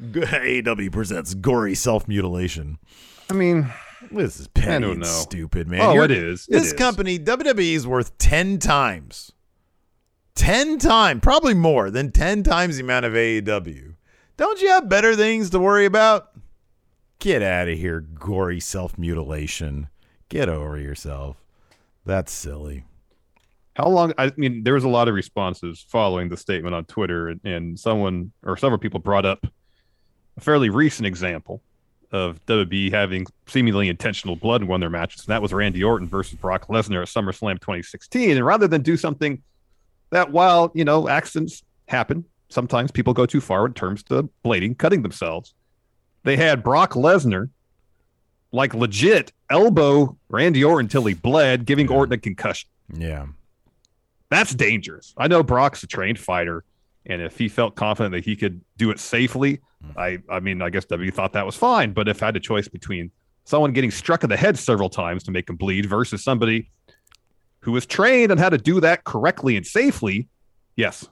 AEW 0.00 0.90
presents 0.90 1.34
"Gory 1.34 1.74
Self 1.74 2.08
Mutilation." 2.08 2.78
I 3.30 3.34
mean, 3.34 3.70
This 4.10 4.40
is 4.40 4.48
petty 4.48 4.80
don't 4.82 4.92
and 4.92 5.00
know. 5.00 5.06
stupid, 5.06 5.68
man. 5.68 5.80
Oh, 5.82 5.92
You're- 5.94 6.04
it 6.06 6.10
is. 6.10 6.46
It 6.48 6.52
this 6.52 6.66
is. 6.68 6.72
company, 6.72 7.18
WWE, 7.18 7.74
is 7.74 7.86
worth 7.86 8.16
10 8.18 8.58
times. 8.58 9.32
10 10.34 10.78
times, 10.78 11.20
probably 11.22 11.54
more 11.54 11.90
than 11.90 12.12
10 12.12 12.42
times 12.42 12.76
the 12.76 12.82
amount 12.84 13.04
of 13.04 13.12
AEW. 13.14 13.94
Don't 14.36 14.60
you 14.60 14.68
have 14.68 14.88
better 14.88 15.16
things 15.16 15.50
to 15.50 15.58
worry 15.58 15.84
about? 15.84 16.30
Get 17.18 17.42
out 17.42 17.68
of 17.68 17.76
here, 17.76 18.00
gory 18.00 18.60
self 18.60 18.96
mutilation. 18.96 19.88
Get 20.28 20.48
over 20.48 20.78
yourself. 20.78 21.36
That's 22.06 22.30
silly. 22.32 22.84
how 23.74 23.88
long? 23.88 24.12
I 24.16 24.32
mean, 24.36 24.62
there 24.62 24.74
was 24.74 24.84
a 24.84 24.88
lot 24.88 25.08
of 25.08 25.14
responses 25.14 25.84
following 25.88 26.28
the 26.28 26.36
statement 26.36 26.74
on 26.74 26.84
Twitter, 26.84 27.28
and, 27.28 27.40
and 27.44 27.78
someone 27.78 28.30
or 28.44 28.56
several 28.56 28.78
people 28.78 29.00
brought 29.00 29.26
up 29.26 29.44
a 30.36 30.40
fairly 30.40 30.70
recent 30.70 31.06
example 31.06 31.60
of 32.10 32.44
WWE 32.46 32.90
having 32.90 33.26
seemingly 33.46 33.88
intentional 33.88 34.36
blood 34.36 34.62
in 34.62 34.68
one 34.68 34.76
of 34.76 34.80
their 34.80 34.98
matches, 34.98 35.20
and 35.22 35.28
that 35.28 35.42
was 35.42 35.52
Randy 35.52 35.84
Orton 35.84 36.08
versus 36.08 36.34
Brock 36.34 36.68
Lesnar 36.68 37.02
at 37.02 37.08
SummerSlam 37.08 37.60
2016. 37.60 38.36
And 38.36 38.46
rather 38.46 38.66
than 38.66 38.82
do 38.82 38.96
something 38.96 39.42
that, 40.10 40.30
while 40.32 40.70
you 40.74 40.84
know 40.84 41.08
accidents 41.08 41.62
happen, 41.86 42.24
sometimes 42.48 42.90
people 42.90 43.12
go 43.12 43.26
too 43.26 43.40
far 43.40 43.66
in 43.66 43.74
terms 43.74 44.02
of 44.10 44.28
blading, 44.44 44.78
cutting 44.78 45.02
themselves. 45.02 45.54
They 46.24 46.36
had 46.36 46.62
Brock 46.62 46.92
Lesnar, 46.92 47.50
like 48.52 48.74
legit 48.74 49.32
elbow 49.50 50.16
Randy 50.28 50.64
Orton 50.64 50.86
until 50.86 51.04
he 51.04 51.14
bled, 51.14 51.66
giving 51.66 51.90
Orton 51.90 52.14
a 52.14 52.18
concussion. 52.18 52.68
Yeah. 52.92 53.26
That's 54.30 54.54
dangerous. 54.54 55.14
I 55.16 55.28
know 55.28 55.42
Brock's 55.42 55.82
a 55.82 55.86
trained 55.86 56.18
fighter, 56.18 56.64
and 57.06 57.22
if 57.22 57.38
he 57.38 57.48
felt 57.48 57.74
confident 57.76 58.12
that 58.12 58.24
he 58.24 58.36
could 58.36 58.60
do 58.76 58.90
it 58.90 58.98
safely, 59.00 59.60
I 59.96 60.18
I 60.30 60.40
mean, 60.40 60.60
I 60.62 60.70
guess 60.70 60.84
W 60.86 61.10
thought 61.10 61.32
that 61.34 61.46
was 61.46 61.56
fine. 61.56 61.92
But 61.92 62.08
if 62.08 62.22
I 62.22 62.26
had 62.26 62.36
a 62.36 62.40
choice 62.40 62.68
between 62.68 63.10
someone 63.44 63.72
getting 63.72 63.90
struck 63.90 64.22
in 64.24 64.30
the 64.30 64.36
head 64.36 64.58
several 64.58 64.90
times 64.90 65.22
to 65.24 65.30
make 65.30 65.48
him 65.48 65.56
bleed 65.56 65.86
versus 65.86 66.22
somebody 66.22 66.70
who 67.60 67.72
was 67.72 67.86
trained 67.86 68.30
on 68.30 68.38
how 68.38 68.48
to 68.50 68.58
do 68.58 68.80
that 68.80 69.04
correctly 69.04 69.56
and 69.56 69.66
safely, 69.66 70.28
yes, 70.76 71.08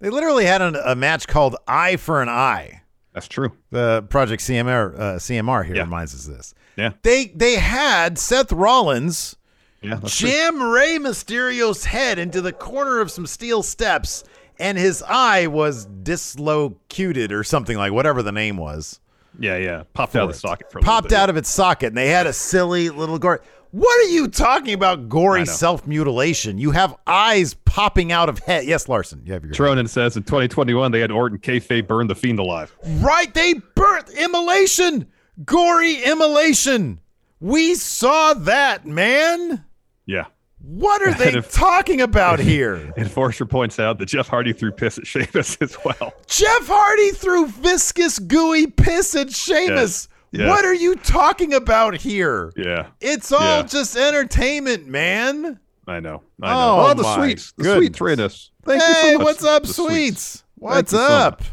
They 0.00 0.10
literally 0.10 0.44
had 0.44 0.60
an, 0.60 0.76
a 0.84 0.94
match 0.94 1.26
called 1.28 1.56
Eye 1.68 1.96
for 1.96 2.20
an 2.22 2.28
Eye. 2.28 2.82
that's 3.12 3.28
true. 3.28 3.52
The 3.70 4.02
Project 4.10 4.42
CMR 4.42 4.98
uh, 4.98 5.02
CMR 5.18 5.64
here 5.64 5.76
Yeah. 5.76 5.82
reminds 5.82 6.14
us 6.14 6.26
of 6.26 6.36
this. 6.36 6.54
Yeah. 6.76 6.90
They 7.02 7.26
they 7.26 7.54
had 7.54 8.18
Seth 8.18 8.50
Rollins 8.52 9.36
Yeah, 9.80 9.94
that's 9.96 10.16
true. 10.18 10.28
jam 10.28 10.60
Rey 10.62 10.98
Mysterio's 10.98 11.84
head 11.84 12.18
into 12.18 12.40
the 12.40 12.52
corner 12.52 13.00
of 13.00 13.10
some 13.12 13.26
steel 13.26 13.62
steps, 13.62 14.24
and 14.58 14.78
his 14.78 15.02
eye 15.02 15.46
was 15.46 15.86
dislocated 15.86 17.32
or 17.32 17.44
something 17.44 17.76
like 17.76 17.92
whatever 17.92 18.22
the 18.22 18.32
name 18.32 18.56
was. 18.56 19.00
Yeah, 19.38 19.56
yeah. 19.56 19.82
Popped 19.94 20.14
out 20.16 20.24
of 20.24 20.32
the 20.32 20.38
socket 20.38 20.70
for 20.70 20.80
Popped 20.80 21.12
out 21.12 21.28
of 21.28 21.36
its 21.36 21.48
socket, 21.48 21.88
and 21.88 21.96
they 21.96 22.08
had 22.08 22.26
a 22.26 22.32
silly 22.32 22.90
little 22.90 23.18
gore. 23.18 23.42
What 23.72 24.06
are 24.06 24.10
you 24.10 24.28
talking 24.28 24.72
about? 24.72 25.08
Gory 25.08 25.44
self 25.46 25.84
mutilation. 25.84 26.58
You 26.58 26.70
have 26.70 26.94
eyes 27.08 27.54
popping 27.54 28.12
out 28.12 28.28
of 28.28 28.38
head. 28.38 28.66
Yes, 28.66 28.88
Larson. 28.88 29.22
You 29.26 29.32
have 29.32 29.44
your 29.44 29.52
Tronin 29.52 29.88
says 29.88 30.16
in 30.16 30.22
2021 30.22 30.92
they 30.92 31.00
had 31.00 31.10
Orton 31.10 31.38
kayfabe 31.38 31.88
burn 31.88 32.06
the 32.06 32.14
fiend 32.14 32.38
alive. 32.38 32.76
Right, 33.00 33.34
they 33.34 33.54
burnt 33.74 34.10
immolation, 34.10 35.08
gory 35.44 36.04
immolation. 36.04 37.00
We 37.40 37.74
saw 37.74 38.34
that, 38.34 38.86
man. 38.86 39.64
Yeah. 40.06 40.26
What 40.66 41.02
are 41.02 41.12
they 41.18 41.32
if- 41.38 41.52
talking 41.52 42.00
about 42.00 42.38
here? 42.40 42.74
And 42.74 42.98
Enforcer 42.98 43.46
points 43.46 43.78
out 43.78 43.98
that 43.98 44.06
Jeff 44.06 44.28
Hardy 44.28 44.52
threw 44.52 44.72
piss 44.72 44.98
at 44.98 45.06
Sheamus 45.06 45.56
as 45.60 45.76
well. 45.84 46.14
Jeff 46.26 46.66
Hardy 46.66 47.10
threw 47.10 47.46
viscous, 47.46 48.18
gooey 48.18 48.66
piss 48.66 49.14
at 49.14 49.30
Sheamus. 49.30 50.08
Yes, 50.32 50.40
yes. 50.40 50.48
What 50.48 50.64
are 50.64 50.74
you 50.74 50.96
talking 50.96 51.52
about 51.54 51.96
here? 51.96 52.52
Yeah, 52.56 52.86
It's 53.00 53.30
all 53.32 53.40
Yeah. 53.58 53.62
just 53.62 53.96
entertainment, 53.96 54.86
man. 54.86 55.60
I 55.86 56.00
know. 56.00 56.22
I 56.42 56.48
know. 56.54 56.60
Oh, 56.80 56.90
Oh, 56.90 56.94
the 56.94 57.02
my 57.02 57.16
sweets. 57.16 57.52
The 57.58 57.62
goodness. 57.64 57.78
sweet 57.78 57.92
Trainus. 57.92 58.50
Thank 58.64 58.80
you 58.82 58.94
hey, 58.94 59.14
so 59.18 59.24
what's 59.24 59.44
up, 59.44 59.62
The 59.64 59.72
sweets? 59.74 60.44
What's 60.56 60.92
you 60.92 60.98
so 60.98 61.04
up? 61.04 61.40
much. 61.40 61.48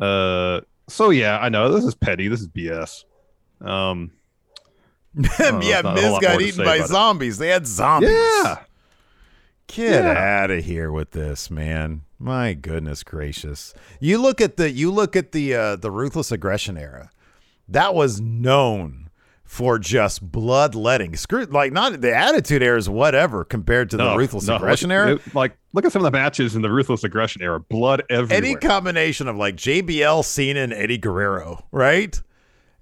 Uh, 0.00 0.60
so 0.88 1.10
yeah, 1.10 1.38
I 1.38 1.48
know 1.48 1.72
this 1.72 1.84
is 1.84 1.94
petty. 1.96 2.28
This 2.28 2.40
is 2.40 2.48
BS. 2.48 3.04
Um, 3.60 4.12
Oh, 5.40 5.60
yeah, 5.62 5.82
there's 5.82 5.84
not 5.84 5.98
a 5.98 6.02
Miz 6.02 6.18
got 6.20 6.40
eaten 6.40 6.64
by 6.64 6.76
about 6.76 6.84
it. 6.84 6.88
zombies. 6.88 7.38
They 7.38 7.48
had 7.48 7.66
zombies. 7.66 8.10
yeah, 8.10 8.58
Get 9.66 10.04
Yeah. 10.04 10.42
out 10.42 10.50
of 10.50 10.64
here 10.64 10.90
with 10.90 11.10
this, 11.10 11.50
man. 11.50 12.02
My 12.18 12.54
goodness 12.54 13.02
gracious. 13.02 13.74
You 14.00 14.18
look 14.18 14.40
at 14.40 14.56
the 14.56 14.70
you 14.70 14.90
look 14.90 15.14
at 15.16 15.32
the 15.32 15.54
uh 15.54 15.76
the 15.76 15.90
ruthless 15.90 16.32
aggression 16.32 16.76
era. 16.78 17.10
That 17.68 17.94
was 17.94 18.20
known 18.20 19.10
for 19.44 19.78
just 19.78 20.30
bloodletting. 20.30 21.16
Screw 21.16 21.44
like 21.44 21.72
not 21.72 22.00
the 22.00 22.14
attitude 22.16 22.62
era 22.62 22.78
is 22.78 22.88
whatever 22.88 23.44
compared 23.44 23.90
to 23.90 23.96
the 23.96 24.16
ruthless 24.16 24.46
no, 24.46 24.56
aggression 24.56 24.90
era. 24.90 25.18
like, 25.34 25.56
look 25.72 25.84
at 25.84 25.92
some 25.92 26.00
of 26.04 26.10
the 26.10 26.16
matches 26.18 26.54
in 26.56 26.62
the 26.62 26.70
ruthless 26.70 27.04
aggression 27.04 27.40
era. 27.42 27.60
Blood 27.60 28.02
everywhere. 28.10 28.36
Any 28.36 28.54
combination 28.56 29.28
of 29.28 29.36
like 29.36 29.56
JBL, 29.56 30.24
Cena, 30.24 30.60
and 30.60 30.72
Eddie 30.72 30.98
Guerrero, 30.98 31.64
right? 31.72 32.20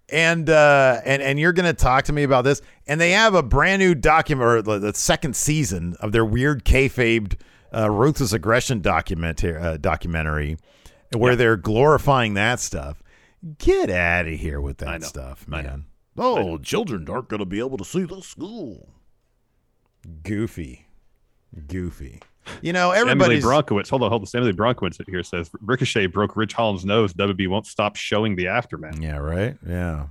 And 0.08 0.48
uh 0.48 1.00
and 1.04 1.20
and 1.20 1.38
you're 1.38 1.52
gonna 1.52 1.72
talk 1.72 2.04
to 2.04 2.12
me 2.12 2.22
about 2.22 2.44
this. 2.44 2.62
And 2.86 3.00
they 3.00 3.10
have 3.10 3.34
a 3.34 3.42
brand 3.42 3.80
new 3.80 3.94
document 3.94 4.46
or 4.46 4.62
the, 4.62 4.78
the 4.78 4.94
second 4.94 5.34
season 5.34 5.96
of 6.00 6.12
their 6.12 6.24
weird 6.24 6.64
kayfabed 6.64 7.40
uh, 7.74 7.90
ruthless 7.90 8.32
aggression 8.32 8.80
document 8.80 9.42
uh, 9.44 9.76
documentary, 9.78 10.56
where 11.12 11.34
they're 11.36 11.56
glorifying 11.56 12.34
that 12.34 12.60
stuff. 12.60 13.02
Get 13.58 13.90
out 13.90 14.26
of 14.26 14.34
here 14.34 14.60
with 14.60 14.78
that 14.78 15.02
stuff, 15.08 15.48
man. 15.48 15.86
Oh, 16.16 16.56
children 16.58 17.08
aren't 17.08 17.28
gonna 17.28 17.44
be 17.44 17.58
able 17.58 17.76
to 17.78 17.84
see 17.84 18.04
the 18.04 18.20
school. 18.22 18.88
Goofy, 20.22 20.86
goofy. 21.66 22.20
You 22.62 22.72
know, 22.72 22.90
Emily 22.90 23.10
everybody's 23.12 23.44
Bronkowitz. 23.44 23.88
Hold 23.90 24.02
on, 24.02 24.10
hold 24.10 24.22
on. 24.22 24.28
Emily 24.34 24.52
Bronkowitz 24.52 25.00
here 25.08 25.22
says 25.22 25.50
Ricochet 25.60 26.06
broke 26.06 26.36
Rich 26.36 26.54
Holland's 26.54 26.84
nose. 26.84 27.12
WB 27.14 27.48
won't 27.48 27.66
stop 27.66 27.96
showing 27.96 28.36
the 28.36 28.48
aftermath. 28.48 28.98
Yeah, 29.00 29.16
right. 29.16 29.56
Yeah, 29.66 30.06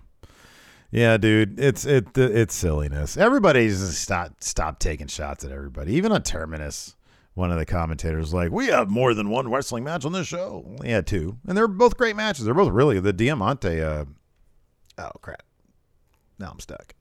yeah, 0.92 1.18
dude. 1.18 1.60
It's 1.60 1.86
it 1.86 2.18
it's 2.18 2.56
silliness. 2.56 3.18
Everybody's 3.18 3.80
just 3.80 4.02
stop 4.02 4.42
stop 4.42 4.80
taking 4.80 5.08
shots 5.08 5.44
at 5.44 5.52
everybody. 5.52 5.94
Even 5.94 6.12
on 6.12 6.24
Terminus, 6.24 6.96
one 7.34 7.52
of 7.52 7.58
the 7.58 7.66
commentators 7.66 8.22
was 8.22 8.34
like, 8.34 8.52
"We 8.52 8.68
have 8.68 8.90
more 8.90 9.14
than 9.14 9.30
one 9.30 9.50
wrestling 9.52 9.84
match 9.84 10.06
on 10.06 10.14
this 10.14 10.28
show." 10.28 10.64
We 10.80 10.90
had 10.90 11.06
two, 11.08 11.38
and 11.48 11.58
they're 11.58 11.68
both 11.68 11.98
great 11.98 12.16
matches. 12.16 12.46
They're 12.46 12.54
both 12.54 12.72
really 12.72 13.00
the 13.00 13.14
Diamante. 13.14 13.82
Uh, 13.82 14.06
oh 14.98 15.12
crap! 15.22 15.44
Now 16.40 16.52
I'm 16.52 16.60
stuck. 16.60 16.96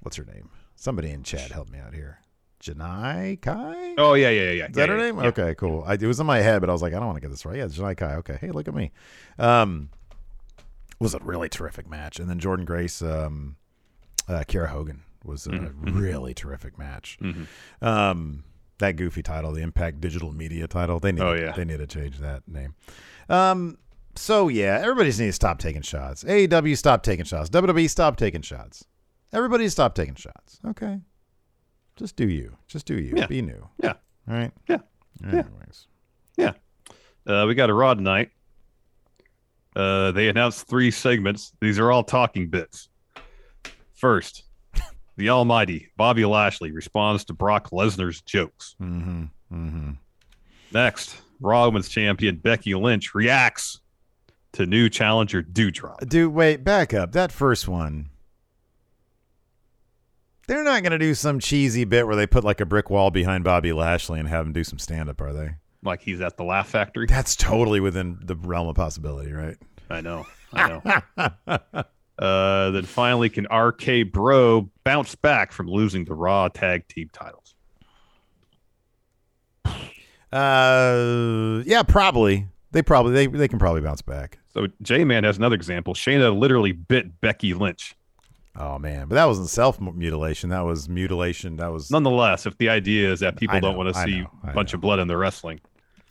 What's 0.00 0.16
her 0.16 0.24
name? 0.24 0.50
Somebody 0.76 1.10
in 1.10 1.24
chat 1.24 1.50
help 1.50 1.68
me 1.70 1.78
out 1.78 1.94
here. 1.94 2.20
Janai 2.60 3.40
Kai. 3.40 3.94
Oh 3.98 4.14
yeah, 4.14 4.30
yeah, 4.30 4.42
yeah. 4.42 4.50
yeah. 4.50 4.66
Is 4.66 4.74
that 4.74 4.88
yeah, 4.88 4.94
her 4.94 4.98
yeah, 4.98 5.04
name? 5.12 5.18
yeah. 5.20 5.26
Okay, 5.28 5.54
cool. 5.54 5.84
I, 5.86 5.94
it 5.94 6.02
was 6.02 6.20
in 6.20 6.26
my 6.26 6.38
head, 6.38 6.60
but 6.60 6.68
I 6.68 6.72
was 6.72 6.82
like, 6.82 6.92
I 6.92 6.96
don't 6.98 7.06
want 7.06 7.16
to 7.16 7.20
get 7.20 7.30
this 7.30 7.44
right. 7.46 7.56
Yeah, 7.56 7.64
Janai 7.66 7.96
Kai. 7.96 8.14
Okay, 8.16 8.38
hey, 8.40 8.50
look 8.50 8.68
at 8.68 8.74
me. 8.74 8.90
Um, 9.38 9.90
was 11.00 11.14
a 11.14 11.18
really 11.20 11.48
terrific 11.48 11.88
match, 11.88 12.18
and 12.18 12.28
then 12.28 12.40
Jordynne 12.40 12.64
Grace, 12.64 13.00
um, 13.02 13.56
uh, 14.28 14.42
Kiera 14.48 14.68
Hogan 14.68 15.02
was 15.24 15.46
a 15.46 15.50
Mm-hmm. 15.50 15.98
really 15.98 16.34
terrific 16.34 16.78
match. 16.78 17.18
Um, 17.82 18.44
that 18.78 18.96
goofy 18.96 19.22
title, 19.22 19.52
the 19.52 19.62
Impact 19.62 20.00
Digital 20.00 20.32
Media 20.32 20.66
title, 20.68 20.98
they 21.00 21.12
need. 21.12 21.22
Oh, 21.22 21.32
yeah. 21.34 21.52
they 21.52 21.64
need 21.64 21.78
to 21.78 21.86
change 21.86 22.18
that 22.18 22.46
name. 22.48 22.74
Um, 23.28 23.78
so 24.16 24.48
yeah, 24.48 24.78
everybody 24.80 25.06
needs 25.08 25.18
to 25.18 25.32
stop 25.32 25.58
taking 25.58 25.82
shots. 25.82 26.24
AEW 26.24 26.76
stop 26.76 27.02
taking 27.02 27.24
shots. 27.24 27.48
WWE 27.50 27.88
stop 27.88 28.16
taking 28.16 28.42
shots. 28.42 28.84
Everybody 29.32 29.68
stop 29.68 29.94
taking 29.94 30.14
shots. 30.16 30.60
Okay, 30.66 30.98
just 31.98 32.16
do 32.16 32.28
you. 32.28 32.56
Just 32.68 32.86
do 32.86 32.98
you. 32.98 33.14
Yeah. 33.16 33.26
Be 33.26 33.42
new. 33.42 33.68
Yeah. 33.82 33.94
All 34.28 34.34
right. 34.34 34.52
Yeah. 34.68 34.78
Anyways. 35.22 35.86
Yeah. 36.36 36.52
Uh, 37.26 37.44
we 37.46 37.54
got 37.54 37.70
a 37.70 37.74
Raw 37.74 37.94
tonight. 37.94 38.30
Uh, 39.74 40.12
they 40.12 40.28
announced 40.28 40.66
three 40.68 40.90
segments. 40.90 41.52
These 41.60 41.78
are 41.78 41.90
all 41.90 42.02
talking 42.04 42.48
bits. 42.48 42.88
First, 43.94 44.44
the 45.16 45.30
Almighty 45.30 45.88
Bobby 45.96 46.24
Lashley 46.24 46.70
responds 46.70 47.24
to 47.26 47.34
Brock 47.34 47.70
Lesnar's 47.70 48.20
jokes. 48.22 48.76
Mm-hmm. 48.80 49.24
Mm-hmm. 49.52 49.90
Next, 50.72 51.20
Raw 51.40 51.66
Women's 51.66 51.88
Champion 51.88 52.36
Becky 52.36 52.74
Lynch 52.74 53.14
reacts 53.14 53.80
to 54.52 54.66
new 54.66 54.88
challenger 54.88 55.42
Doudrop. 55.42 56.08
Dude, 56.08 56.32
wait, 56.32 56.64
back 56.64 56.94
up. 56.94 57.12
That 57.12 57.32
first 57.32 57.68
one. 57.68 58.10
They're 60.48 60.64
not 60.64 60.82
going 60.82 60.92
to 60.92 60.98
do 60.98 61.12
some 61.12 61.40
cheesy 61.40 61.84
bit 61.84 62.06
where 62.06 62.16
they 62.16 62.26
put 62.26 62.42
like 62.42 62.62
a 62.62 62.66
brick 62.66 62.88
wall 62.88 63.10
behind 63.10 63.44
Bobby 63.44 63.70
Lashley 63.74 64.18
and 64.18 64.26
have 64.28 64.46
him 64.46 64.54
do 64.54 64.64
some 64.64 64.78
stand 64.78 65.10
up, 65.10 65.20
are 65.20 65.34
they? 65.34 65.50
Like 65.82 66.00
he's 66.00 66.22
at 66.22 66.38
the 66.38 66.42
Laugh 66.42 66.70
Factory. 66.70 67.06
That's 67.06 67.36
totally 67.36 67.80
within 67.80 68.18
the 68.22 68.34
realm 68.34 68.66
of 68.66 68.74
possibility, 68.74 69.30
right? 69.30 69.58
I 69.90 70.00
know. 70.00 70.24
I 70.54 70.68
know. 70.68 70.82
uh, 72.18 72.70
then 72.70 72.84
finally, 72.84 73.28
can 73.28 73.46
RK 73.54 74.10
Bro 74.10 74.70
bounce 74.84 75.14
back 75.14 75.52
from 75.52 75.68
losing 75.68 76.06
the 76.06 76.14
Raw 76.14 76.48
Tag 76.48 76.88
Team 76.88 77.10
titles? 77.12 77.54
Uh, 80.32 81.62
yeah, 81.66 81.82
probably. 81.82 82.48
They 82.72 82.82
probably 82.82 83.12
they 83.12 83.26
they 83.26 83.48
can 83.48 83.58
probably 83.58 83.82
bounce 83.82 84.00
back. 84.00 84.38
So 84.54 84.66
J 84.80 85.04
Man 85.04 85.24
has 85.24 85.36
another 85.36 85.54
example. 85.56 85.92
Shayna 85.92 86.36
literally 86.36 86.72
bit 86.72 87.20
Becky 87.20 87.52
Lynch. 87.52 87.94
Oh 88.58 88.78
man, 88.78 89.06
but 89.06 89.14
that 89.14 89.24
wasn't 89.26 89.48
self 89.48 89.80
mutilation. 89.80 90.50
That 90.50 90.62
was 90.62 90.88
mutilation. 90.88 91.56
That 91.56 91.68
was 91.72 91.90
Nonetheless, 91.90 92.44
if 92.44 92.58
the 92.58 92.68
idea 92.68 93.12
is 93.12 93.20
that 93.20 93.36
people 93.36 93.56
I 93.56 93.60
don't 93.60 93.76
want 93.76 93.94
to 93.94 94.02
see 94.02 94.20
know, 94.22 94.30
a 94.42 94.52
bunch 94.52 94.72
know. 94.72 94.78
of 94.78 94.80
blood 94.80 94.98
in 94.98 95.06
their 95.06 95.18
wrestling, 95.18 95.60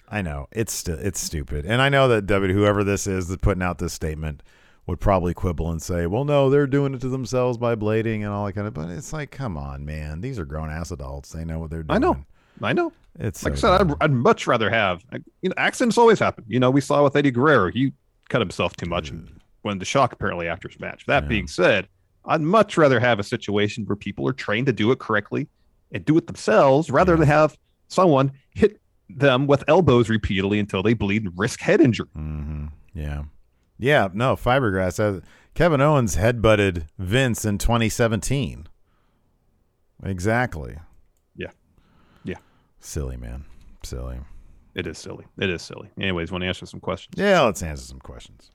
I 0.09 0.21
know 0.21 0.47
it's 0.53 0.73
st- 0.73 0.99
it's 0.99 1.19
stupid, 1.19 1.65
and 1.65 1.81
I 1.81 1.89
know 1.89 2.07
that 2.07 2.25
W 2.25 2.53
whoever 2.53 2.83
this 2.85 3.05
is 3.05 3.27
that's 3.27 3.41
putting 3.41 3.61
out 3.61 3.79
this 3.79 3.91
statement 3.91 4.43
would 4.85 5.01
probably 5.01 5.33
quibble 5.33 5.69
and 5.69 5.81
say, 5.81 6.07
"Well, 6.07 6.23
no, 6.23 6.49
they're 6.49 6.67
doing 6.67 6.93
it 6.93 7.01
to 7.01 7.09
themselves 7.09 7.57
by 7.57 7.75
blading 7.75 8.17
and 8.23 8.27
all 8.27 8.45
that 8.45 8.53
kind 8.53 8.65
of." 8.65 8.73
But 8.73 8.89
it's 8.89 9.11
like, 9.11 9.29
come 9.29 9.57
on, 9.57 9.85
man, 9.85 10.21
these 10.21 10.39
are 10.39 10.45
grown 10.45 10.69
ass 10.69 10.91
adults. 10.91 11.33
They 11.33 11.43
know 11.43 11.59
what 11.59 11.69
they're 11.69 11.83
doing. 11.83 11.95
I 11.95 11.99
know. 11.99 12.25
I 12.61 12.71
know. 12.71 12.93
It's 13.19 13.43
Like 13.43 13.57
so 13.57 13.73
I 13.73 13.77
said. 13.79 13.91
I'd, 13.91 13.95
I'd 14.05 14.11
much 14.13 14.47
rather 14.47 14.69
have. 14.69 15.03
You 15.41 15.49
know, 15.49 15.55
accidents 15.57 15.97
always 15.97 16.19
happen. 16.19 16.45
You 16.47 16.59
know, 16.59 16.71
we 16.71 16.81
saw 16.81 17.03
with 17.03 17.15
Eddie 17.15 17.31
Guerrero, 17.31 17.71
he 17.71 17.91
cut 18.29 18.41
himself 18.41 18.75
too 18.75 18.87
much 18.89 19.09
and 19.09 19.27
mm. 19.27 19.33
went 19.63 19.79
to 19.81 19.85
shock 19.85 20.13
apparently 20.13 20.47
after 20.47 20.69
his 20.69 20.79
match. 20.79 21.05
That 21.07 21.23
Yeah. 21.23 21.29
being 21.29 21.47
said, 21.47 21.87
I'd 22.27 22.41
much 22.41 22.77
rather 22.77 22.99
have 22.99 23.19
a 23.19 23.23
situation 23.23 23.85
where 23.85 23.95
people 23.95 24.27
are 24.27 24.33
trained 24.33 24.67
to 24.67 24.73
do 24.73 24.91
it 24.91 24.99
correctly 24.99 25.47
and 25.91 26.03
do 26.05 26.17
it 26.17 26.27
themselves 26.27 26.89
rather 26.91 27.13
Yeah. 27.13 27.19
than 27.19 27.27
have 27.27 27.57
someone 27.87 28.31
hit 28.53 28.79
them 29.09 29.47
with 29.47 29.63
elbows 29.69 30.09
repeatedly 30.09 30.59
until 30.59 30.83
they 30.83 30.93
bleed 30.93 31.23
and 31.23 31.33
risk 31.37 31.61
head 31.61 31.79
injury. 31.79 32.07
Mm-hmm. 32.15 32.65
Yeah. 32.93 33.23
Yeah. 33.79 34.09
No, 34.13 34.35
fiberglass. 34.35 35.23
Kevin 35.53 35.79
Owens 35.81 36.17
headbutted 36.17 36.87
Vince 36.99 37.45
in 37.45 37.57
2017. 37.57 38.67
Exactly. 40.03 40.77
Yeah. 41.35 41.51
Yeah. 42.23 42.35
Silly, 42.79 43.17
man. 43.17 43.45
Silly. 43.83 44.19
It 44.75 44.85
is 44.85 44.97
silly. 44.97 45.25
It 45.39 45.49
is 45.49 45.61
silly. 45.61 45.89
Anyways, 45.99 46.31
want 46.31 46.43
to 46.43 46.47
answer 46.47 46.65
some 46.65 46.79
questions? 46.79 47.15
Yeah, 47.17 47.41
let's 47.41 47.63
answer 47.63 47.83
some 47.83 47.99
questions. 47.99 48.51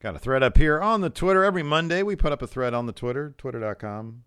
Got 0.00 0.14
a 0.14 0.18
thread 0.18 0.42
up 0.42 0.58
here 0.58 0.80
on 0.80 1.00
the 1.00 1.10
Twitter. 1.10 1.42
Every 1.44 1.62
Monday, 1.62 2.02
we 2.02 2.16
put 2.16 2.32
up 2.32 2.42
a 2.42 2.46
thread 2.46 2.74
on 2.74 2.86
the 2.86 2.92
Twitter, 2.92 3.34
twitter.com, 3.38 4.24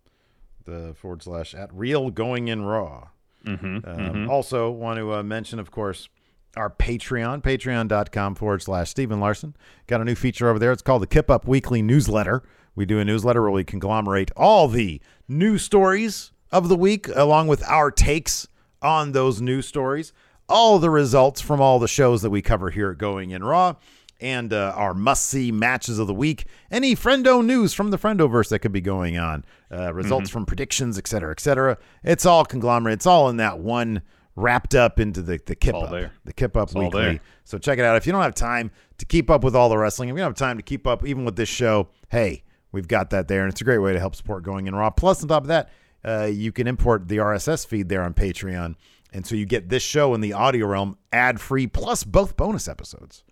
the 0.65 0.95
forward 0.95 1.21
slash 1.23 1.53
at 1.53 1.73
real 1.73 2.09
going 2.09 2.47
in 2.47 2.63
raw. 2.63 3.09
Mm-hmm, 3.45 3.87
um, 3.87 4.29
Also, 4.29 4.69
want 4.71 4.97
to 4.97 5.13
uh, 5.13 5.23
mention, 5.23 5.59
of 5.59 5.71
course, 5.71 6.09
our 6.57 6.69
Patreon, 6.69 7.41
patreon.com 7.43 8.35
forward 8.35 8.61
slash 8.63 8.89
Steve 8.89 9.11
and 9.11 9.21
Larson. 9.21 9.55
Got 9.87 10.01
a 10.01 10.05
new 10.05 10.15
feature 10.15 10.49
over 10.49 10.57
there. 10.59 10.71
It's 10.71 10.81
called 10.81 11.03
the 11.03 11.07
Kip 11.07 11.29
Up 11.29 11.47
Weekly 11.47 11.81
Newsletter. 11.81 12.41
We 12.75 12.85
do 12.85 12.99
a 12.99 13.05
newsletter 13.05 13.41
where 13.41 13.51
we 13.51 13.63
conglomerate 13.63 14.31
all 14.35 14.67
the 14.67 15.01
news 15.27 15.63
stories 15.63 16.31
of 16.51 16.67
the 16.67 16.75
week 16.75 17.07
along 17.15 17.47
with 17.47 17.63
our 17.69 17.91
takes 17.91 18.47
on 18.81 19.11
those 19.11 19.41
news 19.41 19.67
stories, 19.67 20.13
all 20.47 20.79
the 20.79 20.89
results 20.89 21.41
from 21.41 21.61
all 21.61 21.77
the 21.77 21.87
shows 21.87 22.21
that 22.23 22.29
we 22.31 22.41
cover 22.41 22.71
here 22.71 22.91
at 22.91 22.97
Going 22.97 23.31
in 23.31 23.43
Raw, 23.43 23.75
and 24.21 24.51
uh, 24.51 24.73
our 24.75 24.93
must 24.93 25.25
see 25.25 25.51
matches 25.51 25.99
of 25.99 26.07
the 26.07 26.13
week, 26.13 26.45
any 26.71 26.95
friendo 26.95 27.43
news 27.43 27.73
from 27.73 27.91
the 27.91 27.97
friendoverse 27.97 28.49
that 28.49 28.59
could 28.59 28.71
be 28.71 28.81
going 28.81 29.17
on, 29.17 29.45
uh, 29.71 29.93
results 29.93 30.29
from 30.29 30.45
predictions, 30.45 30.97
et 30.97 31.07
cetera, 31.07 31.31
et 31.31 31.39
cetera. 31.39 31.77
It's 32.03 32.25
all 32.25 32.45
conglomerate. 32.45 32.93
It's 32.93 33.05
all 33.05 33.29
in 33.29 33.37
that 33.37 33.59
one 33.59 34.01
wrapped 34.35 34.75
up 34.75 34.99
into 34.99 35.21
the, 35.21 35.39
the 35.45 35.55
Kip 35.55 35.75
Up, 35.75 35.91
there. 35.91 36.13
the 36.25 36.33
Kip 36.33 36.55
Up 36.55 36.69
It's 36.69 36.75
Weekly. 36.75 37.19
So 37.43 37.57
check 37.57 37.79
it 37.79 37.85
out. 37.85 37.97
If 37.97 38.05
you 38.05 38.11
don't 38.11 38.21
have 38.21 38.35
time 38.35 38.71
to 38.97 39.05
keep 39.05 39.29
up 39.29 39.43
with 39.43 39.55
all 39.55 39.69
the 39.69 39.77
wrestling, 39.77 40.09
if 40.09 40.13
you 40.13 40.19
don't 40.19 40.29
have 40.29 40.35
time 40.35 40.57
to 40.57 40.63
keep 40.63 40.87
up 40.87 41.05
even 41.05 41.25
with 41.25 41.35
this 41.35 41.49
show, 41.49 41.89
hey, 42.09 42.43
we've 42.71 42.87
got 42.87 43.09
that 43.09 43.27
there, 43.27 43.43
and 43.43 43.51
it's 43.51 43.61
a 43.61 43.65
great 43.65 43.79
way 43.79 43.93
to 43.93 43.99
help 43.99 44.15
support 44.15 44.43
Going 44.43 44.67
in 44.67 44.75
Raw. 44.75 44.89
Plus, 44.89 45.21
on 45.21 45.29
top 45.29 45.43
of 45.43 45.47
that, 45.47 45.69
uh, 46.05 46.25
you 46.25 46.51
can 46.51 46.67
import 46.67 47.07
the 47.07 47.17
RSS 47.17 47.65
feed 47.67 47.89
there 47.89 48.03
on 48.03 48.13
Patreon, 48.13 48.75
and 49.11 49.25
so 49.25 49.35
you 49.35 49.45
get 49.45 49.69
this 49.69 49.83
show 49.83 50.13
in 50.13 50.21
the 50.21 50.33
audio 50.33 50.67
realm 50.67 50.97
ad 51.11 51.41
free, 51.41 51.67
plus 51.67 52.03
both 52.03 52.37
bonus 52.37 52.67
episodes. 52.67 53.23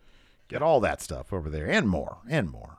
Get 0.47 0.61
all 0.61 0.79
that 0.81 1.01
stuff 1.01 1.33
over 1.33 1.49
there, 1.49 1.67
and 1.67 1.89
more, 1.89 2.19
and 2.29 2.49
more. 2.49 2.77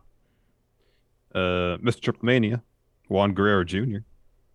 Uh, 1.34 1.76
Mr. 1.78 2.00
Triplemania, 2.00 2.62
Juan 3.08 3.34
Guerrero 3.34 3.64
Jr. 3.64 3.98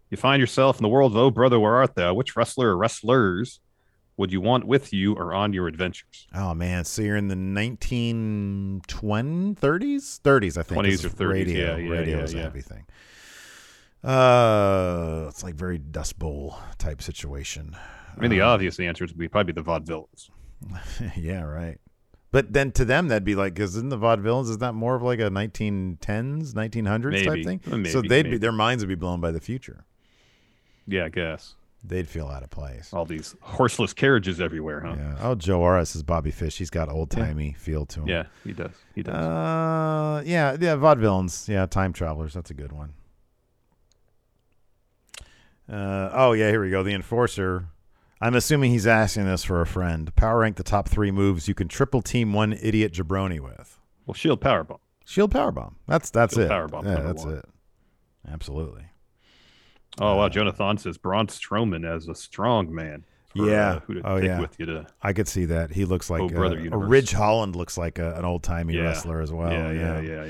You 0.10 0.18
find 0.18 0.40
yourself 0.40 0.78
in 0.78 0.84
the 0.84 0.90
world 0.90 1.12
of 1.14 1.18
Oh 1.18 1.32
Brother, 1.32 1.60
Where 1.60 1.76
Art 1.76 1.96
Thou? 1.96 2.14
Which 2.14 2.36
wrestler 2.36 2.70
or 2.70 2.78
wrestlers 2.78 3.60
would 4.18 4.32
you 4.32 4.42
want 4.42 4.68
with 4.68 4.94
you 4.94 5.14
or 5.16 5.34
on 5.34 5.54
your 5.54 5.68
adventures? 5.68 6.28
Oh 6.34 6.54
man, 6.54 6.86
so 6.86 7.02
you're 7.02 7.16
in 7.16 7.28
the 7.30 7.36
1920s, 7.36 8.82
30s, 9.56 10.20
30s, 10.22 10.58
I 10.58 10.64
think. 10.64 10.82
20s 10.82 10.88
is 10.90 11.06
or 11.06 11.10
30s, 11.10 11.30
Radio, 11.32 11.76
yeah, 11.76 11.84
yeah, 11.84 11.90
radio 11.90 12.18
yeah, 12.18 12.24
is 12.24 12.34
a 12.34 12.38
yeah. 12.38 12.44
heavy 12.44 12.62
thing. 12.62 12.86
Uh, 14.04 15.26
it's 15.30 15.44
like 15.44 15.56
very 15.56 15.78
Dust 15.78 16.20
Bowl 16.20 16.58
type 16.78 17.02
situation. 17.02 17.76
I 18.16 18.20
mean, 18.20 18.30
the 18.32 18.42
Uh, 18.42 18.50
obvious 18.50 18.80
answers 18.80 19.12
would 19.12 19.18
be 19.18 19.30
probably 19.30 19.54
the 19.54 19.64
vaudevilles. 19.64 20.30
yeah, 21.18 21.42
right. 21.42 21.80
But 22.34 22.52
then 22.52 22.72
to 22.72 22.84
them, 22.84 23.10
that'd 23.10 23.24
be 23.24 23.36
like, 23.36 23.54
because 23.54 23.78
in 23.78 23.90
the 23.90 23.98
vaudevillains, 23.98 24.50
is 24.50 24.58
that 24.58 24.74
more 24.74 24.96
of 24.96 25.04
like 25.04 25.20
a 25.20 25.30
1910s, 25.30 26.54
1900s 26.54 27.24
type 27.24 27.30
Maybe. 27.30 27.44
thing? 27.44 27.62
Uh, 27.72 27.88
so 27.88 28.02
they'd 28.02 28.24
be 28.24 28.40
their 28.40 28.52
minds 28.52 28.84
would 28.84 28.90
be 28.90 28.96
blown 28.96 29.22
by 29.22 29.30
the 29.30 29.40
future. 29.40 29.86
Yeah, 30.88 31.06
I 31.06 31.10
guess. 31.10 31.54
They'd 31.84 32.10
feel 32.10 32.28
out 32.28 32.42
of 32.42 32.50
place. 32.50 32.92
All 32.92 33.06
these 33.06 33.36
horseless 33.40 33.94
carriages 33.94 34.42
everywhere, 34.42 34.82
huh? 34.82 34.96
Yeah. 34.98 35.18
Oh, 35.22 35.36
Joe 35.36 35.64
Arras 35.64 35.96
is 35.96 36.02
Bobby 36.02 36.32
Fish. 36.32 36.58
He's 36.58 36.72
got 36.72 36.90
old 36.90 37.12
timey 37.12 37.54
feel 37.54 37.86
to 37.86 38.00
him. 38.00 38.08
Yeah, 38.08 38.24
he 38.44 38.54
does. 38.54 38.72
He 38.96 39.04
does. 39.04 39.14
Uh, 39.14 40.24
yeah, 40.26 40.58
yeah, 40.60 40.76
vaudevillains. 40.76 41.48
Yeah, 41.48 41.68
time 41.68 41.94
travelers. 41.94 42.34
That's 42.34 42.50
a 42.50 42.56
good 42.56 42.72
one. 42.72 42.94
Uh, 45.70 46.10
oh 46.14 46.32
yeah, 46.32 46.50
here 46.50 46.64
we 46.64 46.72
go. 46.72 46.82
The 46.82 46.94
enforcer. 46.94 47.68
I'm 48.24 48.36
assuming 48.36 48.72
he's 48.72 48.88
asking 48.88 49.26
this 49.26 49.44
for 49.44 49.60
a 49.62 49.66
friend. 49.66 50.16
Power 50.16 50.40
rank 50.40 50.56
the 50.56 50.64
top 50.64 50.88
three 50.88 51.12
moves 51.12 51.48
you 51.48 51.54
can 51.54 51.68
triple 51.68 52.02
team 52.02 52.32
one 52.34 52.54
idiot 52.54 52.94
jabroni 52.94 53.40
with. 53.40 53.80
well, 54.06 54.14
Shield 54.14 54.40
Powerbomb. 54.42 54.80
Shield 55.06 55.34
powerbomb. 55.34 55.74
That's 55.88 56.10
that's 56.10 56.34
Shield 56.36 56.46
it. 56.50 56.54
powerbomb, 56.54 56.86
yeah, 56.86 57.02
that's 57.02 57.26
one. 57.26 57.34
it. 57.36 57.46
Absolutely. 58.32 58.84
Oh 60.00 60.14
Uh, 60.14 60.16
wow, 60.16 60.30
Jonathan 60.30 60.78
says 60.78 60.98
Braun 60.98 61.28
Strowman 61.28 61.86
as 61.86 62.08
a 62.08 62.16
strong 62.16 62.74
man. 62.74 63.04
for, 63.36 63.46
Yeah. 63.50 63.74
uh, 63.74 63.80
who 63.82 63.94
to 63.96 64.02
Oh, 64.06 64.16
yeah. 64.18 64.40
with 64.40 64.58
you 64.60 64.66
to 64.68 64.88
I 65.02 65.12
could 65.12 65.28
see 65.28 65.44
that. 65.46 65.72
He 65.72 65.84
looks 65.86 66.10
like 66.10 66.22
Oh, 66.22 66.30
brother 66.30 66.56
uh, 66.58 66.62
a 66.62 66.64
universe. 66.64 66.90
Ridge 66.90 67.12
Holland 67.12 67.56
looks 67.58 67.78
like 67.78 68.00
a, 68.00 68.14
an 68.16 68.24
old 68.26 68.44
timey 68.44 68.76
Yeah. 68.76 68.84
wrestler 68.84 69.20
as 69.22 69.32
well. 69.34 69.52
yeah, 69.52 69.72
yeah, 69.72 70.00
yeah, 70.00 70.26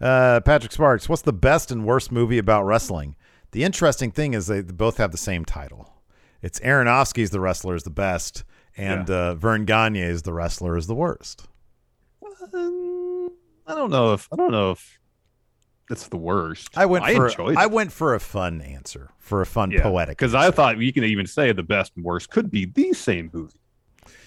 yeah. 0.00 0.06
Uh, 0.06 0.40
Patrick 0.40 0.72
Sparks, 0.72 1.08
what's 1.08 1.22
the 1.22 1.32
best 1.32 1.70
and 1.70 1.86
worst 1.86 2.12
movie 2.12 2.38
about 2.38 2.64
wrestling? 2.66 3.16
The 3.52 3.64
interesting 3.64 4.10
thing 4.10 4.34
is 4.34 4.48
they 4.48 4.60
both 4.62 4.98
have 4.98 5.12
the 5.12 5.18
same 5.18 5.44
title. 5.46 5.94
It's 6.42 6.58
Aronofsky's 6.60 7.30
The 7.30 7.40
Wrestler 7.40 7.74
is 7.74 7.82
the 7.82 7.90
best, 7.90 8.44
and 8.76 9.10
uh, 9.10 9.34
Verne 9.34 9.66
Gagne's 9.66 10.22
The 10.22 10.32
Wrestler 10.32 10.76
is 10.76 10.86
the 10.86 10.94
worst. 10.94 11.46
Um, 12.54 13.30
I 13.66 13.74
don't 13.74 13.90
know 13.90 14.12
if 14.14 14.28
I 14.32 14.36
don't 14.36 14.50
know 14.50 14.70
if 14.72 14.98
it's 15.90 16.08
the 16.08 16.16
worst. 16.16 16.70
I 16.76 16.86
went 16.86 17.04
I 17.04 17.14
for 17.14 17.28
enjoyed 17.28 17.56
I 17.56 17.66
went 17.66 17.92
for 17.92 18.14
a 18.14 18.20
fun 18.20 18.60
answer, 18.62 19.10
for 19.18 19.40
a 19.40 19.46
fun 19.46 19.70
Yeah, 19.70 19.82
poetic. 19.82 20.16
because 20.18 20.34
I 20.34 20.50
thought 20.50 20.78
you 20.78 20.92
can 20.92 21.04
even 21.04 21.26
say 21.26 21.52
the 21.52 21.62
best 21.62 21.92
and 21.96 22.04
worst 22.04 22.30
could 22.30 22.50
be 22.50 22.64
the 22.64 22.92
same 22.92 23.30
movie, 23.32 23.60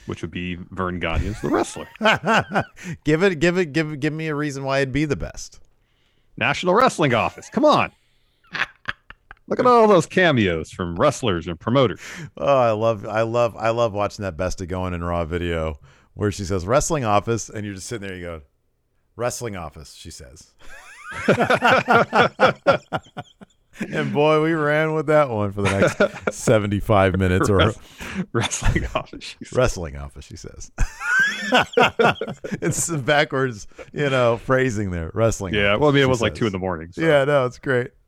which 0.06 0.21
would 0.21 0.32
be 0.32 0.56
Verne 0.71 0.99
Gagne's 0.99 1.41
The 1.41 1.49
Wrestler. 1.49 1.88
give 3.04 3.23
it, 3.23 3.39
give 3.39 3.58
it, 3.58 3.73
give 3.73 3.99
give 3.99 4.13
me 4.13 4.28
a 4.28 4.36
reason 4.36 4.63
why 4.63 4.80
it'd 4.80 4.93
be 4.93 5.06
the 5.06 5.15
best. 5.15 5.60
National 6.38 6.73
Wrestling 6.76 7.13
Office. 7.13 7.49
Come 7.49 7.65
on. 7.65 7.91
Look 9.57 9.67
at 9.67 9.69
all 9.69 9.87
those 9.87 10.05
cameos 10.05 10.71
from 10.71 10.95
wrestlers 10.95 11.47
and 11.47 11.59
promoters. 11.59 11.99
Oh, 12.37 12.57
I 12.57 12.71
love, 12.71 13.05
I 13.05 13.21
love, 13.21 13.55
I 13.55 13.69
love 13.69 13.93
watching 13.93 14.23
that 14.23 14.35
Best 14.37 14.61
of 14.61 14.67
Going 14.67 14.93
in 14.93 15.03
Raw 15.03 15.25
video 15.25 15.79
where 16.15 16.31
she 16.31 16.43
says 16.43 16.65
wrestling 16.65 17.05
office, 17.05 17.49
and 17.49 17.65
you're 17.65 17.75
just 17.75 17.87
sitting 17.87 18.07
there. 18.07 18.15
You 18.17 18.21
go, 18.23 18.41
wrestling 19.15 19.55
office. 19.55 19.93
She 19.93 20.09
says, 20.11 20.53
and 23.89 24.13
boy, 24.13 24.41
we 24.43 24.53
ran 24.53 24.93
with 24.93 25.07
that 25.07 25.29
one 25.29 25.51
for 25.51 25.61
the 25.63 25.69
next 25.71 26.33
75 26.35 27.17
minutes 27.17 27.49
or 27.49 27.73
Wrestling 28.31 28.85
Office. 28.93 29.35
wrestling 29.53 29.97
office. 29.97 30.25
She 30.25 30.37
says, 30.37 30.71
it's 32.61 32.83
some 32.83 33.01
backwards, 33.01 33.67
you 33.91 34.09
know, 34.09 34.37
phrasing 34.37 34.91
there. 34.91 35.09
Wrestling. 35.13 35.53
Yeah, 35.55 35.71
office, 35.73 35.79
well, 35.81 35.89
I 35.89 35.93
mean, 35.93 36.03
it 36.03 36.09
was 36.09 36.21
like 36.21 36.35
two 36.35 36.45
in 36.45 36.51
the 36.51 36.59
morning. 36.59 36.91
so- 36.91 37.01
Yeah, 37.01 37.25
no, 37.25 37.45
it's 37.45 37.57
great. 37.59 37.91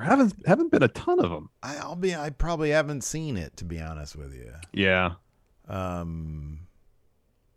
There 0.00 0.08
haven't 0.08 0.34
haven't 0.46 0.70
been 0.70 0.82
a 0.82 0.88
ton 0.88 1.18
of 1.18 1.30
them. 1.30 1.50
I, 1.62 1.76
I'll 1.76 1.96
be. 1.96 2.14
I 2.14 2.30
probably 2.30 2.70
haven't 2.70 3.02
seen 3.02 3.36
it 3.36 3.56
to 3.58 3.64
be 3.64 3.80
honest 3.80 4.14
with 4.16 4.34
you. 4.34 4.52
Yeah. 4.72 5.12
Um, 5.68 6.60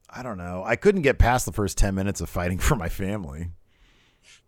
I 0.09 0.23
don't 0.23 0.37
know. 0.37 0.63
I 0.65 0.75
couldn't 0.75 1.03
get 1.03 1.17
past 1.19 1.45
the 1.45 1.51
first 1.51 1.77
ten 1.77 1.95
minutes 1.95 2.19
of 2.21 2.29
fighting 2.29 2.57
for 2.59 2.75
my 2.75 2.89
family 2.89 3.49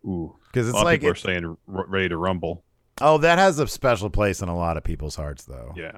Ooh, 0.05 0.35
because 0.51 0.67
a 0.67 0.69
it's 0.69 0.75
lot 0.75 0.85
like 0.85 0.97
of 0.97 1.01
people 1.01 1.11
are 1.11 1.15
saying 1.15 1.57
r- 1.73 1.85
ready 1.87 2.09
to 2.09 2.17
rumble. 2.17 2.63
oh, 3.01 3.17
that 3.19 3.37
has 3.37 3.59
a 3.59 3.67
special 3.67 4.09
place 4.09 4.41
in 4.41 4.49
a 4.49 4.55
lot 4.55 4.75
of 4.77 4.83
people's 4.83 5.15
hearts 5.15 5.45
though. 5.45 5.73
Yeah, 5.75 5.97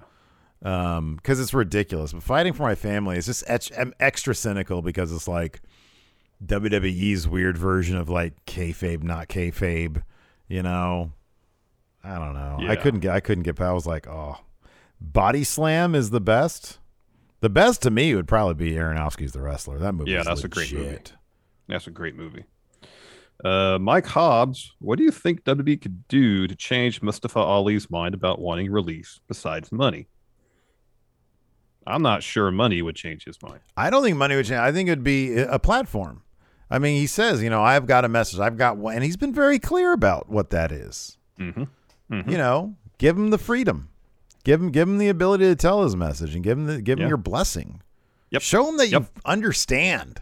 um 0.63 1.15
because 1.15 1.39
it's 1.39 1.53
ridiculous 1.53 2.13
but 2.13 2.23
fighting 2.23 2.53
for 2.53 2.63
my 2.63 2.75
family 2.75 3.17
is 3.17 3.25
just 3.25 3.43
extra 3.47 4.35
cynical 4.35 4.81
because 4.81 5.11
it's 5.11 5.27
like 5.27 5.61
wwe's 6.39 7.27
weird 7.27 7.57
version 7.57 7.97
of 7.97 8.09
like 8.09 8.45
kayfabe 8.45 9.03
not 9.03 9.27
kayfabe 9.27 10.03
you 10.47 10.61
know 10.61 11.11
i 12.06 12.16
don't 12.18 12.34
know 12.34 12.58
i 12.70 12.76
couldn't 12.76 12.99
get 13.01 13.12
i 13.16 13.20
couldn't 13.20 13.43
get 13.43 13.60
i 13.60 13.72
was 13.74 13.86
like 13.88 14.08
oh 14.08 14.38
body 15.01 15.43
slam 15.43 15.93
is 15.95 16.10
the 16.12 16.22
best 16.22 16.78
the 17.41 17.49
best 17.49 17.82
to 17.82 17.91
me 17.91 18.14
would 18.16 18.28
probably 18.28 18.53
be 18.53 18.72
aronofsky's 18.76 19.32
the 19.34 19.41
wrestler 19.41 19.78
that 19.80 19.93
movie 19.93 20.12
Yeah, 20.12 20.24
that's 20.24 20.43
a 20.43 20.47
great 20.47 20.72
movie. 20.74 20.97
that's 21.68 21.88
a 21.88 21.91
great 21.91 22.16
movie. 22.16 22.45
Uh, 23.43 23.78
Mike 23.82 24.06
Hobbs, 24.06 24.72
what 24.80 24.97
do 24.97 25.03
you 25.03 25.12
think 25.12 25.43
WWE 25.43 25.82
could 25.82 26.08
do 26.08 26.47
to 26.47 26.56
change 26.56 27.01
Mustafa 27.01 27.38
Ali's 27.39 27.89
mind 27.91 28.14
about 28.16 28.39
wanting 28.39 28.72
release 28.72 29.20
besides 29.28 29.72
money? 29.74 30.08
I'm 31.86 32.01
not 32.01 32.24
sure 32.24 32.49
money 32.49 32.82
would 32.82 32.95
change 32.95 33.26
his 33.26 33.38
mind. 33.43 33.60
I 33.76 33.89
don't 33.89 34.03
think 34.03 34.16
money 34.18 34.36
would 34.38 34.45
change. 34.45 34.60
I 34.60 34.72
think 34.72 34.88
it'd 34.89 35.03
be 35.03 35.38
a 35.38 35.60
platform. 35.60 36.24
I 36.70 36.80
mean, 36.80 36.97
he 36.97 37.08
says, 37.08 37.43
you 37.43 37.49
know, 37.49 37.62
I've 37.62 37.86
got 37.86 38.06
a 38.06 38.10
message. 38.10 38.39
I've 38.39 38.58
got 38.58 38.78
one, 38.78 38.95
and 38.95 39.03
he's 39.03 39.18
been 39.18 39.34
very 39.34 39.60
clear 39.60 39.91
about 39.91 40.30
what 40.30 40.49
that 40.51 40.72
is. 40.72 41.18
Mm-hmm. 41.39 41.64
You 42.10 42.38
know, 42.38 42.76
give 42.97 43.18
him 43.18 43.30
the 43.32 43.38
freedom, 43.38 43.89
give 44.43 44.62
him, 44.62 44.70
give 44.72 44.88
him 44.88 44.97
the 44.99 45.10
ability 45.10 45.45
to 45.45 45.56
tell 45.56 45.84
his 45.84 45.95
message, 45.95 46.36
and 46.36 46.43
give 46.43 46.58
him 46.58 46.66
the, 46.68 46.82
give 46.82 46.99
him 46.99 47.08
your 47.08 47.18
blessing. 47.18 47.82
Yep. 48.32 48.41
Show 48.41 48.68
him 48.70 48.78
that 48.78 48.89
you 48.89 49.08
understand. 49.26 50.22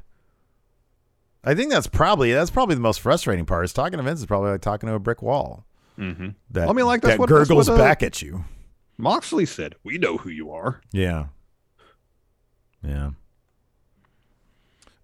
I 1.43 1.55
think 1.55 1.71
that's 1.71 1.87
probably 1.87 2.31
that's 2.31 2.49
probably 2.51 2.75
the 2.75 2.81
most 2.81 3.01
frustrating 3.01 3.45
part. 3.45 3.65
Is 3.65 3.73
talking 3.73 3.97
to 3.97 4.03
Vince 4.03 4.21
is 4.21 4.25
probably 4.25 4.51
like 4.51 4.61
talking 4.61 4.87
to 4.87 4.95
a 4.95 4.99
brick 4.99 5.21
wall 5.21 5.65
Mm-hmm. 5.99 6.29
that 6.51 6.69
I 6.69 6.73
mean, 6.73 6.85
like, 6.85 7.01
that's 7.01 7.13
that 7.13 7.19
what- 7.19 7.29
that's 7.29 7.47
gurgles 7.49 7.69
what, 7.69 7.75
uh, 7.79 7.83
back 7.83 8.01
at 8.01 8.21
you. 8.21 8.45
Moxley 8.97 9.45
said, 9.45 9.75
"We 9.83 9.97
know 9.97 10.17
who 10.17 10.29
you 10.29 10.51
are." 10.51 10.81
Yeah. 10.91 11.25
Yeah. 12.83 13.11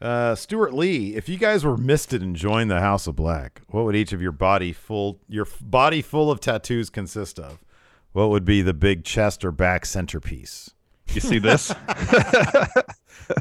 Uh, 0.01 0.33
Stuart 0.33 0.73
Lee, 0.73 1.15
if 1.15 1.27
you 1.27 1.37
guys 1.37 1.65
were 1.65 1.75
misted 1.75 2.21
and 2.21 2.35
joined 2.35 2.71
the 2.71 2.79
House 2.79 3.05
of 3.05 3.17
Black, 3.17 3.61
what 3.67 3.83
would 3.83 3.95
each 3.95 4.13
of 4.13 4.21
your 4.21 4.31
body 4.31 4.71
full 4.71 5.19
your 5.27 5.45
f- 5.45 5.59
body 5.61 6.01
full 6.01 6.31
of 6.31 6.39
tattoos 6.39 6.89
consist 6.89 7.37
of? 7.37 7.59
What 8.13 8.29
would 8.29 8.45
be 8.45 8.61
the 8.61 8.73
big 8.73 9.03
chest 9.03 9.43
or 9.43 9.51
back 9.51 9.85
centerpiece? 9.85 10.71
You 11.09 11.21
see 11.21 11.39
this? 11.39 11.67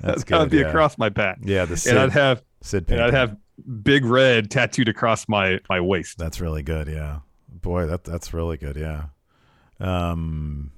That's 0.02 0.24
that 0.24 0.30
would 0.30 0.50
be 0.50 0.58
yeah. 0.58 0.68
across 0.68 0.98
my 0.98 1.08
back. 1.08 1.38
Yeah, 1.42 1.64
the 1.64 1.76
Sid, 1.76 1.92
and 1.92 2.00
I'd 2.00 2.12
have 2.12 2.42
Sid 2.62 2.90
and 2.90 3.00
I'd 3.00 3.14
have 3.14 3.36
big 3.82 4.04
red 4.04 4.50
tattooed 4.50 4.88
across 4.88 5.28
my 5.28 5.60
my 5.68 5.80
waist. 5.80 6.18
That's 6.18 6.40
really 6.40 6.62
good. 6.62 6.88
Yeah, 6.88 7.20
boy, 7.48 7.86
that 7.86 8.02
that's 8.02 8.34
really 8.34 8.56
good. 8.56 8.76
Yeah. 8.76 9.04
Um, 9.78 10.72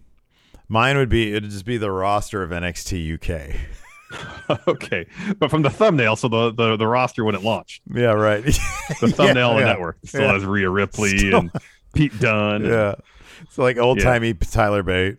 mine 0.68 0.99
would 0.99 1.09
be 1.09 1.35
it'd 1.35 1.51
just 1.51 1.64
be 1.64 1.78
the 1.78 1.91
roster 1.91 2.43
of 2.43 2.51
NXT 2.51 3.14
UK. 3.14 3.57
okay, 4.69 5.07
but 5.39 5.51
from 5.51 5.63
the 5.63 5.71
thumbnail, 5.71 6.17
so 6.17 6.29
the 6.29 6.53
the, 6.53 6.77
the 6.77 6.87
roster 6.87 7.25
when 7.25 7.35
it 7.35 7.43
launched, 7.43 7.83
Yeah, 7.93 8.13
right. 8.13 8.43
the 8.45 8.53
thumbnail 9.15 9.55
the 9.55 9.61
yeah, 9.61 9.67
network 9.67 9.99
still 10.05 10.23
yeah. 10.23 10.33
has 10.33 10.45
Rhea 10.45 10.69
Ripley 10.69 11.17
Still- 11.19 11.39
and 11.41 11.53
Pete 11.95 12.19
Dunne. 12.19 12.65
Yeah, 12.65 12.95
it's 13.43 13.59
like 13.59 13.77
old 13.79 14.01
timey 14.01 14.35
Tyler 14.35 14.83
Bate. 14.83 15.19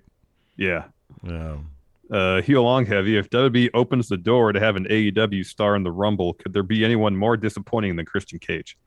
yeah. 0.58 0.86
Yeah. 1.24 1.58
Uh, 2.10 2.42
heel 2.42 2.64
long 2.64 2.86
heavy. 2.86 3.16
If 3.18 3.30
WWE 3.30 3.70
opens 3.74 4.10
the 4.10 4.18
door 4.18 4.52
to 4.52 4.60
have 4.60 4.76
an 4.76 4.86
AEW 4.90 5.46
star 5.46 5.78
in 5.78 5.84
the 5.84 5.92
Rumble, 5.92 6.34
could 6.34 6.52
there 6.52 6.64
be 6.64 6.84
anyone 6.84 7.16
more 7.16 7.38
disappointing 7.38 7.96
than 7.96 8.06
Christian 8.06 8.38
Cage? 8.38 8.78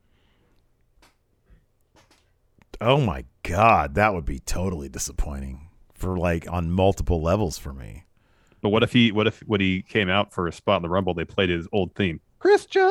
Oh 2.80 3.00
my 3.00 3.24
god, 3.42 3.94
that 3.94 4.12
would 4.14 4.24
be 4.24 4.40
totally 4.40 4.88
disappointing 4.88 5.70
for 5.94 6.18
like 6.18 6.50
on 6.50 6.70
multiple 6.70 7.22
levels 7.22 7.56
for 7.56 7.72
me. 7.72 8.04
But 8.64 8.70
what 8.70 8.82
if 8.82 8.94
he 8.94 9.12
what 9.12 9.26
if 9.26 9.40
when 9.40 9.60
he 9.60 9.82
came 9.82 10.08
out 10.08 10.32
for 10.32 10.48
a 10.48 10.52
spot 10.52 10.76
in 10.78 10.82
the 10.84 10.88
Rumble, 10.88 11.12
they 11.12 11.26
played 11.26 11.50
his 11.50 11.68
old 11.70 11.94
theme? 11.94 12.20
Christian. 12.38 12.88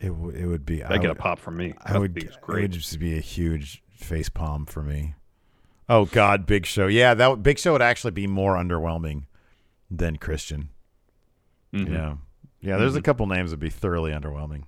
It 0.00 0.08
w- 0.08 0.30
it 0.36 0.46
would 0.46 0.66
be. 0.66 0.82
I 0.82 0.94
I 0.94 0.98
get 0.98 1.10
a 1.10 1.14
pop 1.14 1.38
from 1.38 1.56
me. 1.56 1.74
I 1.80 1.92
That 1.92 2.00
would. 2.00 2.12
be 2.12 2.22
It 2.22 2.36
would 2.48 2.72
just 2.72 2.98
be 2.98 3.16
a 3.16 3.20
huge 3.20 3.84
face 3.96 4.28
palm 4.28 4.66
for 4.66 4.82
me. 4.82 5.14
Oh 5.88 6.06
God, 6.06 6.44
Big 6.44 6.66
Show. 6.66 6.88
Yeah, 6.88 7.14
that 7.14 7.44
Big 7.44 7.56
Show 7.60 7.70
would 7.70 7.82
actually 7.82 8.10
be 8.10 8.26
more 8.26 8.56
underwhelming 8.56 9.26
than 9.88 10.16
Christian. 10.16 10.70
Mhm. 11.72 11.92
Yeah, 11.92 12.14
yeah. 12.60 12.76
There's 12.78 12.96
a 12.96 13.00
Mhm. 13.00 13.04
couple 13.04 13.26
names 13.28 13.50
that'd 13.52 13.60
be 13.60 13.70
thoroughly 13.70 14.10
underwhelming. 14.10 14.64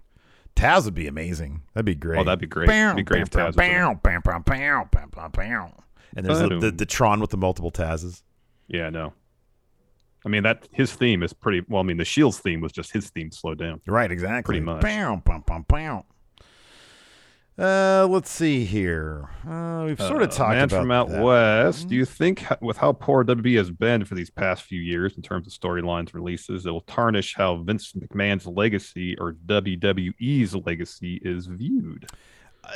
Taz 0.54 0.84
would 0.84 0.94
be 0.94 1.08
amazing. 1.08 1.62
That'd 1.74 1.84
be 1.84 1.96
great. 1.96 2.20
Oh, 2.20 2.22
that'd 2.22 2.38
be 2.38 2.46
great. 2.46 2.68
It'd 2.70 2.94
be 2.94 3.02
great 3.02 3.22
if 3.22 3.30
Taz 3.30 3.48
was 3.48 3.56
in 3.56 3.62
it. 3.62 3.72
Bam, 3.72 3.98
bam, 4.04 4.20
bam, 4.22 4.42
bam, 4.92 5.10
bam, 5.10 5.30
bam. 5.32 5.72
And 6.16 6.24
there's 6.24 6.38
the, 6.38 6.58
the, 6.60 6.70
the 6.70 6.86
Tron 6.86 7.18
with 7.20 7.30
the 7.30 7.36
multiple 7.36 7.72
Tazes. 7.72 8.22
Yeah, 8.68 8.90
no. 8.90 9.12
I 10.24 10.28
mean 10.28 10.42
that 10.42 10.68
his 10.72 10.92
theme 10.92 11.22
is 11.22 11.32
pretty 11.32 11.62
well. 11.68 11.80
I 11.80 11.84
mean 11.84 11.98
the 11.98 12.04
Shields 12.04 12.38
theme 12.40 12.60
was 12.60 12.72
just 12.72 12.92
his 12.92 13.10
theme 13.10 13.30
slowed 13.30 13.58
down. 13.58 13.80
Right, 13.86 14.10
exactly. 14.10 14.54
Pretty 14.54 14.64
much. 14.64 14.80
Bam, 14.82 15.20
bam, 15.24 15.44
bam, 15.46 15.64
bam. 15.68 16.02
Uh, 17.58 18.06
let's 18.10 18.28
see 18.30 18.64
here. 18.66 19.30
Uh, 19.48 19.84
we've 19.86 19.98
sort 19.98 20.20
of 20.20 20.28
Uh, 20.28 20.32
talked 20.32 20.50
man 20.56 20.64
about 20.64 20.80
from 20.80 20.90
out 20.90 21.08
that. 21.08 21.14
Mm-hmm. 21.14 21.24
west. 21.24 21.88
Do 21.88 21.94
you 21.94 22.04
think 22.04 22.44
with 22.60 22.76
how 22.76 22.92
poor 22.92 23.24
WB 23.24 23.56
has 23.56 23.70
been 23.70 24.04
for 24.04 24.14
these 24.14 24.28
past 24.28 24.64
few 24.64 24.80
years 24.80 25.16
in 25.16 25.22
terms 25.22 25.46
of 25.46 25.54
storylines 25.54 26.12
releases, 26.12 26.66
it 26.66 26.70
will 26.70 26.82
tarnish 26.82 27.34
how 27.34 27.56
Vince 27.62 27.92
McMahon's 27.94 28.46
legacy 28.46 29.16
or 29.18 29.32
WWE's 29.46 30.54
legacy 30.54 31.18
is 31.24 31.46
viewed? 31.46 32.10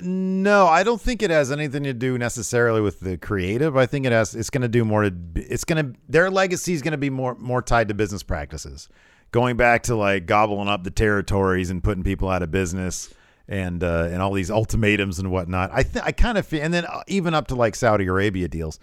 No, 0.03 0.67
I 0.67 0.83
don't 0.83 1.01
think 1.01 1.23
it 1.23 1.31
has 1.31 1.51
anything 1.51 1.83
to 1.85 1.93
do 1.93 2.17
necessarily 2.17 2.81
with 2.81 3.01
the 3.01 3.17
creative. 3.17 3.77
I 3.77 3.87
think 3.87 4.07
it 4.07 4.13
has. 4.13 4.35
It's 4.35 4.51
going 4.51 4.63
to 4.63 4.69
do 4.69 4.85
more. 4.85 5.03
To, 5.03 5.13
it's 5.35 5.65
going 5.65 5.93
to 5.93 5.99
their 6.09 6.31
legacy 6.31 6.73
is 6.73 6.83
going 6.83 6.93
to 6.93 6.99
be 6.99 7.11
more 7.11 7.35
more 7.35 7.63
tied 7.63 7.89
to 7.89 7.95
business 7.95 8.23
practices, 8.23 8.89
going 9.33 9.57
back 9.57 9.83
to 9.85 9.97
like 9.97 10.27
gobbling 10.27 10.69
up 10.69 10.85
the 10.85 10.91
territories 10.91 11.71
and 11.71 11.83
putting 11.83 12.05
people 12.05 12.29
out 12.29 12.43
of 12.43 12.51
business 12.51 13.13
and 13.51 13.83
uh, 13.83 14.09
and 14.11 14.23
all 14.23 14.33
these 14.33 14.51
ultimatums 14.51 15.19
and 15.19 15.31
whatnot. 15.31 15.71
I 15.73 15.83
th- 15.83 16.05
I 16.05 16.13
kind 16.13 16.39
of 16.39 16.47
feel, 16.47 16.63
and 16.63 16.73
then 16.73 16.85
uh, 16.87 17.03
even 17.09 17.35
up 17.35 17.49
to 17.49 17.57
like 17.57 17.75
Saudi 17.75 18.07
Arabia 18.07 18.49
deals. 18.49 18.79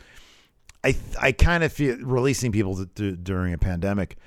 I 0.83 0.91
th- 0.91 1.15
I 1.19 1.31
kind 1.31 1.63
of 1.63 1.73
feel 1.73 1.97
releasing 2.01 2.51
people 2.51 2.75
to, 2.75 2.85
to, 2.85 3.15
during 3.15 3.53
a 3.53 3.57
pandemic. 3.57 4.17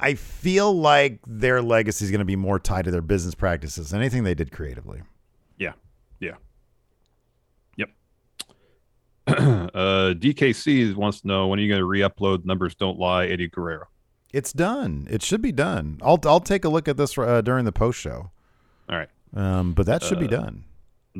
I 0.00 0.14
feel 0.14 0.72
like 0.72 1.18
their 1.26 1.60
legacy 1.60 2.04
is 2.04 2.10
going 2.10 2.20
to 2.20 2.24
be 2.24 2.36
more 2.36 2.58
tied 2.58 2.84
to 2.84 2.90
their 2.90 3.02
business 3.02 3.34
practices 3.34 3.90
than 3.90 4.00
anything 4.00 4.22
they 4.22 4.34
did 4.34 4.52
creatively. 4.52 5.02
Yeah, 5.58 5.72
yeah, 6.20 6.36
yep. 7.76 7.90
uh, 9.74 10.14
DKC 10.14 10.94
wants 10.94 11.20
to 11.20 11.26
know 11.26 11.48
when 11.48 11.58
are 11.58 11.62
you 11.62 11.68
going 11.68 11.80
to 11.80 11.84
re-upload 11.86 12.44
"Numbers 12.44 12.74
Don't 12.74 12.98
Lie" 12.98 13.26
Eddie 13.26 13.48
Guerrero? 13.48 13.86
It's 14.32 14.52
done. 14.52 15.06
It 15.10 15.22
should 15.22 15.42
be 15.42 15.52
done. 15.52 15.98
I'll 16.02 16.18
I'll 16.24 16.40
take 16.40 16.64
a 16.64 16.68
look 16.68 16.88
at 16.88 16.96
this 16.96 17.16
uh, 17.18 17.40
during 17.42 17.64
the 17.64 17.72
post 17.72 17.98
show. 17.98 18.30
All 18.88 18.96
right. 18.96 19.08
Um, 19.34 19.72
but 19.74 19.86
that 19.86 20.02
should 20.02 20.18
be 20.18 20.26
Uh, 20.26 20.30
done. 20.30 20.64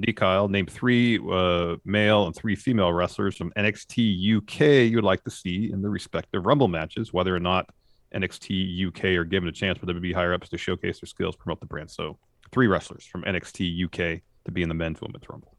D. 0.00 0.12
Kyle, 0.12 0.48
name 0.48 0.66
three 0.66 1.18
uh, 1.30 1.76
male 1.84 2.26
and 2.26 2.34
three 2.34 2.54
female 2.54 2.92
wrestlers 2.92 3.36
from 3.36 3.52
NXT 3.56 4.36
UK 4.38 4.90
you 4.90 4.96
would 4.96 5.04
like 5.04 5.24
to 5.24 5.30
see 5.30 5.70
in 5.72 5.82
the 5.82 5.88
respective 5.90 6.46
Rumble 6.46 6.68
matches, 6.68 7.12
whether 7.12 7.34
or 7.34 7.40
not 7.40 7.68
NXT 8.14 8.88
UK 8.88 9.04
are 9.18 9.24
given 9.24 9.48
a 9.48 9.52
chance 9.52 9.76
for 9.78 9.86
them 9.86 9.96
to 9.96 10.00
be 10.00 10.12
higher 10.12 10.32
ups 10.32 10.48
to 10.50 10.58
showcase 10.58 11.00
their 11.00 11.06
skills, 11.08 11.36
promote 11.36 11.60
the 11.60 11.66
brand. 11.66 11.90
So, 11.90 12.18
three 12.52 12.66
wrestlers 12.68 13.04
from 13.04 13.22
NXT 13.24 13.84
UK 13.86 14.22
to 14.44 14.52
be 14.52 14.62
in 14.62 14.68
the 14.68 14.74
men's 14.74 15.00
women's 15.00 15.28
Rumble. 15.28 15.54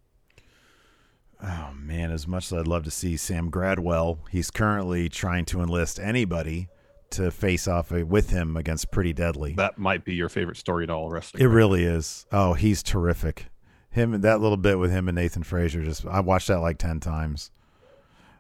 Oh 1.42 1.72
man, 1.74 2.12
as 2.12 2.28
much 2.28 2.52
as 2.52 2.54
I'd 2.60 2.68
love 2.68 2.84
to 2.84 2.92
see 2.92 3.16
Sam 3.16 3.50
Gradwell, 3.50 4.20
he's 4.30 4.52
currently 4.52 5.08
trying 5.08 5.46
to 5.46 5.62
enlist 5.62 6.00
anybody 6.00 6.68
to 7.12 7.32
face 7.32 7.68
off 7.68 7.92
uh, 7.92 8.06
with 8.06 8.30
him 8.30 8.58
against 8.58 8.92
Pretty 8.92 9.14
Deadly. 9.14 9.54
That 9.54 9.78
might 9.78 10.04
be 10.04 10.14
your 10.14 10.30
favorite 10.30 10.58
story 10.58 10.84
in 10.84 10.90
all 10.90 11.10
wrestling. 11.10 11.42
It 11.42 11.48
really 11.48 11.84
is. 11.84 12.26
Oh, 12.32 12.54
he's 12.54 12.84
terrific. 12.84 13.46
Him 13.90 14.14
and 14.14 14.24
that 14.24 14.42
little 14.42 14.58
bit 14.58 14.78
with 14.78 14.92
him 14.92 15.08
and 15.08 15.16
Nathan 15.16 15.44
Frazer. 15.44 15.84
Just 15.84 16.06
I 16.06 16.20
watched 16.20 16.50
that 16.50 16.60
like 16.60 16.78
ten 16.78 17.00
times. 17.00 17.52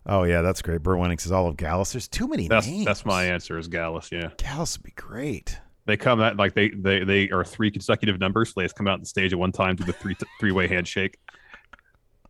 Oh 0.05 0.23
yeah, 0.23 0.41
that's 0.41 0.61
great. 0.61 0.83
Burt 0.83 0.99
Winning 0.99 1.17
says 1.19 1.31
all 1.31 1.47
of 1.47 1.57
Gallus. 1.57 1.93
There's 1.93 2.07
too 2.07 2.27
many 2.27 2.47
That's 2.47 2.67
names. 2.67 2.85
that's 2.85 3.05
my 3.05 3.25
answer. 3.25 3.57
Is 3.57 3.67
Gallus? 3.67 4.11
Yeah, 4.11 4.29
Gallus 4.37 4.77
would 4.77 4.83
be 4.83 4.91
great. 4.91 5.57
they 5.85 5.97
come 5.97 6.19
out 6.21 6.35
like 6.37 6.53
they 6.53 6.69
they 6.69 7.03
they 7.03 7.29
are 7.31 7.43
three 7.45 7.71
consecutive 7.71 8.19
numbers. 8.19 8.53
They 8.53 8.63
just 8.63 8.75
come 8.75 8.87
out 8.87 8.95
on 8.95 8.99
the 8.99 9.05
stage 9.05 9.31
at 9.33 9.39
one 9.39 9.51
time, 9.51 9.75
do 9.77 9.83
the 9.85 9.93
three 9.93 10.15
three 10.39 10.51
way 10.51 10.67
handshake. 10.67 11.17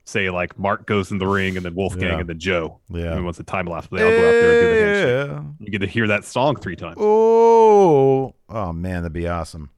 Say 0.10 0.30
like 0.32 0.58
Mark 0.58 0.88
goes 0.88 1.12
in 1.12 1.20
the 1.20 1.28
ring, 1.28 1.56
and 1.56 1.64
then 1.66 1.76
Wolfgang, 1.76 2.10
Yeah. 2.10 2.20
and 2.20 2.28
then 2.30 2.40
Joe. 2.40 2.80
Yeah. 2.90 3.14
And 3.16 3.26
once 3.26 3.38
the 3.38 3.44
time 3.44 3.68
lapse, 3.68 3.88
they 3.92 4.02
all 4.02 4.10
go 4.10 4.16
out 4.18 4.20
there 4.20 4.52
and 4.52 4.62
do 4.62 4.70
the 4.80 4.86
handshake. 4.86 5.30
Yeah. 5.60 5.66
You 5.66 5.72
get 5.72 5.80
to 5.82 5.88
hear 5.88 6.08
that 6.08 6.26
song 6.26 6.56
three 6.56 6.76
times. 6.76 6.98
Oh, 7.00 8.34
oh 8.50 8.74
man, 8.74 9.04
that'd 9.04 9.14
be 9.14 9.28
awesome. 9.28 9.70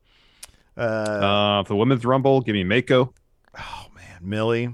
Uh, 0.78 0.82
Uh, 0.82 1.64
for 1.64 1.70
the 1.74 1.76
women's 1.76 2.06
rumble, 2.06 2.40
give 2.42 2.54
me 2.54 2.64
Meiko, 2.64 3.12
Oh 3.60 3.86
man, 3.94 4.20
Millie, 4.22 4.70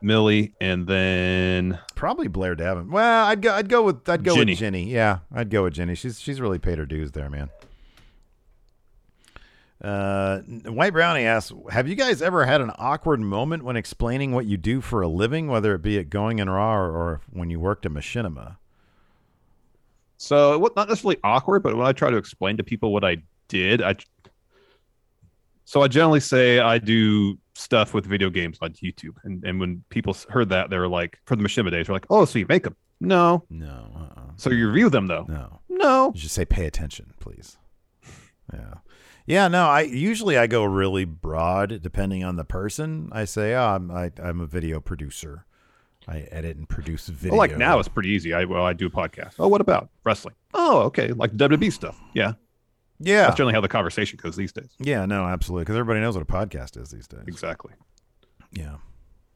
Millie, 0.00 0.54
and 0.62 0.86
then 0.86 1.78
probably 1.94 2.28
Blair 2.28 2.56
Davin. 2.56 2.88
Well, 2.90 3.26
I'd 3.26 3.42
go. 3.42 3.52
I'd 3.54 3.68
go 3.68 3.82
with. 3.82 4.08
I'd 4.08 4.24
go 4.24 4.34
Jinny. 4.34 4.52
with 4.52 4.58
Jinny. 4.60 4.84
Yeah, 4.90 5.18
I'd 5.30 5.50
go 5.50 5.64
with 5.64 5.74
Jinny. 5.74 5.94
She's 5.94 6.18
she's 6.18 6.40
really 6.40 6.58
paid 6.58 6.78
her 6.78 6.86
dues 6.86 7.12
there, 7.12 7.28
man. 7.28 7.50
Uh, 9.80 10.40
White 10.66 10.92
Brownie 10.92 11.24
asks, 11.24 11.52
"Have 11.70 11.88
you 11.88 11.94
guys 11.94 12.20
ever 12.20 12.44
had 12.44 12.60
an 12.60 12.70
awkward 12.76 13.20
moment 13.20 13.62
when 13.62 13.76
explaining 13.76 14.32
what 14.32 14.44
you 14.44 14.56
do 14.58 14.80
for 14.80 15.00
a 15.00 15.08
living, 15.08 15.46
whether 15.48 15.74
it 15.74 15.80
be 15.82 15.98
at 15.98 16.10
Going 16.10 16.38
in 16.38 16.50
Raw 16.50 16.74
or, 16.74 16.90
or 16.90 17.20
when 17.30 17.48
you 17.48 17.58
worked 17.58 17.86
at 17.86 17.92
Machinima?" 17.92 18.56
So, 20.18 20.58
what 20.58 20.76
not 20.76 20.88
necessarily 20.88 21.18
awkward, 21.24 21.62
but 21.62 21.76
when 21.76 21.86
I 21.86 21.92
try 21.92 22.10
to 22.10 22.18
explain 22.18 22.58
to 22.58 22.62
people 22.62 22.92
what 22.92 23.04
I 23.04 23.18
did, 23.48 23.80
I 23.80 23.96
so 25.64 25.80
I 25.82 25.88
generally 25.88 26.20
say 26.20 26.58
I 26.58 26.76
do 26.78 27.38
stuff 27.54 27.94
with 27.94 28.04
video 28.04 28.28
games 28.28 28.58
on 28.60 28.72
YouTube, 28.74 29.14
and 29.24 29.42
and 29.44 29.58
when 29.58 29.82
people 29.88 30.14
heard 30.28 30.50
that, 30.50 30.68
they 30.68 30.76
were 30.76 30.88
like, 30.88 31.18
for 31.24 31.36
the 31.36 31.42
Machinima 31.42 31.70
days, 31.70 31.86
they're 31.86 31.96
like, 31.96 32.06
"Oh, 32.10 32.26
so 32.26 32.38
you 32.38 32.46
make 32.50 32.64
them?" 32.64 32.76
No, 33.00 33.44
No. 33.48 33.90
Uh-uh. 33.96 34.32
So 34.36 34.50
you 34.50 34.68
review 34.68 34.90
them 34.90 35.06
though? 35.06 35.24
No. 35.26 35.60
No. 35.70 36.12
You 36.14 36.20
should 36.20 36.30
say, 36.30 36.44
"Pay 36.44 36.66
attention, 36.66 37.14
please." 37.18 37.56
Yeah. 38.52 38.74
Yeah, 39.30 39.46
no, 39.46 39.68
I 39.68 39.82
usually 39.82 40.36
I 40.36 40.48
go 40.48 40.64
really 40.64 41.04
broad 41.04 41.82
depending 41.82 42.24
on 42.24 42.34
the 42.34 42.44
person. 42.44 43.10
I 43.12 43.26
say, 43.26 43.54
oh, 43.54 43.62
I'm 43.62 43.88
I, 43.90 44.10
I'm 44.20 44.40
a 44.40 44.46
video 44.46 44.80
producer. 44.80 45.46
I 46.08 46.22
edit 46.32 46.56
and 46.56 46.68
produce 46.68 47.06
video. 47.06 47.32
Well, 47.32 47.38
like 47.38 47.56
now 47.56 47.78
it's 47.78 47.88
pretty 47.88 48.08
easy. 48.08 48.34
I 48.34 48.44
well, 48.44 48.64
I 48.64 48.72
do 48.72 48.86
a 48.86 48.90
podcast. 48.90 49.34
Oh, 49.38 49.46
what 49.46 49.60
about 49.60 49.88
wrestling? 50.02 50.34
Oh, 50.52 50.80
okay, 50.80 51.12
like 51.12 51.36
WWE 51.36 51.72
stuff. 51.72 51.96
Yeah, 52.12 52.32
yeah, 52.98 53.22
that's 53.22 53.36
generally 53.36 53.54
how 53.54 53.60
the 53.60 53.68
conversation 53.68 54.18
goes 54.20 54.34
these 54.34 54.52
days. 54.52 54.74
Yeah, 54.80 55.06
no, 55.06 55.24
absolutely, 55.26 55.62
because 55.62 55.76
everybody 55.76 56.00
knows 56.00 56.16
what 56.16 56.22
a 56.22 56.32
podcast 56.32 56.80
is 56.80 56.90
these 56.90 57.06
days. 57.06 57.22
Exactly. 57.28 57.74
Yeah. 58.50 58.76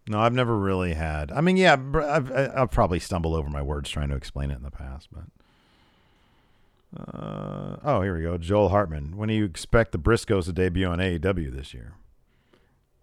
No, 0.08 0.18
I've 0.18 0.34
never 0.34 0.58
really 0.58 0.94
had. 0.94 1.30
I 1.30 1.40
mean, 1.40 1.56
yeah, 1.56 1.76
br- 1.76 2.02
I've 2.02 2.32
I've 2.32 2.70
probably 2.72 2.98
stumbled 2.98 3.36
over 3.36 3.48
my 3.48 3.62
words 3.62 3.88
trying 3.88 4.08
to 4.08 4.16
explain 4.16 4.50
it 4.50 4.56
in 4.56 4.64
the 4.64 4.72
past, 4.72 5.08
but. 5.12 5.22
Uh, 6.96 7.76
oh, 7.82 8.02
here 8.02 8.16
we 8.16 8.22
go. 8.22 8.38
Joel 8.38 8.68
Hartman. 8.68 9.16
When 9.16 9.28
do 9.28 9.34
you 9.34 9.44
expect 9.44 9.92
the 9.92 9.98
Briscoes 9.98 10.44
to 10.44 10.52
debut 10.52 10.86
on 10.86 10.98
AEW 10.98 11.52
this 11.54 11.74
year? 11.74 11.94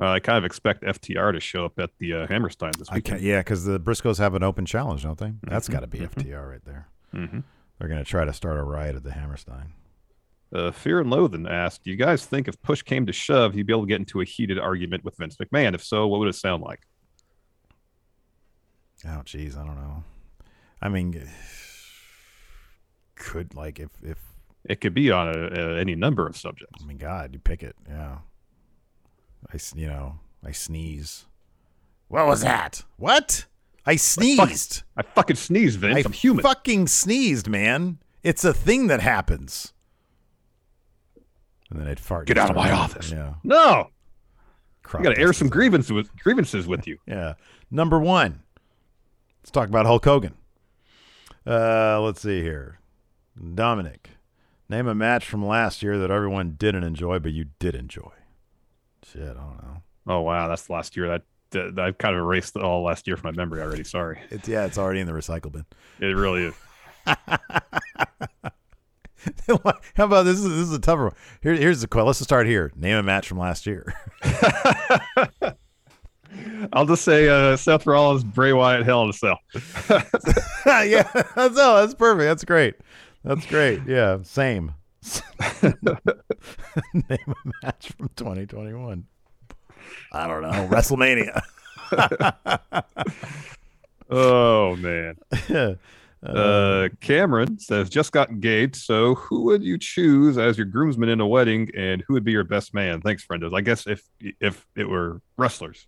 Uh, 0.02 0.08
I 0.12 0.20
kind 0.20 0.38
of 0.38 0.46
expect 0.46 0.84
FTR 0.84 1.34
to 1.34 1.40
show 1.40 1.66
up 1.66 1.78
at 1.78 1.92
the 2.00 2.14
uh, 2.14 2.28
Hammerstein 2.28 2.72
this 2.80 2.90
weekend. 2.92 3.22
yeah, 3.22 3.40
because 3.42 3.66
the 3.66 3.80
Briscoes 3.80 4.18
have 4.18 4.34
an 4.34 4.44
open 4.44 4.66
challenge, 4.66 5.04
don't 5.04 5.18
they? 5.18 5.34
That's 5.44 5.68
Mhm, 5.68 5.72
got 5.74 5.80
to 5.82 5.88
be 5.88 6.00
mhm. 6.00 6.10
FTR 6.10 6.50
right 6.50 6.66
there. 6.66 6.88
Mhm. 7.14 7.44
They're 7.78 7.88
going 7.90 8.04
to 8.04 8.10
try 8.10 8.26
to 8.26 8.34
start 8.34 8.58
a 8.58 8.64
riot 8.64 8.96
at 8.96 9.04
the 9.04 9.12
Hammerstein. 9.12 9.74
Uh, 10.54 10.72
Fear 10.72 11.02
and 11.02 11.10
Loathing 11.10 11.48
asked, 11.48 11.84
"Do 11.84 11.92
you 11.92 11.98
guys 11.98 12.26
think 12.26 12.48
if 12.48 12.62
push 12.62 12.82
came 12.82 13.06
to 13.06 13.14
shove, 13.14 13.54
he'd 13.54 13.68
be 13.68 13.74
able 13.74 13.84
to 13.84 13.88
get 13.88 14.00
into 14.00 14.22
a 14.22 14.26
heated 14.26 14.58
argument 14.60 15.04
with 15.04 15.16
Vince 15.18 15.38
McMahon? 15.38 15.76
If 15.76 15.84
so, 15.84 16.08
what 16.08 16.20
would 16.20 16.30
it 16.30 16.34
sound 16.36 16.64
like?" 16.64 16.82
Oh, 19.08 19.22
geez, 19.24 19.56
I 19.58 19.66
don't 19.66 19.76
know. 19.76 20.04
I 20.82 20.90
mean, 20.90 21.12
could 23.22 23.56
like 23.56 23.80
if 23.80 23.90
if 24.04 24.18
It 24.66 24.82
could 24.82 24.94
be 24.94 25.12
on 25.12 25.28
a, 25.30 25.48
a, 25.54 25.80
any 25.80 25.96
number 25.96 26.28
of 26.28 26.36
subjects. 26.36 26.82
I 26.84 26.86
mean, 26.86 26.98
God, 26.98 27.34
you 27.34 27.40
pick 27.40 27.64
it. 27.64 27.76
Yeah. 27.88 28.18
I 29.54 29.58
you 29.76 29.88
know 29.88 30.20
I 30.44 30.52
sneeze. 30.52 31.26
What 32.08 32.28
was 32.28 32.42
that? 32.42 32.84
What? 32.98 33.46
I 33.86 33.96
sneezed. 33.96 34.84
I 34.98 35.02
fucking 35.02 35.38
sneezed, 35.38 35.80
Vince. 35.80 35.96
I 35.98 36.02
I'm 36.06 36.12
human. 36.14 36.44
fucking 36.44 36.88
sneezed, 36.88 37.48
man. 37.48 38.00
It's 38.22 38.44
a 38.44 38.54
thing 38.54 38.88
that 38.88 39.02
happens. 39.02 39.74
And 41.70 41.80
then 41.80 41.88
I'd 41.88 42.00
fart. 42.00 42.28
Get 42.28 42.38
out 42.38 42.50
of 42.50 42.56
my 42.56 42.72
office. 42.72 43.12
Yeah. 43.12 43.36
No, 43.44 43.90
Crop 44.84 45.04
you 45.04 45.10
got 45.10 45.16
to 45.16 45.22
air 45.22 45.32
some 45.34 45.48
grievances 45.48 45.92
with 45.92 46.16
grievances 46.18 46.68
with 46.68 46.86
you. 46.86 46.98
Yeah. 47.08 47.34
Number 47.72 47.98
one. 48.00 48.44
Let's 49.42 49.52
talk 49.52 49.70
about 49.70 49.86
Hulk 49.86 50.04
Hogan. 50.04 50.36
Uh, 51.48 52.02
let's 52.02 52.22
see 52.22 52.42
here. 52.42 52.81
Dominic, 53.56 54.10
name 54.70 54.88
a 54.88 54.96
match 54.96 55.26
from 55.26 55.46
last 55.46 55.82
year 55.82 55.98
that 55.98 56.12
everyone 56.12 56.56
didn't 56.58 56.84
enjoy, 56.84 57.20
but 57.20 57.32
you 57.32 57.46
did 57.60 57.76
enjoy. 57.76 58.12
Shit, 59.04 59.22
I 59.22 59.34
don't 59.34 59.64
know. 59.64 59.84
Oh 60.08 60.22
wow, 60.22 60.48
that's 60.48 60.70
last 60.70 60.96
year. 60.98 61.08
That, 61.08 61.24
that 61.52 61.80
I've 61.80 61.98
kind 61.98 62.16
of 62.16 62.22
erased 62.22 62.56
all 62.58 62.84
last 62.84 63.08
year 63.08 63.18
from 63.18 63.36
my 63.36 63.38
memory 63.44 63.62
already. 63.62 63.84
Sorry. 63.84 64.20
It's 64.30 64.48
yeah, 64.48 64.66
it's 64.66 64.78
already 64.78 65.00
in 65.00 65.08
the 65.08 65.14
recycle 65.14 65.52
bin. 65.52 65.66
It 66.00 66.16
really 66.16 66.46
is. 66.46 66.54
How 69.96 70.06
about 70.06 70.24
this? 70.24 70.38
Is 70.40 70.44
this 70.44 70.68
is 70.68 70.74
a 70.74 70.80
tougher 70.80 71.04
one. 71.06 71.16
Here, 71.42 71.54
here's 71.54 71.82
the 71.82 71.88
question. 71.88 72.08
Let's 72.08 72.20
just 72.20 72.30
start 72.30 72.48
here. 72.48 72.72
Name 72.76 72.98
a 72.98 73.04
match 73.04 73.28
from 73.28 73.38
last 73.38 73.66
year. 73.66 73.94
I'll 76.74 76.86
just 76.86 77.04
say 77.04 77.28
uh, 77.28 77.58
Seth 77.58 77.86
Rollins, 77.86 78.24
Bray 78.24 78.54
Wyatt, 78.54 78.86
Hell 78.86 79.04
in 79.04 79.10
a 79.10 79.14
Cell. 79.14 79.38
yeah, 80.66 81.10
that's 81.14 81.56
oh, 81.58 81.82
that's 81.82 81.94
perfect. 81.94 82.24
That's 82.24 82.46
great. 82.46 82.76
That's 83.24 83.46
great. 83.46 83.82
Yeah, 83.88 84.20
same. 84.24 84.74
Name 85.64 85.76
a 87.10 87.52
match 87.64 87.92
from 87.98 88.10
2021. 88.16 89.06
I 90.12 90.28
don't 90.28 90.42
know. 90.42 90.68
WrestleMania. 90.70 91.42
Oh 94.12 94.76
man. 94.76 95.16
Uh, 96.22 96.90
Cameron 97.00 97.58
says 97.58 97.90
just 97.90 98.12
got 98.12 98.30
engaged. 98.30 98.76
So 98.76 99.16
who 99.16 99.44
would 99.46 99.64
you 99.64 99.78
choose 99.78 100.38
as 100.38 100.58
your 100.58 100.66
groomsman 100.66 101.10
in 101.10 101.22
a 101.22 101.28
wedding, 101.28 101.72
and 101.76 102.04
who 102.06 102.14
would 102.14 102.26
be 102.26 102.34
your 102.34 102.44
best 102.44 102.74
man? 102.74 103.02
Thanks, 103.02 103.26
friendos. 103.26 103.56
I 103.56 103.62
guess 103.62 103.88
if 103.88 104.04
if 104.20 104.68
it 104.76 104.88
were 104.88 105.22
wrestlers 105.38 105.88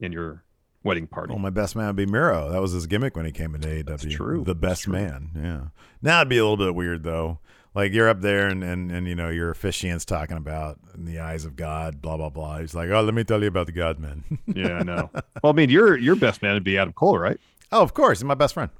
in 0.00 0.12
your 0.12 0.44
wedding 0.82 1.06
party. 1.06 1.32
Well, 1.32 1.38
my 1.40 1.50
best 1.50 1.76
man 1.76 1.86
would 1.88 1.96
be 1.96 2.06
Miro. 2.06 2.50
That 2.50 2.60
was 2.60 2.72
his 2.72 2.86
gimmick 2.86 3.16
when 3.16 3.26
he 3.26 3.32
came 3.32 3.54
into 3.54 3.68
AEW. 3.68 4.10
true. 4.10 4.44
The 4.44 4.54
best 4.54 4.88
man. 4.88 5.30
Yeah. 5.34 5.60
Now 6.02 6.20
it'd 6.20 6.28
be 6.28 6.38
a 6.38 6.44
little 6.46 6.56
bit 6.56 6.74
weird 6.74 7.02
though. 7.02 7.38
Like 7.74 7.92
you're 7.92 8.08
up 8.08 8.20
there 8.20 8.48
and, 8.48 8.64
and, 8.64 8.90
and 8.90 9.06
you 9.06 9.14
know 9.14 9.28
your 9.28 9.50
officiant's 9.50 10.04
talking 10.04 10.36
about 10.36 10.80
in 10.94 11.04
the 11.04 11.20
eyes 11.20 11.44
of 11.44 11.54
God, 11.54 12.02
blah 12.02 12.16
blah 12.16 12.30
blah. 12.30 12.58
He's 12.58 12.74
like, 12.74 12.90
oh, 12.90 13.00
let 13.02 13.14
me 13.14 13.22
tell 13.22 13.40
you 13.40 13.48
about 13.48 13.66
the 13.66 13.72
God 13.72 13.98
man. 14.00 14.24
yeah, 14.46 14.78
I 14.78 14.82
know. 14.82 15.10
Well, 15.42 15.52
I 15.52 15.52
mean, 15.52 15.70
your 15.70 15.96
your 15.96 16.16
best 16.16 16.42
man 16.42 16.54
would 16.54 16.64
be 16.64 16.78
Adam 16.78 16.92
Cole, 16.92 17.18
right? 17.18 17.38
oh, 17.72 17.82
of 17.82 17.94
course, 17.94 18.18
he's 18.18 18.24
my 18.24 18.34
best 18.34 18.54
friend. 18.54 18.70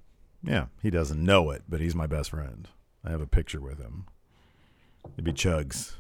Yeah, 0.43 0.67
he 0.83 0.91
doesn't 0.91 1.23
know 1.23 1.51
it, 1.51 1.63
but 1.69 1.81
he's 1.81 1.95
my 1.95 2.07
best 2.07 2.31
friend. 2.31 2.67
I 3.05 3.11
have 3.11 3.21
a 3.21 3.27
picture 3.27 3.61
with 3.61 3.79
him. 3.79 4.07
It'd 5.15 5.25
be 5.25 5.33
Chugs. 5.33 5.95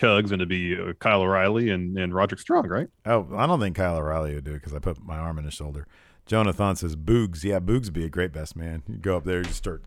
Chugs, 0.00 0.26
and 0.32 0.34
it'd 0.34 0.48
be 0.48 0.76
uh, 0.78 0.94
Kyle 0.94 1.20
O'Reilly 1.22 1.70
and, 1.70 1.98
and 1.98 2.14
Roderick 2.14 2.40
Strong, 2.40 2.68
right? 2.68 2.88
Oh, 3.04 3.28
I 3.36 3.46
don't 3.46 3.60
think 3.60 3.76
Kyle 3.76 3.96
O'Reilly 3.96 4.34
would 4.34 4.44
do 4.44 4.52
it 4.52 4.54
because 4.54 4.74
I 4.74 4.78
put 4.78 5.02
my 5.02 5.18
arm 5.18 5.38
in 5.38 5.44
his 5.44 5.54
shoulder. 5.54 5.86
Jonathan 6.26 6.76
says 6.76 6.96
Boogs. 6.96 7.42
Yeah, 7.44 7.60
Boogs 7.60 7.84
would 7.86 7.92
be 7.92 8.04
a 8.04 8.08
great 8.08 8.32
best 8.32 8.56
man. 8.56 8.82
You 8.88 8.96
go 8.96 9.16
up 9.16 9.24
there, 9.24 9.38
you 9.38 9.44
just 9.44 9.58
start 9.58 9.82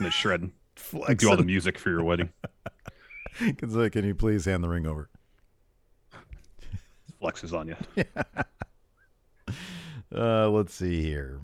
And 0.00 0.12
shredding. 0.12 0.52
flexing. 0.76 1.16
Do 1.16 1.30
all 1.30 1.36
the 1.36 1.44
music 1.44 1.78
for 1.78 1.90
your 1.90 2.04
wedding. 2.04 2.30
Can 3.38 3.68
say, 3.68 3.90
can 3.90 4.04
you 4.04 4.14
please 4.14 4.44
hand 4.44 4.62
the 4.62 4.68
ring 4.68 4.86
over? 4.86 5.08
Flexes 7.20 7.52
on 7.52 7.66
you. 7.66 8.04
Uh, 10.14 10.48
let's 10.48 10.72
see 10.72 11.02
here. 11.02 11.40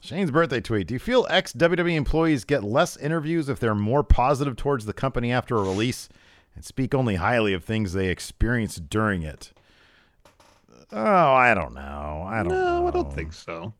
Shane's 0.00 0.30
birthday 0.30 0.60
tweet. 0.62 0.86
Do 0.86 0.94
you 0.94 0.98
feel 0.98 1.26
ex 1.28 1.52
WWE 1.52 1.96
employees 1.96 2.44
get 2.44 2.64
less 2.64 2.96
interviews 2.96 3.50
if 3.50 3.60
they're 3.60 3.74
more 3.74 4.02
positive 4.02 4.56
towards 4.56 4.86
the 4.86 4.94
company 4.94 5.30
after 5.30 5.56
a 5.56 5.62
release 5.62 6.08
and 6.58 6.64
speak 6.64 6.92
only 6.92 7.14
highly 7.14 7.54
of 7.54 7.62
things 7.62 7.92
they 7.92 8.08
experienced 8.08 8.90
during 8.90 9.22
it? 9.22 9.52
Oh, 10.90 11.32
I 11.32 11.54
don't 11.54 11.72
know. 11.72 12.26
I 12.28 12.38
don't 12.42 12.48
know. 12.48 12.80
No, 12.80 12.88
I 12.88 12.90
don't 12.90 13.12
think 13.12 13.32
so. 13.32 13.74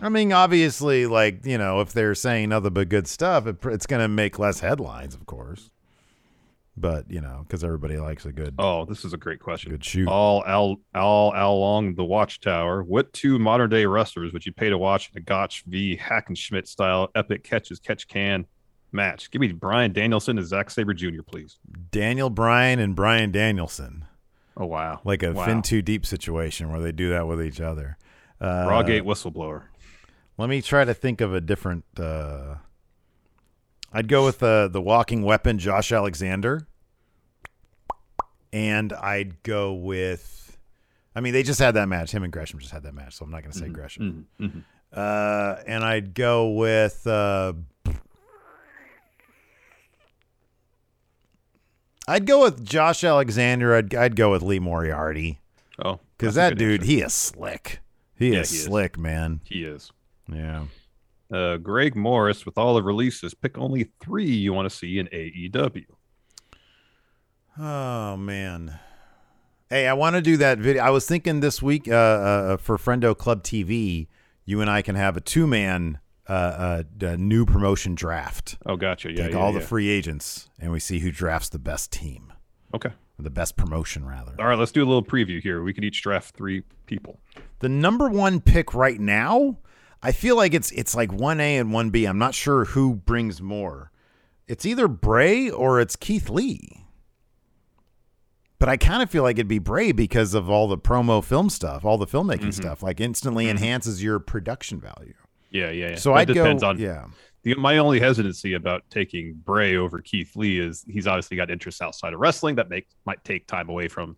I 0.00 0.08
mean, 0.08 0.32
obviously, 0.32 1.04
like, 1.06 1.44
you 1.44 1.58
know, 1.58 1.82
if 1.82 1.92
they're 1.92 2.14
saying 2.14 2.48
nothing 2.48 2.72
but 2.72 2.88
good 2.88 3.06
stuff, 3.06 3.46
it, 3.46 3.56
it's 3.66 3.84
going 3.84 4.00
to 4.00 4.08
make 4.08 4.38
less 4.38 4.60
headlines, 4.60 5.14
of 5.14 5.26
course. 5.26 5.70
But, 6.74 7.10
you 7.10 7.20
know, 7.20 7.44
because 7.46 7.62
everybody 7.62 7.98
likes 7.98 8.24
a 8.24 8.32
good, 8.32 8.54
Oh, 8.58 8.86
this 8.86 9.04
is 9.04 9.12
a 9.12 9.18
great 9.18 9.40
question. 9.40 9.70
good 9.72 9.84
shoot. 9.84 10.08
All 10.08 10.42
all 10.46 10.76
all 10.94 11.34
along 11.58 11.96
the 11.96 12.04
Watchtower, 12.04 12.82
what 12.82 13.12
two 13.12 13.38
modern 13.38 13.68
day 13.68 13.84
wrestlers 13.84 14.32
would 14.32 14.46
you 14.46 14.52
pay 14.52 14.70
to 14.70 14.78
watch 14.78 15.10
in 15.12 15.18
a 15.18 15.20
Gotch 15.22 15.64
v 15.66 15.98
Hackenschmidt 15.98 16.66
style 16.66 17.10
epic 17.14 17.44
catches 17.44 17.78
catch 17.78 18.08
can 18.08 18.46
match? 18.92 19.30
Give 19.30 19.40
me 19.40 19.48
Bryan 19.52 19.92
Danielson 19.92 20.38
and 20.38 20.46
Zack 20.46 20.70
Sabre 20.70 20.94
Jr., 20.94 21.22
please. 21.26 21.58
Daniel 21.90 22.30
Bryan 22.30 22.78
and 22.78 22.94
Bryan 22.96 23.30
Danielson. 23.30 24.04
Oh 24.56 24.66
wow, 24.66 25.00
Like 25.04 25.22
a 25.22 25.32
wow. 25.32 25.44
fin 25.46 25.62
too 25.62 25.80
deep 25.80 26.04
situation 26.04 26.70
where 26.70 26.80
they 26.80 26.92
do 26.92 27.08
that 27.10 27.26
with 27.26 27.42
each 27.42 27.60
other. 27.60 27.96
Uh, 28.40 28.66
Rawgate 28.68 29.02
whistleblower. 29.02 29.62
Let 30.36 30.48
me 30.50 30.60
try 30.60 30.84
to 30.84 30.92
think 30.94 31.20
of 31.20 31.32
a 31.34 31.40
different. 31.40 31.84
Uh, 31.98 32.56
I'd 33.92 34.08
go 34.08 34.24
with 34.24 34.42
uh, 34.42 34.68
the 34.68 34.80
walking 34.80 35.22
weapon, 35.22 35.58
Josh 35.58 35.92
Alexander, 35.92 36.66
and 38.52 38.92
I'd 38.92 39.42
go 39.42 39.72
with. 39.72 40.58
I 41.14 41.20
mean, 41.20 41.32
they 41.32 41.42
just 41.42 41.58
had 41.60 41.74
that 41.74 41.88
match. 41.88 42.12
Him 42.12 42.22
and 42.22 42.32
Gresham 42.32 42.58
just 42.60 42.72
had 42.72 42.84
that 42.84 42.94
match, 42.94 43.16
so 43.16 43.24
I'm 43.24 43.30
not 43.30 43.42
going 43.42 43.52
to 43.52 43.58
say 43.58 43.68
Gresham. 43.68 44.26
Mhm, 44.40 44.48
mhm. 44.48 44.62
Uh, 44.92 45.60
and 45.66 45.84
I'd 45.84 46.14
go 46.14 46.50
with. 46.50 47.06
Uh, 47.06 47.54
I'd 52.10 52.26
go 52.26 52.42
with 52.42 52.64
Josh 52.64 53.04
Alexander. 53.04 53.74
I'd 53.74 53.94
I'd 53.94 54.16
go 54.16 54.30
with 54.32 54.42
Lee 54.42 54.58
Moriarty 54.58 55.40
Oh, 55.82 56.00
because 56.18 56.34
that 56.34 56.58
dude, 56.58 56.80
answer. 56.80 56.92
he 56.92 57.00
is 57.02 57.12
slick. 57.14 57.80
He 58.16 58.32
Yeah, 58.34 58.40
is 58.40 58.50
he 58.50 58.56
is. 58.58 58.64
slick, 58.64 58.98
man. 58.98 59.40
he 59.44 59.64
is. 59.64 59.90
Yeah. 60.30 60.64
Uh, 61.32 61.56
Greg 61.58 61.94
Morris, 61.94 62.44
with 62.44 62.58
all 62.58 62.74
the 62.74 62.82
releases, 62.82 63.34
pick 63.34 63.56
only 63.56 63.90
three 64.00 64.26
you 64.28 64.52
want 64.52 64.68
to 64.68 64.76
see 64.76 64.98
in 64.98 65.06
AEW. 65.08 65.84
Oh 67.58 68.16
man. 68.16 68.78
Hey, 69.68 69.86
I 69.86 69.92
want 69.92 70.16
to 70.16 70.22
do 70.22 70.36
that 70.38 70.58
video. 70.58 70.82
I 70.82 70.90
was 70.90 71.06
thinking 71.06 71.40
this 71.40 71.62
week 71.62 71.86
uh, 71.86 71.92
uh, 71.94 72.56
for 72.56 72.76
Friendo 72.76 73.16
Club 73.16 73.44
TV, 73.44 74.08
you 74.44 74.60
and 74.60 74.68
I 74.68 74.82
can 74.82 74.96
have 74.96 75.16
a 75.16 75.20
two 75.20 75.46
man 75.46 76.00
uh, 76.28 76.32
uh, 76.32 76.82
d- 76.96 77.16
new 77.16 77.44
promotion 77.46 77.94
draft. 77.94 78.56
Oh, 78.66 78.76
gotcha. 78.76 79.10
Yeah, 79.10 79.24
Take 79.24 79.32
yeah, 79.32 79.38
all 79.38 79.52
the 79.52 79.60
free 79.60 79.88
agents, 79.88 80.48
and 80.58 80.70
we 80.72 80.78
see 80.80 81.00
who 81.00 81.10
drafts 81.10 81.48
the 81.48 81.58
best 81.58 81.90
team, 81.92 82.32
Okay. 82.74 82.90
or 82.90 83.22
the 83.22 83.30
best 83.30 83.56
promotion 83.56 84.06
rather. 84.06 84.34
All 84.38 84.46
right, 84.46 84.58
let's 84.58 84.72
do 84.72 84.82
a 84.82 84.86
little 84.86 85.04
preview 85.04 85.42
here. 85.42 85.62
We 85.62 85.72
could 85.72 85.84
each 85.84 86.02
draft 86.02 86.36
three 86.36 86.62
people. 86.86 87.18
The 87.60 87.68
number 87.68 88.08
one 88.08 88.40
pick 88.40 88.74
right 88.74 88.98
now, 89.00 89.58
I 90.02 90.12
feel 90.12 90.36
like 90.36 90.54
it's 90.54 90.70
it's 90.72 90.94
like 90.94 91.12
one 91.12 91.40
A 91.40 91.56
and 91.58 91.72
one 91.72 91.90
B. 91.90 92.04
I'm 92.06 92.18
not 92.18 92.34
sure 92.34 92.64
who 92.66 92.94
brings 92.94 93.42
more. 93.42 93.90
It's 94.46 94.64
either 94.66 94.88
Bray 94.88 95.50
or 95.50 95.80
it's 95.80 95.94
Keith 95.96 96.28
Lee. 96.30 96.84
But 98.58 98.68
I 98.68 98.76
kind 98.76 99.02
of 99.02 99.08
feel 99.10 99.22
like 99.22 99.36
it'd 99.36 99.48
be 99.48 99.58
Bray 99.58 99.92
because 99.92 100.34
of 100.34 100.50
all 100.50 100.68
the 100.68 100.76
promo 100.76 101.24
film 101.24 101.48
stuff, 101.48 101.84
all 101.84 101.96
the 101.98 102.06
filmmaking 102.06 102.40
Mm-hmm. 102.40 102.50
stuff. 102.50 102.82
Like 102.82 103.00
instantly 103.00 103.48
enhances 103.48 104.02
your 104.02 104.18
production 104.18 104.80
value. 104.80 105.14
Yeah, 105.50 105.70
yeah, 105.70 105.90
yeah. 105.90 105.96
So 105.96 106.14
I'd 106.14 106.28
depends 106.28 106.62
go. 106.62 106.70
on 106.70 106.78
yeah, 106.78 107.06
the, 107.42 107.54
my 107.54 107.78
only 107.78 108.00
hesitancy 108.00 108.54
about 108.54 108.82
taking 108.90 109.34
Bray 109.34 109.76
over 109.76 110.00
Keith 110.00 110.36
Lee 110.36 110.58
is 110.58 110.84
he's 110.88 111.06
obviously 111.06 111.36
got 111.36 111.50
interests 111.50 111.80
outside 111.80 112.12
of 112.12 112.20
wrestling 112.20 112.56
that 112.56 112.68
make 112.68 112.86
might 113.04 113.22
take 113.24 113.46
time 113.46 113.68
away 113.68 113.88
from 113.88 114.16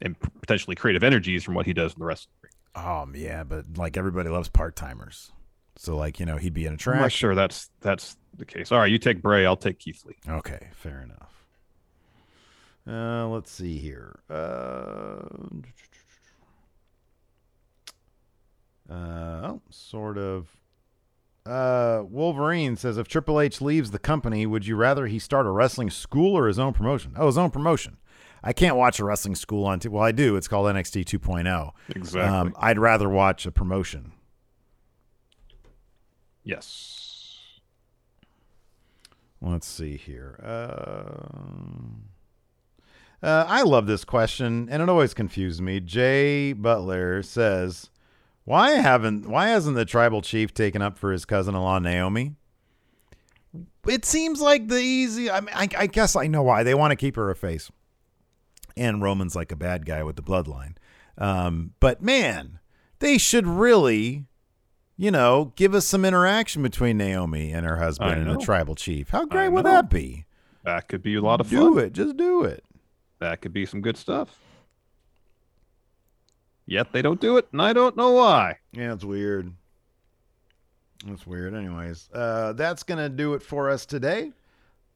and 0.00 0.16
potentially 0.40 0.76
creative 0.76 1.02
energies 1.02 1.44
from 1.44 1.54
what 1.54 1.66
he 1.66 1.72
does 1.72 1.92
in 1.92 1.98
the 1.98 2.04
wrestling. 2.06 2.34
ring. 2.42 2.86
um, 2.86 3.14
yeah, 3.14 3.44
but 3.44 3.76
like 3.76 3.96
everybody 3.96 4.28
loves 4.28 4.48
part 4.48 4.76
timers. 4.76 5.32
So 5.76 5.96
like 5.96 6.20
you 6.20 6.26
know 6.26 6.36
he'd 6.36 6.54
be 6.54 6.66
an 6.66 6.78
I'm 6.86 6.98
not 6.98 7.12
sure 7.12 7.34
that's 7.34 7.70
that's 7.80 8.16
the 8.36 8.44
case. 8.44 8.72
All 8.72 8.78
right, 8.78 8.90
you 8.90 8.98
take 8.98 9.22
Bray, 9.22 9.46
I'll 9.46 9.56
take 9.56 9.78
Keith 9.78 10.04
Lee. 10.04 10.16
Okay, 10.28 10.68
fair 10.72 11.02
enough. 11.02 11.44
Uh, 12.86 13.28
let's 13.28 13.50
see 13.50 13.78
here. 13.78 14.18
Uh, 14.28 15.22
uh, 18.90 19.52
oh, 19.52 19.62
sort 19.70 20.18
of. 20.18 20.48
Uh, 21.46 22.02
Wolverine 22.08 22.76
says 22.76 22.98
if 22.98 23.08
Triple 23.08 23.40
H 23.40 23.60
leaves 23.60 23.90
the 23.90 23.98
company, 23.98 24.46
would 24.46 24.66
you 24.66 24.76
rather 24.76 25.06
he 25.06 25.18
start 25.18 25.46
a 25.46 25.50
wrestling 25.50 25.90
school 25.90 26.36
or 26.36 26.46
his 26.46 26.58
own 26.58 26.72
promotion? 26.72 27.12
Oh, 27.16 27.26
his 27.26 27.38
own 27.38 27.50
promotion. 27.50 27.96
I 28.42 28.52
can't 28.52 28.76
watch 28.76 28.98
a 29.00 29.04
wrestling 29.04 29.34
school 29.34 29.64
on. 29.66 29.80
T- 29.80 29.88
well, 29.88 30.02
I 30.02 30.12
do. 30.12 30.36
It's 30.36 30.48
called 30.48 30.66
NXT 30.74 31.04
2.0. 31.04 31.72
Exactly. 31.94 32.20
Um, 32.22 32.54
I'd 32.58 32.78
rather 32.78 33.08
watch 33.08 33.46
a 33.46 33.52
promotion. 33.52 34.12
yes. 36.44 36.96
Let's 39.42 39.66
see 39.66 39.96
here. 39.96 40.38
Um 40.42 42.04
uh, 43.22 43.44
I 43.46 43.62
love 43.62 43.86
this 43.86 44.04
question, 44.04 44.66
and 44.70 44.82
it 44.82 44.88
always 44.88 45.12
confuses 45.12 45.60
me. 45.60 45.78
Jay 45.78 46.54
Butler 46.54 47.22
says, 47.22 47.90
"Why 48.50 48.70
haven't? 48.72 49.28
Why 49.28 49.50
hasn't 49.50 49.76
the 49.76 49.84
tribal 49.84 50.22
chief 50.22 50.52
taken 50.52 50.82
up 50.82 50.98
for 50.98 51.12
his 51.12 51.24
cousin-in-law 51.24 51.78
Naomi?" 51.78 52.34
It 53.86 54.04
seems 54.04 54.40
like 54.40 54.66
the 54.66 54.80
easy. 54.80 55.30
I 55.30 55.40
mean, 55.40 55.54
I, 55.54 55.68
I 55.78 55.86
guess 55.86 56.16
I 56.16 56.26
know 56.26 56.42
why 56.42 56.64
they 56.64 56.74
want 56.74 56.90
to 56.90 56.96
keep 56.96 57.14
her 57.14 57.30
a 57.30 57.36
face, 57.36 57.70
and 58.76 59.00
Roman's 59.00 59.36
like 59.36 59.52
a 59.52 59.56
bad 59.56 59.86
guy 59.86 60.02
with 60.02 60.16
the 60.16 60.22
bloodline. 60.22 60.74
Um, 61.16 61.74
but 61.78 62.02
man, 62.02 62.58
they 62.98 63.18
should 63.18 63.46
really, 63.46 64.26
you 64.96 65.12
know, 65.12 65.52
give 65.54 65.72
us 65.72 65.86
some 65.86 66.04
interaction 66.04 66.60
between 66.60 66.98
Naomi 66.98 67.52
and 67.52 67.64
her 67.64 67.76
husband 67.76 68.10
I 68.10 68.14
and 68.16 68.28
the 68.30 68.38
tribal 68.38 68.74
chief. 68.74 69.10
How 69.10 69.26
great 69.26 69.50
would 69.50 69.64
that 69.64 69.88
be? 69.88 70.24
That 70.64 70.88
could 70.88 71.02
be 71.02 71.14
a 71.14 71.22
lot 71.22 71.40
of 71.40 71.46
fun. 71.46 71.56
do 71.56 71.78
it. 71.78 71.92
Just 71.92 72.16
do 72.16 72.42
it. 72.42 72.64
That 73.20 73.42
could 73.42 73.52
be 73.52 73.64
some 73.64 73.80
good 73.80 73.96
stuff. 73.96 74.40
Yet 76.70 76.92
they 76.92 77.02
don't 77.02 77.20
do 77.20 77.36
it, 77.36 77.48
and 77.50 77.60
I 77.60 77.72
don't 77.72 77.96
know 77.96 78.12
why. 78.12 78.58
Yeah, 78.70 78.92
it's 78.92 79.04
weird. 79.04 79.52
That's 81.04 81.26
weird. 81.26 81.52
Anyways, 81.52 82.08
uh, 82.14 82.52
that's 82.52 82.84
going 82.84 82.98
to 82.98 83.08
do 83.08 83.34
it 83.34 83.42
for 83.42 83.68
us 83.68 83.84
today. 83.84 84.30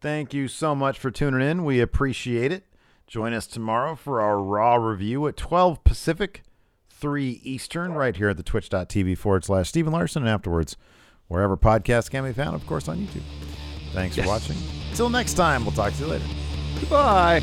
Thank 0.01 0.33
you 0.33 0.47
so 0.47 0.77
much 0.77 1.01
for 1.01 1.11
tuning 1.11 1.41
in. 1.41 1.65
We 1.65 1.81
appreciate 1.81 2.53
it. 2.53 2.63
Join 3.09 3.33
us 3.33 3.49
tomorrow 3.49 3.97
for 3.97 4.21
our 4.21 4.41
Raw 4.41 4.77
review 4.77 5.27
at 5.27 5.37
12 5.37 5.83
Pacific, 5.83 6.45
3 6.91 7.41
Eastern, 7.43 7.95
right 7.95 8.15
here 8.15 8.29
at 8.29 8.37
the 8.37 8.45
twitch.tv 8.45 9.19
forward 9.19 9.45
slash 9.45 9.69
Steve 9.69 9.89
and 9.89 9.95
Larson, 9.95 10.23
and 10.23 10.31
afterwards, 10.31 10.77
wherever 11.27 11.57
podcasts 11.57 12.09
can 12.09 12.23
be 12.23 12.33
found, 12.33 12.55
of 12.55 12.65
course, 12.69 12.87
on 12.87 12.99
YouTube. 12.99 13.23
Thanks 13.93 14.15
for 14.15 14.25
watching. 14.29 14.57
Until 14.91 15.11
next 15.11 15.35
time, 15.35 15.65
we'll 15.65 15.75
talk 15.75 15.93
to 15.95 16.05
you 16.05 16.07
later. 16.07 16.27
Goodbye. 16.79 17.43